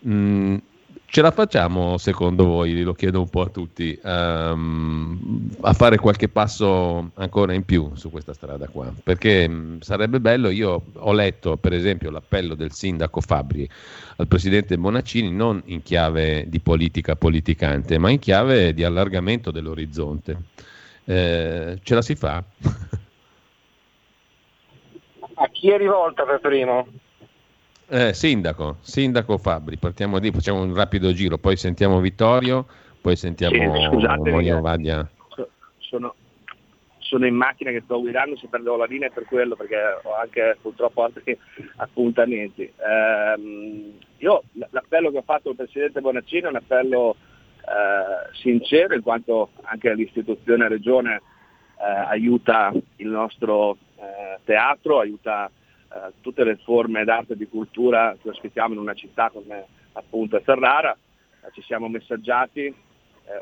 Mh, 0.00 0.56
Ce 1.04 1.20
la 1.20 1.30
facciamo, 1.30 1.98
secondo 1.98 2.46
voi, 2.46 2.82
lo 2.82 2.94
chiedo 2.94 3.20
un 3.20 3.28
po' 3.28 3.42
a 3.42 3.48
tutti, 3.48 3.98
um, 4.02 5.50
a 5.60 5.74
fare 5.74 5.98
qualche 5.98 6.28
passo 6.28 7.10
ancora 7.16 7.52
in 7.52 7.64
più 7.64 7.90
su 7.94 8.10
questa 8.10 8.32
strada 8.32 8.66
qua? 8.68 8.90
Perché 9.02 9.46
mh, 9.46 9.80
sarebbe 9.80 10.20
bello, 10.20 10.48
io 10.48 10.82
ho 10.94 11.12
letto 11.12 11.58
per 11.58 11.74
esempio 11.74 12.10
l'appello 12.10 12.54
del 12.54 12.72
sindaco 12.72 13.20
Fabri 13.20 13.68
al 14.16 14.26
presidente 14.26 14.78
Bonaccini 14.78 15.30
non 15.30 15.60
in 15.66 15.82
chiave 15.82 16.48
di 16.48 16.60
politica 16.60 17.14
politicante, 17.14 17.98
ma 17.98 18.08
in 18.08 18.18
chiave 18.18 18.72
di 18.72 18.82
allargamento 18.82 19.50
dell'orizzonte. 19.50 20.36
Eh, 21.04 21.78
ce 21.82 21.94
la 21.94 22.02
si 22.02 22.14
fa? 22.14 22.42
a 25.34 25.48
chi 25.48 25.70
è 25.70 25.76
rivolta 25.76 26.24
per 26.24 26.40
primo? 26.40 26.86
Eh, 27.94 28.14
sindaco, 28.14 28.78
sindaco 28.80 29.36
Fabri, 29.36 29.76
partiamo 29.76 30.18
di, 30.18 30.30
facciamo 30.30 30.62
un 30.62 30.74
rapido 30.74 31.12
giro, 31.12 31.36
poi 31.36 31.56
sentiamo 31.56 32.00
Vittorio, 32.00 32.64
poi 32.98 33.16
sentiamo 33.16 33.76
sì, 33.76 33.82
scusate, 33.84 34.30
Monio 34.30 34.62
Vadia. 34.62 35.06
Sono, 35.76 36.14
sono, 36.96 37.26
in 37.26 37.34
macchina 37.34 37.70
che 37.70 37.82
sto 37.84 38.00
guidando, 38.00 38.34
se 38.38 38.46
perdevo 38.48 38.76
la 38.76 38.86
linea 38.86 39.10
per 39.10 39.26
quello, 39.26 39.56
perché 39.56 39.76
ho 40.04 40.14
anche 40.14 40.56
purtroppo 40.62 41.02
altri 41.04 41.38
appuntamenti. 41.76 42.62
Eh, 42.62 43.92
io 44.16 44.42
l'appello 44.70 45.10
che 45.10 45.18
ho 45.18 45.22
fatto 45.26 45.50
al 45.50 45.56
Presidente 45.56 46.00
Bonaccini 46.00 46.44
è 46.44 46.48
un 46.48 46.56
appello 46.56 47.16
eh, 47.58 48.34
sincero, 48.40 48.94
in 48.94 49.02
quanto 49.02 49.50
anche 49.64 49.92
l'istituzione 49.92 50.66
Regione 50.66 51.16
eh, 51.78 51.84
aiuta 52.08 52.72
il 52.96 53.08
nostro 53.08 53.76
eh, 53.96 54.38
teatro, 54.44 55.00
aiuta 55.00 55.50
eh, 55.94 56.12
tutte 56.20 56.44
le 56.44 56.56
forme 56.56 57.04
d'arte 57.04 57.34
e 57.34 57.36
di 57.36 57.48
cultura 57.48 58.16
che 58.20 58.30
ospitiamo 58.30 58.72
in 58.72 58.80
una 58.80 58.94
città 58.94 59.30
come 59.30 59.66
appunto 59.92 60.40
Ferrara, 60.40 60.92
eh, 60.92 61.48
ci 61.52 61.62
siamo 61.62 61.88
messaggiati, 61.88 62.64
eh, 62.66 62.74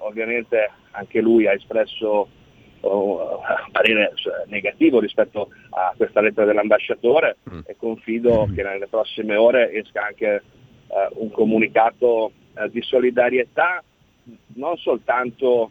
ovviamente 0.00 0.70
anche 0.90 1.20
lui 1.20 1.46
ha 1.46 1.52
espresso 1.52 2.28
oh, 2.80 3.40
parere 3.70 4.12
cioè, 4.14 4.44
negativo 4.46 4.98
rispetto 4.98 5.50
a 5.70 5.94
questa 5.96 6.20
lettera 6.20 6.46
dell'ambasciatore 6.46 7.36
mm. 7.48 7.60
e 7.66 7.76
confido 7.76 8.46
mm. 8.46 8.54
che 8.54 8.62
nelle 8.62 8.88
prossime 8.88 9.36
ore 9.36 9.72
esca 9.72 10.06
anche 10.06 10.34
eh, 10.34 11.08
un 11.14 11.30
comunicato 11.30 12.32
eh, 12.54 12.68
di 12.70 12.82
solidarietà 12.82 13.82
non 14.54 14.76
soltanto 14.76 15.70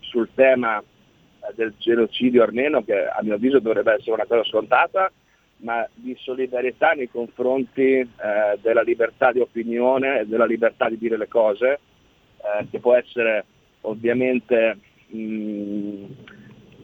sul 0.00 0.28
tema 0.34 0.80
del 1.56 1.74
genocidio 1.78 2.42
armeno, 2.42 2.84
che 2.84 3.04
a 3.04 3.18
mio 3.22 3.34
avviso 3.34 3.58
dovrebbe 3.58 3.94
essere 3.94 4.12
una 4.12 4.26
cosa 4.26 4.44
scontata, 4.44 5.10
ma 5.58 5.86
di 5.94 6.16
solidarietà 6.18 6.92
nei 6.92 7.08
confronti 7.08 7.82
eh, 7.82 8.08
della 8.60 8.82
libertà 8.82 9.32
di 9.32 9.40
opinione 9.40 10.20
e 10.20 10.26
della 10.26 10.46
libertà 10.46 10.88
di 10.88 10.98
dire 10.98 11.16
le 11.16 11.28
cose, 11.28 11.80
eh, 12.38 12.66
che 12.70 12.80
può 12.80 12.94
essere 12.94 13.44
ovviamente 13.82 14.78
mh, 15.08 16.04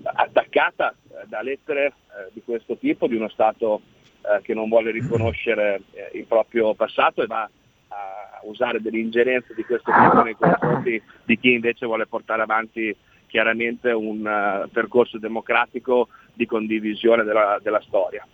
attaccata 0.03 0.91
eh, 0.93 1.27
da 1.27 1.43
lettere 1.43 1.87
eh, 1.87 2.31
di 2.33 2.43
questo 2.43 2.77
tipo, 2.77 3.07
di 3.07 3.17
uno 3.17 3.29
Stato 3.29 3.83
eh, 4.23 4.41
che 4.43 4.55
non 4.55 4.69
vuole 4.69 4.91
riconoscere 4.91 5.83
eh, 5.93 6.19
il 6.19 6.27
proprio 6.27 6.75
passato 6.75 7.23
e 7.23 7.27
va 7.27 7.49
a 7.89 8.41
usare 8.43 8.81
delle 8.81 8.99
ingerenze 8.99 9.53
di 9.55 9.65
questo 9.65 9.91
tipo 9.91 10.23
nei 10.23 10.37
confronti 10.37 11.03
di 11.25 11.39
chi 11.39 11.53
invece 11.53 11.87
vuole 11.87 12.07
portare 12.07 12.43
avanti 12.43 12.97
chiaramente 13.27 13.91
un 13.91 14.21
uh, 14.21 14.69
percorso 14.71 15.19
democratico 15.19 16.09
di 16.35 16.47
condivisione 16.47 17.23
della, 17.23 17.59
della 17.63 17.81
storia. 17.81 18.27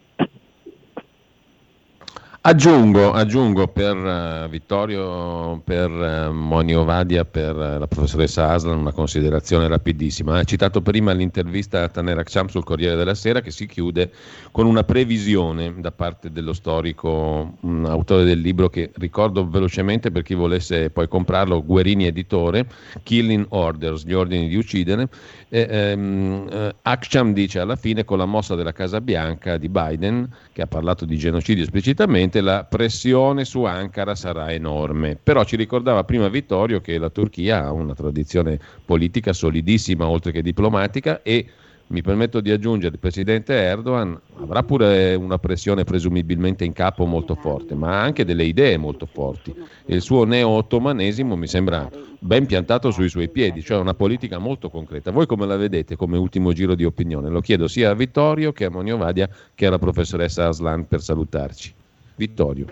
Aggiungo, 2.47 3.11
aggiungo 3.11 3.67
per 3.67 3.97
uh, 3.97 4.49
Vittorio, 4.49 5.61
per 5.65 5.91
uh, 5.91 6.33
Monio 6.33 6.85
Vadia, 6.85 7.25
per 7.25 7.57
uh, 7.57 7.77
la 7.77 7.89
professoressa 7.89 8.53
Aslan 8.53 8.79
una 8.79 8.93
considerazione 8.93 9.67
rapidissima. 9.67 10.39
Ha 10.39 10.45
citato 10.45 10.81
prima 10.81 11.11
l'intervista 11.11 11.83
a 11.83 11.89
Taner 11.89 12.19
Aksham 12.19 12.47
sul 12.47 12.63
Corriere 12.63 12.95
della 12.95 13.17
Sera 13.17 13.41
che 13.41 13.51
si 13.51 13.67
chiude 13.67 14.13
con 14.53 14.67
una 14.67 14.85
previsione 14.85 15.75
da 15.79 15.91
parte 15.91 16.31
dello 16.31 16.53
storico, 16.53 17.57
un 17.63 17.85
autore 17.85 18.23
del 18.23 18.39
libro 18.39 18.69
che 18.69 18.93
ricordo 18.95 19.49
velocemente 19.49 20.13
per 20.13 20.23
chi 20.23 20.35
volesse 20.35 20.91
poi 20.91 21.09
comprarlo, 21.09 21.65
Guerini 21.65 22.07
editore, 22.07 22.69
Killing 23.03 23.47
Orders, 23.49 24.05
gli 24.05 24.13
ordini 24.13 24.47
di 24.47 24.55
uccidere. 24.55 25.09
E, 25.49 25.93
um, 25.95 26.73
Aksham 26.83 27.33
dice 27.33 27.59
alla 27.59 27.77
fine 27.77 28.05
con 28.05 28.19
la 28.19 28.25
mossa 28.25 28.55
della 28.55 28.73
Casa 28.73 29.01
Bianca 29.01 29.57
di 29.57 29.69
Biden, 29.69 30.29
che 30.53 30.63
ha 30.63 30.67
parlato 30.69 31.05
di 31.05 31.17
genocidio 31.17 31.65
esplicitamente, 31.65 32.36
la 32.41 32.65
pressione 32.65 33.45
su 33.45 33.65
Ankara 33.65 34.15
sarà 34.15 34.53
enorme. 34.53 35.19
Però 35.23 35.45
ci 35.45 35.57
ricordava 35.57 36.05
prima 36.05 36.29
Vittorio 36.29 36.81
che 36.81 36.99
la 36.99 37.11
Turchia 37.11 37.65
ha 37.65 37.73
una 37.73 37.95
tradizione 37.95 38.59
politica 38.85 39.33
solidissima, 39.33 40.09
oltre 40.09 40.33
che 40.33 40.43
diplomatica, 40.43 41.23
e 41.23 41.47
mi 41.89 42.03
permetto 42.03 42.41
di 42.41 42.51
aggiungere, 42.51 42.95
il 42.95 43.01
presidente 43.01 43.55
Erdogan 43.55 44.19
avrà 44.41 44.65
pure 44.65 45.15
una 45.15 45.39
pressione 45.39 45.85
presumibilmente 45.85 46.65
in 46.65 46.73
capo 46.73 47.05
molto 47.07 47.37
forte, 47.37 47.77
ma 47.77 47.93
ha 47.93 48.03
anche 48.03 48.25
delle 48.25 48.43
idee 48.43 48.77
molto 48.77 49.07
forti. 49.07 49.55
Il 49.85 50.01
suo 50.03 50.25
neo-ottomanesimo 50.25 51.37
mi 51.37 51.47
sembra 51.47 51.89
ben 52.19 52.47
piantato 52.47 52.91
sui 52.91 53.09
suoi 53.09 53.29
piedi, 53.29 53.63
cioè 53.63 53.79
una 53.79 53.95
politica 53.95 54.39
molto 54.39 54.69
concreta. 54.69 55.13
Voi 55.13 55.27
come 55.27 55.47
la 55.47 55.57
vedete 55.57 55.95
come 55.95 56.19
ultimo 56.19 56.53
giro 56.53 56.75
di 56.75 56.85
opinione? 56.85 57.29
Lo 57.29 57.41
chiedo 57.41 57.69
sia 57.69 57.91
a 57.91 57.95
Vittorio 57.95 58.53
che 58.53 58.65
a 58.65 58.71
Monio 58.71 58.97
Vadia 58.97 59.29
che 59.55 59.67
alla 59.67 59.79
professoressa 59.79 60.49
Aslan 60.49 60.89
per 60.89 61.01
salutarci. 61.01 61.73
Vittorio. 62.17 62.67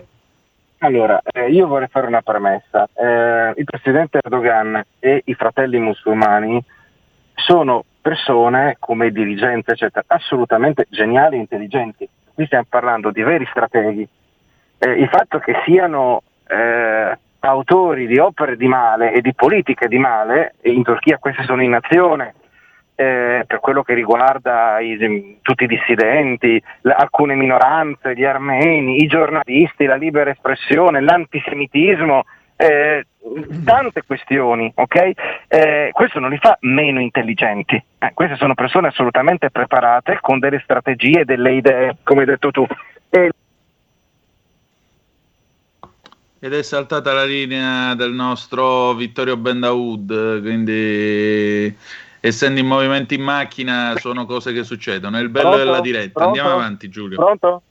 Allora, 0.79 1.21
eh, 1.23 1.49
io 1.49 1.67
vorrei 1.67 1.87
fare 1.87 2.07
una 2.07 2.21
premessa. 2.21 2.87
Eh, 2.93 3.53
il 3.55 3.63
presidente 3.63 4.19
Erdogan 4.21 4.83
e 4.99 5.21
i 5.25 5.33
fratelli 5.33 5.79
musulmani 5.79 6.63
sono 7.33 7.83
persone 8.01 8.77
come 8.79 9.11
dirigenti, 9.11 9.71
eccetera, 9.71 10.05
assolutamente 10.07 10.85
geniali 10.89 11.37
e 11.37 11.39
intelligenti. 11.39 12.07
Qui 12.33 12.45
stiamo 12.45 12.65
parlando 12.69 13.11
di 13.11 13.23
veri 13.23 13.47
strateghi. 13.49 14.07
Eh, 14.77 14.91
il 14.91 15.07
fatto 15.07 15.39
che 15.39 15.53
siano 15.65 16.21
eh, 16.47 17.17
autori 17.39 18.07
di 18.07 18.19
opere 18.19 18.57
di 18.57 18.67
male 18.67 19.13
e 19.13 19.21
di 19.21 19.33
politiche 19.33 19.87
di 19.87 19.97
male, 19.97 20.55
e 20.61 20.71
in 20.71 20.83
Turchia 20.83 21.17
queste 21.17 21.43
sono 21.43 21.63
in 21.63 21.73
azione, 21.73 22.33
eh, 22.95 23.43
per 23.45 23.59
quello 23.59 23.83
che 23.83 23.93
riguarda 23.93 24.79
i, 24.79 25.37
tutti 25.41 25.65
i 25.65 25.67
dissidenti, 25.67 26.61
l- 26.81 26.89
alcune 26.89 27.35
minoranze, 27.35 28.15
gli 28.15 28.23
armeni, 28.23 29.03
i 29.03 29.07
giornalisti, 29.07 29.85
la 29.85 29.95
libera 29.95 30.31
espressione, 30.31 31.01
l'antisemitismo, 31.01 32.23
eh, 32.55 33.05
tante 33.65 34.03
questioni, 34.03 34.71
ok? 34.73 35.11
Eh, 35.47 35.89
questo 35.91 36.19
non 36.19 36.29
li 36.29 36.37
fa 36.37 36.57
meno 36.61 37.01
intelligenti, 37.01 37.75
eh, 37.75 38.11
queste 38.13 38.37
sono 38.37 38.53
persone 38.53 38.87
assolutamente 38.87 39.49
preparate 39.51 40.19
con 40.21 40.39
delle 40.39 40.61
strategie, 40.63 41.25
delle 41.25 41.53
idee, 41.53 41.97
come 42.03 42.21
hai 42.21 42.27
detto 42.27 42.51
tu. 42.51 42.65
Ed 46.37 46.53
è 46.53 46.61
saltata 46.61 47.11
la 47.11 47.25
linea 47.25 47.95
del 47.95 48.11
nostro 48.11 48.93
Vittorio 48.93 49.35
Bendaud, 49.35 50.41
quindi 50.41 51.75
essendo 52.27 52.59
in 52.59 52.65
movimento 52.65 53.13
in 53.13 53.21
macchina 53.21 53.93
sono 53.97 54.25
cose 54.25 54.51
che 54.51 54.63
succedono. 54.63 55.17
È 55.17 55.21
il 55.21 55.29
bello 55.29 55.49
Pronto? 55.49 55.65
della 55.65 55.79
diretta. 55.81 56.19
Pronto? 56.21 56.39
Andiamo 56.39 56.49
avanti, 56.49 56.89
Giulio. 56.89 57.17
Pronto? 57.17 57.61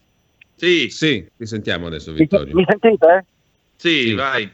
Sì, 0.55 0.89
sì, 0.89 1.29
ti 1.37 1.47
sentiamo 1.47 1.87
adesso, 1.87 2.13
Vittorio. 2.13 2.55
mi 2.55 2.65
sentite? 2.67 3.25
Sì, 3.75 4.15
vai. 4.15 4.51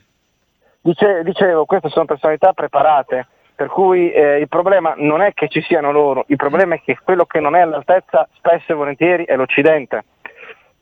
Dice- 0.81 1.23
dicevo, 1.23 1.67
queste 1.67 1.91
sono 1.91 2.07
personalità 2.07 2.55
preparate, 2.55 3.27
per 3.55 3.69
cui 3.69 4.11
eh, 4.11 4.39
il 4.39 4.49
problema 4.49 4.95
non 4.97 5.21
è 5.21 5.35
che 5.35 5.49
ci 5.49 5.61
siano 5.61 5.93
loro, 5.93 6.25
il 6.29 6.37
problema 6.37 6.77
è 6.77 6.81
che 6.83 6.99
quello 7.03 7.27
che 7.27 7.39
non 7.39 7.55
è 7.55 7.61
all'altezza 7.61 8.27
spesso 8.35 8.73
e 8.73 8.75
volentieri 8.75 9.25
è 9.25 9.37
l'Occidente. 9.37 10.05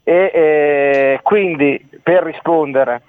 E 0.04 0.30
eh, 0.32 1.20
quindi, 1.22 1.84
per 2.00 2.22
rispondere, 2.22 3.02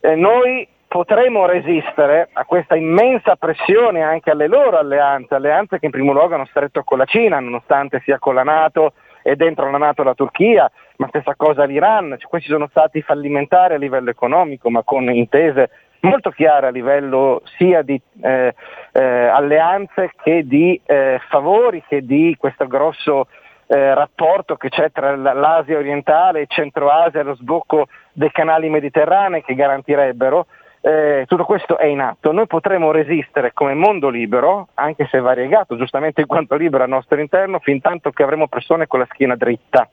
eh, 0.00 0.16
noi 0.16 0.66
potremo 0.94 1.44
resistere 1.44 2.28
a 2.32 2.44
questa 2.44 2.76
immensa 2.76 3.34
pressione 3.34 4.00
anche 4.00 4.30
alle 4.30 4.46
loro 4.46 4.78
alleanze, 4.78 5.34
alleanze 5.34 5.80
che 5.80 5.86
in 5.86 5.90
primo 5.90 6.12
luogo 6.12 6.36
hanno 6.36 6.46
stretto 6.46 6.84
con 6.84 6.98
la 6.98 7.04
Cina, 7.04 7.40
nonostante 7.40 8.00
sia 8.04 8.20
con 8.20 8.36
la 8.36 8.44
Nato 8.44 8.92
e 9.20 9.34
dentro 9.34 9.68
la 9.68 9.78
Nato 9.78 10.04
la 10.04 10.14
Turchia, 10.14 10.70
ma 10.98 11.08
stessa 11.08 11.34
cosa 11.34 11.64
l'Iran, 11.64 12.14
cioè, 12.16 12.30
questi 12.30 12.48
sono 12.48 12.68
stati 12.68 13.02
fallimentari 13.02 13.74
a 13.74 13.78
livello 13.78 14.10
economico, 14.10 14.70
ma 14.70 14.84
con 14.84 15.12
intese 15.12 15.70
molto 16.02 16.30
chiare 16.30 16.68
a 16.68 16.70
livello 16.70 17.42
sia 17.56 17.82
di 17.82 18.00
eh, 18.22 18.54
eh, 18.92 19.02
alleanze 19.02 20.12
che 20.22 20.46
di 20.46 20.80
eh, 20.86 21.18
favori, 21.28 21.82
che 21.88 22.02
di 22.02 22.36
questo 22.38 22.68
grosso 22.68 23.26
eh, 23.66 23.94
rapporto 23.94 24.54
che 24.54 24.68
c'è 24.68 24.92
tra 24.92 25.16
l'Asia 25.16 25.76
orientale 25.76 26.42
e 26.42 26.46
Centro-Asia 26.46 27.18
e 27.18 27.24
lo 27.24 27.34
sbocco 27.34 27.88
dei 28.12 28.30
canali 28.30 28.68
mediterranei 28.68 29.42
che 29.42 29.56
garantirebbero. 29.56 30.46
Eh, 30.86 31.24
tutto 31.26 31.46
questo 31.46 31.78
è 31.78 31.86
in 31.86 32.00
atto, 32.00 32.30
noi 32.30 32.46
potremo 32.46 32.90
resistere 32.90 33.54
come 33.54 33.72
mondo 33.72 34.10
libero, 34.10 34.68
anche 34.74 35.08
se 35.10 35.18
variegato 35.18 35.78
giustamente 35.78 36.20
in 36.20 36.26
quanto 36.26 36.56
libero 36.56 36.82
al 36.82 36.90
nostro 36.90 37.18
interno, 37.18 37.58
fin 37.58 37.80
tanto 37.80 38.10
che 38.10 38.22
avremo 38.22 38.48
persone 38.48 38.86
con 38.86 38.98
la 38.98 39.08
schiena 39.10 39.34
dritta. 39.34 39.88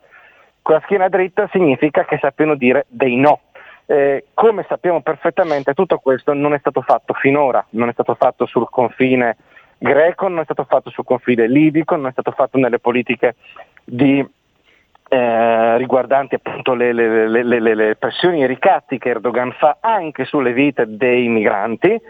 Con 0.62 0.76
la 0.76 0.82
schiena 0.82 1.08
dritta 1.08 1.48
significa 1.50 2.04
che 2.04 2.18
sappiano 2.20 2.56
dire 2.56 2.88
dei 2.90 3.16
no. 3.16 3.40
Eh, 3.86 4.26
come 4.34 4.66
sappiamo 4.68 5.00
perfettamente 5.00 5.74
tutto 5.74 5.98
questo 6.00 6.34
non 6.34 6.54
è 6.54 6.60
stato 6.60 6.82
fatto 6.82 7.14
finora, 7.14 7.66
non 7.70 7.88
è 7.88 7.94
stato 7.94 8.14
fatto 8.16 8.46
sul 8.46 8.70
confine 8.70 9.38
greco, 9.78 10.28
non 10.28 10.40
è 10.40 10.44
stato 10.44 10.66
fatto 10.66 10.90
sul 10.90 11.06
confine 11.06 11.48
libico, 11.48 11.96
non 11.96 12.08
è 12.08 12.12
stato 12.12 12.32
fatto 12.32 12.58
nelle 12.58 12.80
politiche 12.80 13.36
di, 13.86 14.28
eh, 15.14 15.78
riguardanti 15.78 16.36
appunto 16.36 16.74
le, 16.74 16.94
le- 16.94 17.28
le- 17.28 17.76
le- 17.76 17.96
pressioni 17.98 18.40
e 18.40 18.46
i 18.46 18.48
ricatti 18.48 18.98
che 18.98 19.10
Erdogan 19.10 19.52
fa 19.52 19.80
anche 19.82 20.24
sulle 20.24 20.54
vite 20.54 20.86
dei 20.88 21.28
migranti, 21.28 22.02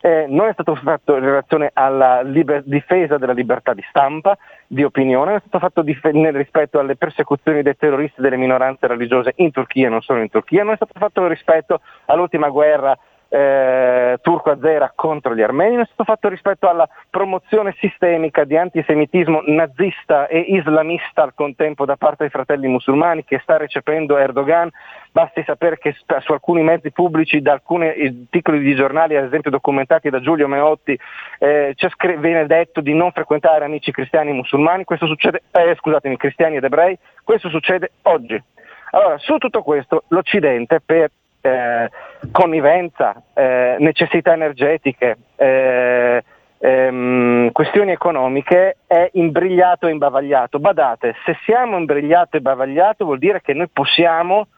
eh, 0.00 0.26
non 0.28 0.48
è 0.48 0.52
stato 0.54 0.74
fatto 0.74 1.14
in 1.14 1.20
relazione 1.24 1.70
alla 1.72 2.20
liber- 2.22 2.64
difesa 2.64 3.16
della 3.16 3.32
libertà 3.32 3.74
di 3.74 3.84
stampa, 3.88 4.36
di 4.66 4.82
opinione, 4.82 5.36
è 5.36 5.38
stato 5.38 5.60
fatto 5.60 5.82
dif- 5.82 6.10
nel 6.10 6.34
rispetto 6.34 6.80
alle 6.80 6.96
persecuzioni 6.96 7.62
dei 7.62 7.76
terroristi 7.76 8.20
delle 8.20 8.36
minoranze 8.36 8.88
religiose 8.88 9.34
in 9.36 9.52
Turchia 9.52 9.86
e 9.86 9.90
non 9.90 10.02
solo 10.02 10.20
in 10.20 10.28
Turchia, 10.28 10.64
non 10.64 10.72
è 10.72 10.76
stato 10.76 10.94
fatto 10.98 11.28
rispetto 11.28 11.80
all'ultima 12.06 12.48
guerra 12.48 12.98
eh, 13.28 14.18
turco-azera 14.22 14.92
contro 14.94 15.34
gli 15.34 15.42
armeni, 15.42 15.74
non 15.74 15.82
è 15.82 15.86
stato 15.86 16.04
fatto 16.04 16.28
rispetto 16.28 16.68
alla 16.68 16.88
promozione 17.10 17.74
sistemica 17.78 18.44
di 18.44 18.56
antisemitismo 18.56 19.42
nazista 19.46 20.26
e 20.28 20.38
islamista 20.38 21.22
al 21.22 21.34
contempo 21.34 21.84
da 21.84 21.96
parte 21.96 22.24
dei 22.24 22.30
fratelli 22.30 22.68
musulmani 22.68 23.24
che 23.24 23.38
sta 23.42 23.56
recependo 23.56 24.16
Erdogan. 24.16 24.70
Basti 25.10 25.42
sapere 25.44 25.78
che 25.78 25.94
su 25.94 26.32
alcuni 26.32 26.62
mezzi 26.62 26.90
pubblici, 26.90 27.40
da 27.40 27.52
alcuni 27.52 27.88
eh, 27.88 28.26
titoli 28.30 28.60
di 28.60 28.74
giornali, 28.74 29.16
ad 29.16 29.24
esempio 29.24 29.50
documentati 29.50 30.10
da 30.10 30.20
Giulio 30.20 30.48
Meotti, 30.48 30.98
eh, 31.38 31.74
viene 32.18 32.46
detto 32.46 32.80
di 32.80 32.94
non 32.94 33.12
frequentare 33.12 33.64
amici 33.64 33.90
cristiani 33.90 34.30
e 34.30 34.34
musulmani, 34.34 34.84
questo 34.84 35.06
succede, 35.06 35.42
eh, 35.50 35.74
scusatemi, 35.76 36.16
cristiani 36.16 36.56
ed 36.56 36.64
ebrei, 36.64 36.96
questo 37.24 37.48
succede 37.48 37.90
oggi. 38.02 38.42
Allora, 38.90 39.18
su 39.18 39.36
tutto 39.36 39.62
questo 39.62 40.04
l'Occidente 40.08 40.80
per 40.84 41.10
eh, 41.40 41.90
connivenza, 42.30 43.22
eh, 43.34 43.76
necessità 43.78 44.32
energetiche, 44.32 45.16
eh, 45.36 46.22
ehm, 46.58 47.52
questioni 47.52 47.92
economiche 47.92 48.78
è 48.86 49.10
imbrigliato 49.14 49.86
e 49.86 49.92
imbavagliato. 49.92 50.58
Badate, 50.58 51.14
se 51.24 51.36
siamo 51.44 51.76
imbrigliato 51.78 52.36
e 52.36 52.38
imbavagliato 52.38 53.04
vuol 53.04 53.18
dire 53.18 53.40
che 53.40 53.54
noi 53.54 53.68
possiamo 53.68 54.48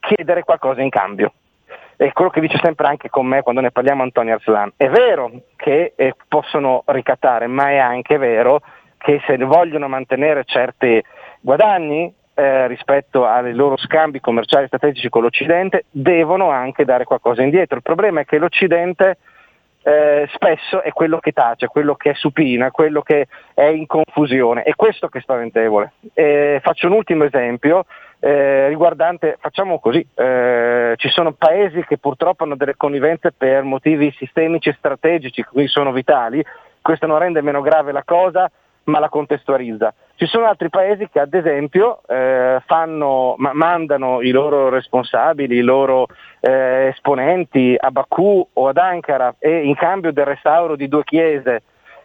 chiedere 0.00 0.42
qualcosa 0.42 0.80
in 0.80 0.90
cambio. 0.90 1.32
è 1.96 2.12
quello 2.12 2.30
che 2.30 2.40
dice 2.40 2.58
sempre 2.62 2.86
anche 2.86 3.10
con 3.10 3.26
me 3.26 3.42
quando 3.42 3.60
ne 3.60 3.70
parliamo 3.70 4.02
Antonio 4.02 4.34
Arslan. 4.34 4.72
È 4.74 4.88
vero 4.88 5.30
che 5.56 5.92
eh, 5.96 6.14
possono 6.28 6.82
ricattare, 6.86 7.46
ma 7.46 7.68
è 7.68 7.76
anche 7.76 8.16
vero 8.16 8.62
che 8.96 9.20
se 9.26 9.36
vogliono 9.36 9.86
mantenere 9.86 10.44
certi 10.44 11.02
guadagni 11.40 12.12
eh, 12.40 12.66
rispetto 12.68 13.26
ai 13.26 13.52
loro 13.52 13.76
scambi 13.76 14.18
commerciali 14.18 14.66
strategici 14.66 15.10
con 15.10 15.20
l'Occidente, 15.20 15.84
devono 15.90 16.48
anche 16.48 16.86
dare 16.86 17.04
qualcosa 17.04 17.42
indietro. 17.42 17.76
Il 17.76 17.82
problema 17.82 18.20
è 18.20 18.24
che 18.24 18.38
l'Occidente 18.38 19.18
eh, 19.82 20.26
spesso 20.32 20.80
è 20.82 20.90
quello 20.92 21.18
che 21.18 21.32
tace, 21.32 21.66
quello 21.66 21.96
che 21.96 22.10
è 22.10 22.14
supina, 22.14 22.70
quello 22.70 23.02
che 23.02 23.26
è 23.52 23.64
in 23.64 23.86
confusione, 23.86 24.62
è 24.62 24.74
questo 24.74 25.08
che 25.08 25.18
è 25.18 25.20
spaventevole. 25.20 25.92
Eh, 26.14 26.60
faccio 26.62 26.86
un 26.86 26.94
ultimo 26.94 27.24
esempio 27.24 27.84
eh, 28.20 28.68
riguardante, 28.68 29.36
facciamo 29.38 29.78
così, 29.78 30.06
eh, 30.14 30.94
ci 30.96 31.10
sono 31.10 31.32
paesi 31.32 31.84
che 31.84 31.98
purtroppo 31.98 32.44
hanno 32.44 32.56
delle 32.56 32.74
connivenze 32.74 33.32
per 33.32 33.64
motivi 33.64 34.14
sistemici 34.16 34.70
e 34.70 34.76
strategici, 34.78 35.42
quindi 35.42 35.70
sono 35.70 35.92
vitali, 35.92 36.42
questo 36.80 37.06
non 37.06 37.18
rende 37.18 37.42
meno 37.42 37.60
grave 37.60 37.92
la 37.92 38.02
cosa, 38.02 38.50
ma 38.90 38.98
la 38.98 39.08
contestualizza. 39.08 39.94
Ci 40.16 40.26
sono 40.26 40.46
altri 40.46 40.68
paesi 40.68 41.08
che 41.08 41.18
ad 41.18 41.32
esempio 41.32 42.02
eh, 42.06 42.60
fanno, 42.66 43.34
ma, 43.38 43.52
mandano 43.54 44.20
i 44.20 44.30
loro 44.30 44.68
responsabili, 44.68 45.56
i 45.56 45.62
loro 45.62 46.08
eh, 46.40 46.88
esponenti 46.88 47.74
a 47.78 47.90
Baku 47.90 48.46
o 48.52 48.68
ad 48.68 48.76
Ankara 48.76 49.36
e 49.38 49.64
in 49.64 49.74
cambio 49.76 50.12
del 50.12 50.26
restauro 50.26 50.76
di 50.76 50.88
due 50.88 51.04
chiese 51.04 51.62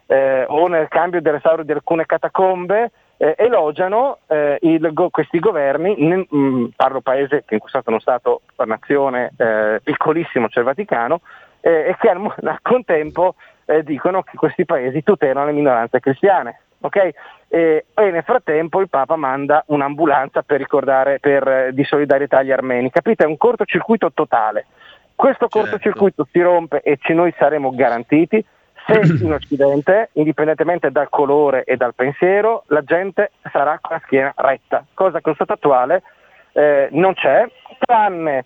eh, 0.07 0.45
o 0.47 0.67
nel 0.67 0.87
cambio 0.87 1.21
del 1.21 1.33
restauro 1.33 1.63
di 1.63 1.71
alcune 1.71 2.05
catacombe 2.05 2.91
eh, 3.17 3.35
elogiano 3.37 4.19
eh, 4.27 4.57
il, 4.61 4.91
questi 5.09 5.39
governi, 5.39 5.95
ne, 5.97 6.25
mh, 6.29 6.37
mm, 6.37 6.65
parlo 6.75 7.01
paese 7.01 7.43
che 7.45 7.55
in 7.55 7.59
questo 7.59 7.79
è 7.79 7.83
uno 7.85 7.99
Stato, 7.99 8.41
una 8.57 8.75
nazione 8.75 9.31
eh, 9.37 9.79
piccolissimo, 9.83 10.47
cioè 10.49 10.63
il 10.63 10.69
Vaticano, 10.69 11.21
e 11.61 11.95
che 11.99 12.09
al, 12.09 12.21
al 12.43 12.59
contempo 12.61 13.33
dicono 13.81 14.21
che 14.21 14.37
questi 14.37 14.65
paesi 14.65 15.01
tutelano 15.01 15.47
le 15.47 15.51
minoranze 15.51 15.99
cristiane. 15.99 16.64
Okay? 16.85 17.13
E, 17.47 17.85
e, 17.93 18.11
nel 18.11 18.23
frattempo 18.23 18.79
il 18.79 18.89
Papa 18.89 19.15
manda 19.15 19.63
un'ambulanza 19.67 20.43
per 20.43 20.59
ricordare 20.59 21.19
per, 21.19 21.47
eh, 21.47 21.73
di 21.73 21.83
solidarietà 21.83 22.39
agli 22.39 22.51
armeni. 22.51 22.89
Capite? 22.89 23.23
È 23.23 23.27
un 23.27 23.37
cortocircuito 23.37 24.11
totale. 24.13 24.67
Questo 25.15 25.47
certo. 25.47 25.59
cortocircuito 25.59 26.27
si 26.31 26.41
rompe 26.41 26.81
e 26.81 26.99
noi 27.13 27.33
saremo 27.37 27.73
garantiti 27.73 28.43
se 28.85 28.99
in 29.23 29.31
Occidente, 29.33 30.09
indipendentemente 30.13 30.91
dal 30.91 31.09
colore 31.09 31.63
e 31.63 31.75
dal 31.75 31.95
pensiero, 31.95 32.63
la 32.67 32.83
gente 32.83 33.31
sarà 33.51 33.79
con 33.81 33.95
la 33.95 34.01
schiena 34.05 34.33
retta, 34.35 34.85
cosa 34.93 35.19
che 35.19 35.23
allo 35.25 35.35
stato 35.35 35.53
attuale 35.53 36.03
eh, 36.53 36.89
non 36.91 37.13
c'è, 37.13 37.47
tranne 37.79 38.45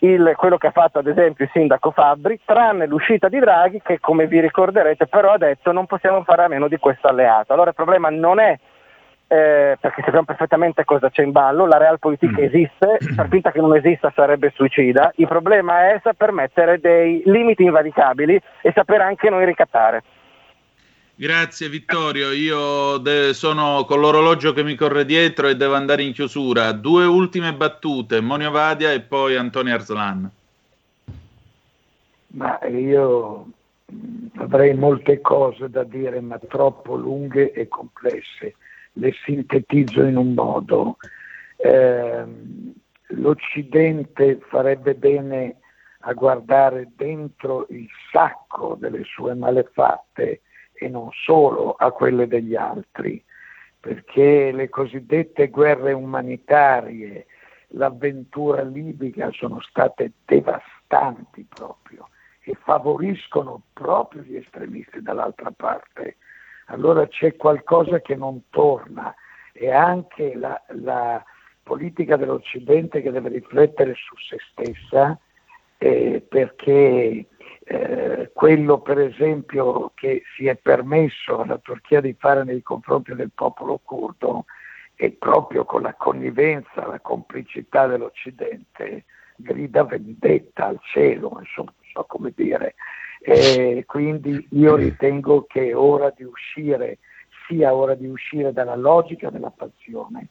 il, 0.00 0.34
quello 0.36 0.56
che 0.58 0.68
ha 0.68 0.72
fatto 0.72 0.98
ad 0.98 1.06
esempio 1.06 1.44
il 1.44 1.50
sindaco 1.52 1.90
Fabbri, 1.90 2.40
tranne 2.44 2.86
l'uscita 2.86 3.28
di 3.28 3.38
Draghi 3.38 3.80
che 3.82 3.98
come 4.00 4.26
vi 4.26 4.40
ricorderete 4.40 5.06
però 5.06 5.32
ha 5.32 5.38
detto 5.38 5.72
non 5.72 5.86
possiamo 5.86 6.22
fare 6.24 6.44
a 6.44 6.48
meno 6.48 6.68
di 6.68 6.76
questo 6.76 7.08
alleato. 7.08 7.52
Allora 7.52 7.70
il 7.70 7.74
problema 7.74 8.08
non 8.10 8.38
è 8.38 8.58
eh, 9.30 9.76
perché 9.78 10.00
sappiamo 10.02 10.24
perfettamente 10.24 10.84
cosa 10.84 11.10
c'è 11.10 11.22
in 11.22 11.32
ballo, 11.32 11.66
la 11.66 11.76
realpolitik 11.76 12.30
mm. 12.30 12.42
esiste, 12.42 12.98
per 13.14 13.28
finta 13.28 13.50
che 13.50 13.60
non 13.60 13.76
esista 13.76 14.10
sarebbe 14.14 14.52
suicida, 14.54 15.12
il 15.16 15.28
problema 15.28 15.92
è 15.92 16.00
saper 16.02 16.32
mettere 16.32 16.80
dei 16.80 17.22
limiti 17.26 17.62
invalicabili 17.62 18.40
e 18.62 18.72
saper 18.74 19.02
anche 19.02 19.28
noi 19.28 19.44
ricattare. 19.44 20.02
Grazie 21.20 21.68
Vittorio, 21.68 22.30
io 22.30 22.98
de- 22.98 23.32
sono 23.34 23.84
con 23.88 23.98
l'orologio 23.98 24.52
che 24.52 24.62
mi 24.62 24.76
corre 24.76 25.04
dietro 25.04 25.48
e 25.48 25.56
devo 25.56 25.74
andare 25.74 26.04
in 26.04 26.12
chiusura. 26.12 26.70
Due 26.70 27.04
ultime 27.06 27.52
battute, 27.54 28.20
Monio 28.20 28.52
Vadia 28.52 28.92
e 28.92 29.00
poi 29.00 29.34
Antonio 29.34 29.74
Arslan. 29.74 30.30
Ma 32.28 32.60
io 32.68 33.48
avrei 34.36 34.74
molte 34.74 35.20
cose 35.20 35.68
da 35.68 35.82
dire, 35.82 36.20
ma 36.20 36.38
troppo 36.38 36.94
lunghe 36.94 37.50
e 37.50 37.66
complesse 37.66 38.54
le 38.92 39.12
sintetizzo 39.24 40.04
in 40.04 40.18
un 40.18 40.34
modo. 40.34 40.98
Eh, 41.56 42.24
L'Occidente 43.08 44.38
farebbe 44.48 44.94
bene 44.94 45.56
a 46.02 46.12
guardare 46.12 46.92
dentro 46.94 47.66
il 47.70 47.88
sacco 48.12 48.76
delle 48.78 49.02
sue 49.02 49.34
malefatte 49.34 50.42
e 50.78 50.88
non 50.88 51.08
solo 51.12 51.72
a 51.72 51.90
quelle 51.90 52.26
degli 52.26 52.54
altri, 52.54 53.22
perché 53.80 54.52
le 54.52 54.68
cosiddette 54.68 55.48
guerre 55.48 55.92
umanitarie, 55.92 57.26
l'avventura 57.72 58.62
libica 58.62 59.30
sono 59.32 59.60
state 59.60 60.12
devastanti 60.24 61.46
proprio 61.48 62.08
e 62.40 62.56
favoriscono 62.62 63.62
proprio 63.72 64.22
gli 64.22 64.36
estremisti 64.36 65.02
dall'altra 65.02 65.50
parte. 65.50 66.16
Allora 66.66 67.06
c'è 67.06 67.36
qualcosa 67.36 68.00
che 68.00 68.14
non 68.14 68.44
torna 68.50 69.14
e 69.52 69.70
anche 69.70 70.34
la, 70.34 70.60
la 70.68 71.22
politica 71.62 72.16
dell'Occidente 72.16 73.02
che 73.02 73.10
deve 73.10 73.28
riflettere 73.30 73.94
su 73.94 74.14
se 74.16 74.38
stessa 74.50 75.18
eh, 75.78 76.24
perché 76.26 77.26
eh, 77.70 78.30
quello 78.32 78.80
per 78.80 78.98
esempio 78.98 79.92
che 79.94 80.22
si 80.34 80.46
è 80.46 80.56
permesso 80.56 81.40
alla 81.40 81.58
Turchia 81.58 82.00
di 82.00 82.16
fare 82.18 82.42
nei 82.42 82.62
confronti 82.62 83.14
del 83.14 83.30
popolo 83.34 83.78
curdo 83.84 84.46
e 84.94 85.10
proprio 85.10 85.66
con 85.66 85.82
la 85.82 85.92
connivenza, 85.92 86.86
la 86.86 86.98
complicità 87.00 87.86
dell'Occidente 87.86 89.04
grida 89.36 89.84
vendetta 89.84 90.66
al 90.66 90.80
cielo, 90.82 91.36
insomma, 91.38 91.72
non 91.76 91.90
so 91.92 92.04
come 92.08 92.32
dire, 92.34 92.74
e 93.20 93.84
quindi 93.86 94.48
io 94.52 94.74
ritengo 94.74 95.44
che 95.46 95.68
è 95.68 95.76
ora 95.76 96.10
di 96.16 96.24
uscire, 96.24 96.98
sia 97.46 97.74
ora 97.74 97.94
di 97.94 98.06
uscire 98.06 98.52
dalla 98.52 98.76
logica 98.76 99.28
della 99.28 99.52
passione 99.54 100.28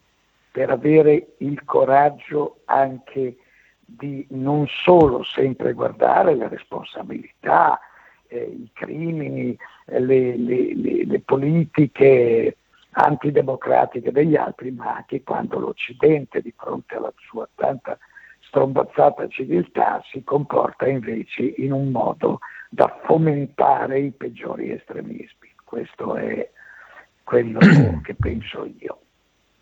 per 0.50 0.70
avere 0.70 1.34
il 1.38 1.64
coraggio 1.64 2.62
anche 2.64 3.36
di 3.90 4.26
non 4.30 4.66
solo 4.68 5.22
sempre 5.24 5.72
guardare 5.72 6.34
le 6.34 6.48
responsabilità, 6.48 7.80
eh, 8.26 8.42
i 8.42 8.70
crimini, 8.74 9.56
eh, 9.86 9.98
le, 10.00 10.36
le, 10.36 10.74
le, 10.74 11.04
le 11.06 11.20
politiche 11.20 12.58
antidemocratiche 12.90 14.12
degli 14.12 14.36
altri, 14.36 14.72
ma 14.72 14.96
anche 14.96 15.22
quando 15.22 15.58
l'Occidente 15.58 16.42
di 16.42 16.52
fronte 16.54 16.96
alla 16.96 17.12
sua 17.16 17.48
tanta 17.54 17.98
strombazzata 18.40 19.26
civiltà 19.28 20.02
si 20.10 20.22
comporta 20.22 20.86
invece 20.86 21.54
in 21.56 21.72
un 21.72 21.90
modo 21.90 22.40
da 22.68 23.00
fomentare 23.04 24.00
i 24.00 24.10
peggiori 24.10 24.70
estremismi. 24.70 25.50
Questo 25.64 26.14
è 26.16 26.50
quello 27.24 27.58
che 28.04 28.14
penso 28.14 28.68
io. 28.80 29.00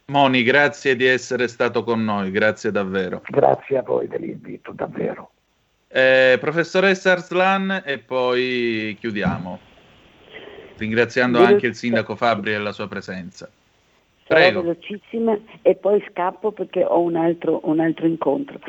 Moni, 0.09 0.45
grazie 0.45 0.95
di 0.95 1.05
essere 1.05 1.49
stato 1.49 1.83
con 1.83 2.05
noi, 2.05 2.31
grazie 2.31 2.71
davvero. 2.71 3.23
Grazie 3.29 3.79
a 3.79 3.83
voi 3.83 4.07
dell'invito, 4.07 4.71
davvero. 4.71 5.31
Eh, 5.89 6.37
professoressa 6.39 7.11
Arslan 7.11 7.83
e 7.85 7.99
poi 7.99 8.97
chiudiamo, 9.01 9.59
ringraziando 10.77 11.41
anche 11.41 11.67
il 11.67 11.75
sindaco 11.75 12.15
Fabri 12.15 12.53
e 12.55 12.59
la 12.59 12.71
sua 12.71 12.87
presenza. 12.87 13.51
Prego. 14.29 14.61
Sarò 14.61 14.61
velocissima 14.61 15.37
e 15.63 15.75
poi 15.75 16.01
scappo 16.13 16.53
perché 16.53 16.85
ho 16.85 17.01
un 17.01 17.17
altro, 17.17 17.63
un 17.65 17.81
altro 17.81 18.07
incontro. 18.07 18.61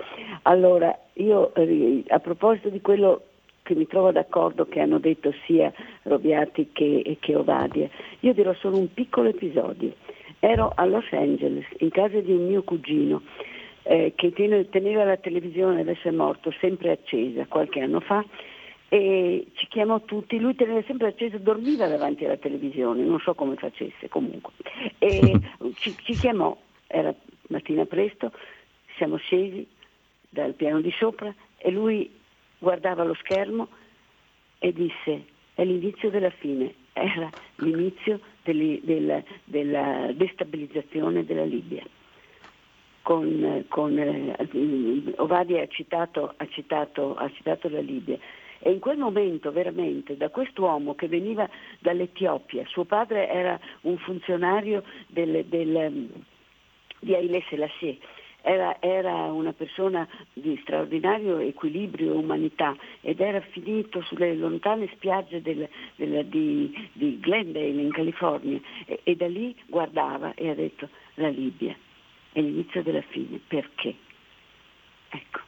Allora, 0.44 0.98
io 1.14 1.54
eh, 1.54 2.04
a 2.08 2.18
proposito 2.18 2.70
di 2.70 2.82
quello 2.82 3.22
che 3.62 3.76
mi 3.76 3.86
trovo 3.86 4.12
d'accordo 4.12 4.66
che 4.66 4.80
hanno 4.80 4.98
detto 4.98 5.32
sia 5.46 5.72
Robiati 6.04 6.70
che, 6.72 7.18
che 7.20 7.36
Ovadia. 7.36 7.88
Io 8.22 8.34
dirò 8.34 8.56
solo 8.56 8.78
un 8.78 8.92
piccolo 8.92 9.30
episodio. 9.30 9.94
Ero 10.40 10.72
a 10.76 10.86
Los 10.86 11.06
Angeles 11.12 11.66
in 11.80 11.90
casa 11.90 12.20
di 12.20 12.32
un 12.32 12.48
mio 12.48 12.64
cugino 12.64 13.22
eh, 13.84 14.14
che 14.16 14.32
teneva 14.70 15.04
la 15.04 15.18
televisione, 15.18 15.82
adesso 15.82 16.08
è 16.08 16.12
morto, 16.12 16.54
sempre 16.60 16.92
accesa 16.92 17.46
qualche 17.48 17.80
anno 17.80 18.00
fa 18.02 18.24
e 18.90 19.48
ci 19.54 19.68
chiamò 19.68 20.02
tutti, 20.02 20.40
lui 20.40 20.56
teneva 20.56 20.82
sempre 20.84 21.08
accesa, 21.08 21.38
dormiva 21.38 21.88
davanti 21.88 22.24
alla 22.24 22.38
televisione, 22.38 23.04
non 23.04 23.20
so 23.20 23.34
come 23.34 23.56
facesse 23.56 24.08
comunque. 24.10 24.54
E 24.98 25.40
ci, 25.76 25.96
ci 26.04 26.14
chiamò, 26.14 26.56
era 26.88 27.14
mattina 27.50 27.86
presto, 27.86 28.32
siamo 28.96 29.18
scesi 29.18 29.68
dal 30.30 30.54
piano 30.54 30.82
di 30.82 30.92
sopra 30.92 31.34
e 31.58 31.72
lui 31.72 32.12
guardava 32.60 33.04
lo 33.04 33.14
schermo 33.16 33.68
e 34.60 34.74
disse 34.74 35.26
è 35.54 35.64
l'inizio 35.64 36.10
della 36.10 36.30
fine, 36.30 36.74
era 36.94 37.30
l'inizio 37.56 38.20
delle, 38.48 38.80
della, 38.84 39.24
della, 39.44 40.12
destabilizzazione 40.14 41.26
della 41.26 41.44
Libia. 41.44 41.84
Con, 43.02 43.66
con, 43.68 43.98
eh, 43.98 45.14
Ovadia 45.18 45.64
ha 45.64 45.68
citato, 45.68 46.34
ha, 46.36 46.48
citato, 46.48 47.16
ha 47.16 47.30
citato 47.32 47.70
la 47.70 47.80
Libia 47.80 48.18
e 48.60 48.72
in 48.72 48.80
quel 48.80 48.98
momento 48.98 49.52
veramente 49.52 50.18
da 50.18 50.30
quest'uomo 50.30 50.96
che 50.96 51.08
veniva 51.08 51.48
dall'Etiopia, 51.80 52.66
suo 52.66 52.84
padre 52.86 53.30
era 53.30 53.58
un 53.82 53.98
funzionario 53.98 54.84
del, 55.08 55.46
del, 55.46 56.10
di 57.00 57.14
Haile 57.14 57.44
Selassie, 57.48 57.98
era, 58.48 58.78
era 58.80 59.12
una 59.32 59.52
persona 59.52 60.08
di 60.32 60.58
straordinario 60.62 61.40
equilibrio 61.40 62.14
e 62.14 62.18
umanità 62.18 62.76
ed 63.02 63.20
era 63.20 63.42
finito 63.42 64.02
sulle 64.04 64.34
lontane 64.36 64.90
spiagge 64.94 65.42
del, 65.42 65.68
del, 65.98 66.26
di, 66.28 66.90
di, 66.94 67.20
Glendale 67.20 67.68
in 67.68 67.92
California 67.92 68.60
e, 68.86 69.02
e 69.04 69.16
da 69.18 69.28
lì 69.28 69.54
guardava 69.66 70.34
e 70.34 70.50
ha 70.50 70.56
detto 70.56 70.88
la 71.16 71.28
Libia 71.28 71.76
è 72.32 72.40
l'inizio 72.40 72.84
della 72.84 73.04
fine, 73.10 73.40
perché? 73.46 73.96
Ecco, 75.10 75.40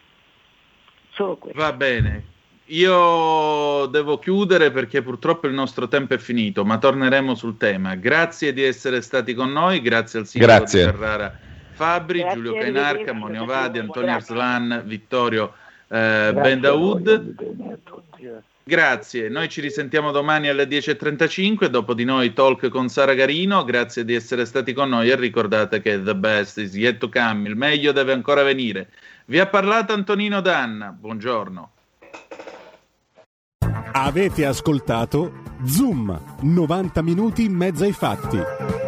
solo 1.11 1.37
questo. 1.37 1.59
Va 1.59 1.71
bene, 1.71 2.23
io 2.65 3.85
devo 3.85 4.17
chiudere 4.17 4.71
perché 4.71 5.01
purtroppo 5.01 5.47
il 5.47 5.53
nostro 5.53 5.87
tempo 5.87 6.15
è 6.15 6.17
finito, 6.17 6.65
ma 6.65 6.77
torneremo 6.79 7.33
sul 7.35 7.57
tema. 7.57 7.95
Grazie 7.95 8.51
di 8.51 8.63
essere 8.63 9.01
stati 9.01 9.33
con 9.33 9.51
noi, 9.51 9.81
grazie 9.81 10.19
al 10.19 10.25
sindaco 10.25 10.59
grazie. 10.59 10.79
di 10.79 10.91
Ferrara 10.91 11.48
Fabri, 11.79 12.19
Grazie, 12.19 12.35
Giulio 12.35 12.59
Cainarca. 12.59 13.13
Monio 13.13 13.45
Vadi, 13.45 13.79
Antonio 13.79 14.11
Grazie. 14.11 14.35
Arslan, 14.35 14.81
Vittorio 14.85 15.53
eh, 15.87 16.31
Grazie 16.33 16.33
Ben 16.33 16.65
a 16.65 16.71
voi, 16.71 17.01
Daoud. 17.01 17.19
bene 17.21 17.73
a 17.73 17.77
tutti. 17.81 18.07
Grazie, 18.63 19.29
noi 19.29 19.47
ci 19.49 19.61
risentiamo 19.61 20.11
domani 20.11 20.49
alle 20.49 20.65
10.35, 20.65 21.67
dopo 21.67 21.93
di 21.93 22.03
noi 22.03 22.33
talk 22.33 22.67
con 22.67 22.89
Sara 22.89 23.13
Garino, 23.15 23.63
grazie 23.63 24.05
di 24.05 24.13
essere 24.13 24.45
stati 24.45 24.73
con 24.73 24.89
noi 24.89 25.09
e 25.09 25.15
ricordate 25.15 25.81
che 25.81 26.03
the 26.03 26.13
best 26.13 26.59
is 26.59 26.75
yet 26.75 26.97
to 26.97 27.09
come, 27.09 27.47
il 27.47 27.55
meglio 27.55 27.93
deve 27.93 28.11
ancora 28.11 28.43
venire. 28.43 28.89
Vi 29.25 29.39
ha 29.39 29.47
parlato 29.47 29.93
Antonino 29.93 30.41
Danna, 30.41 30.95
buongiorno. 30.95 31.71
Avete 33.93 34.45
ascoltato 34.45 35.41
Zoom, 35.65 36.35
90 36.41 37.01
minuti 37.01 37.45
in 37.45 37.53
mezzo 37.53 37.85
ai 37.85 37.93
fatti. 37.93 38.78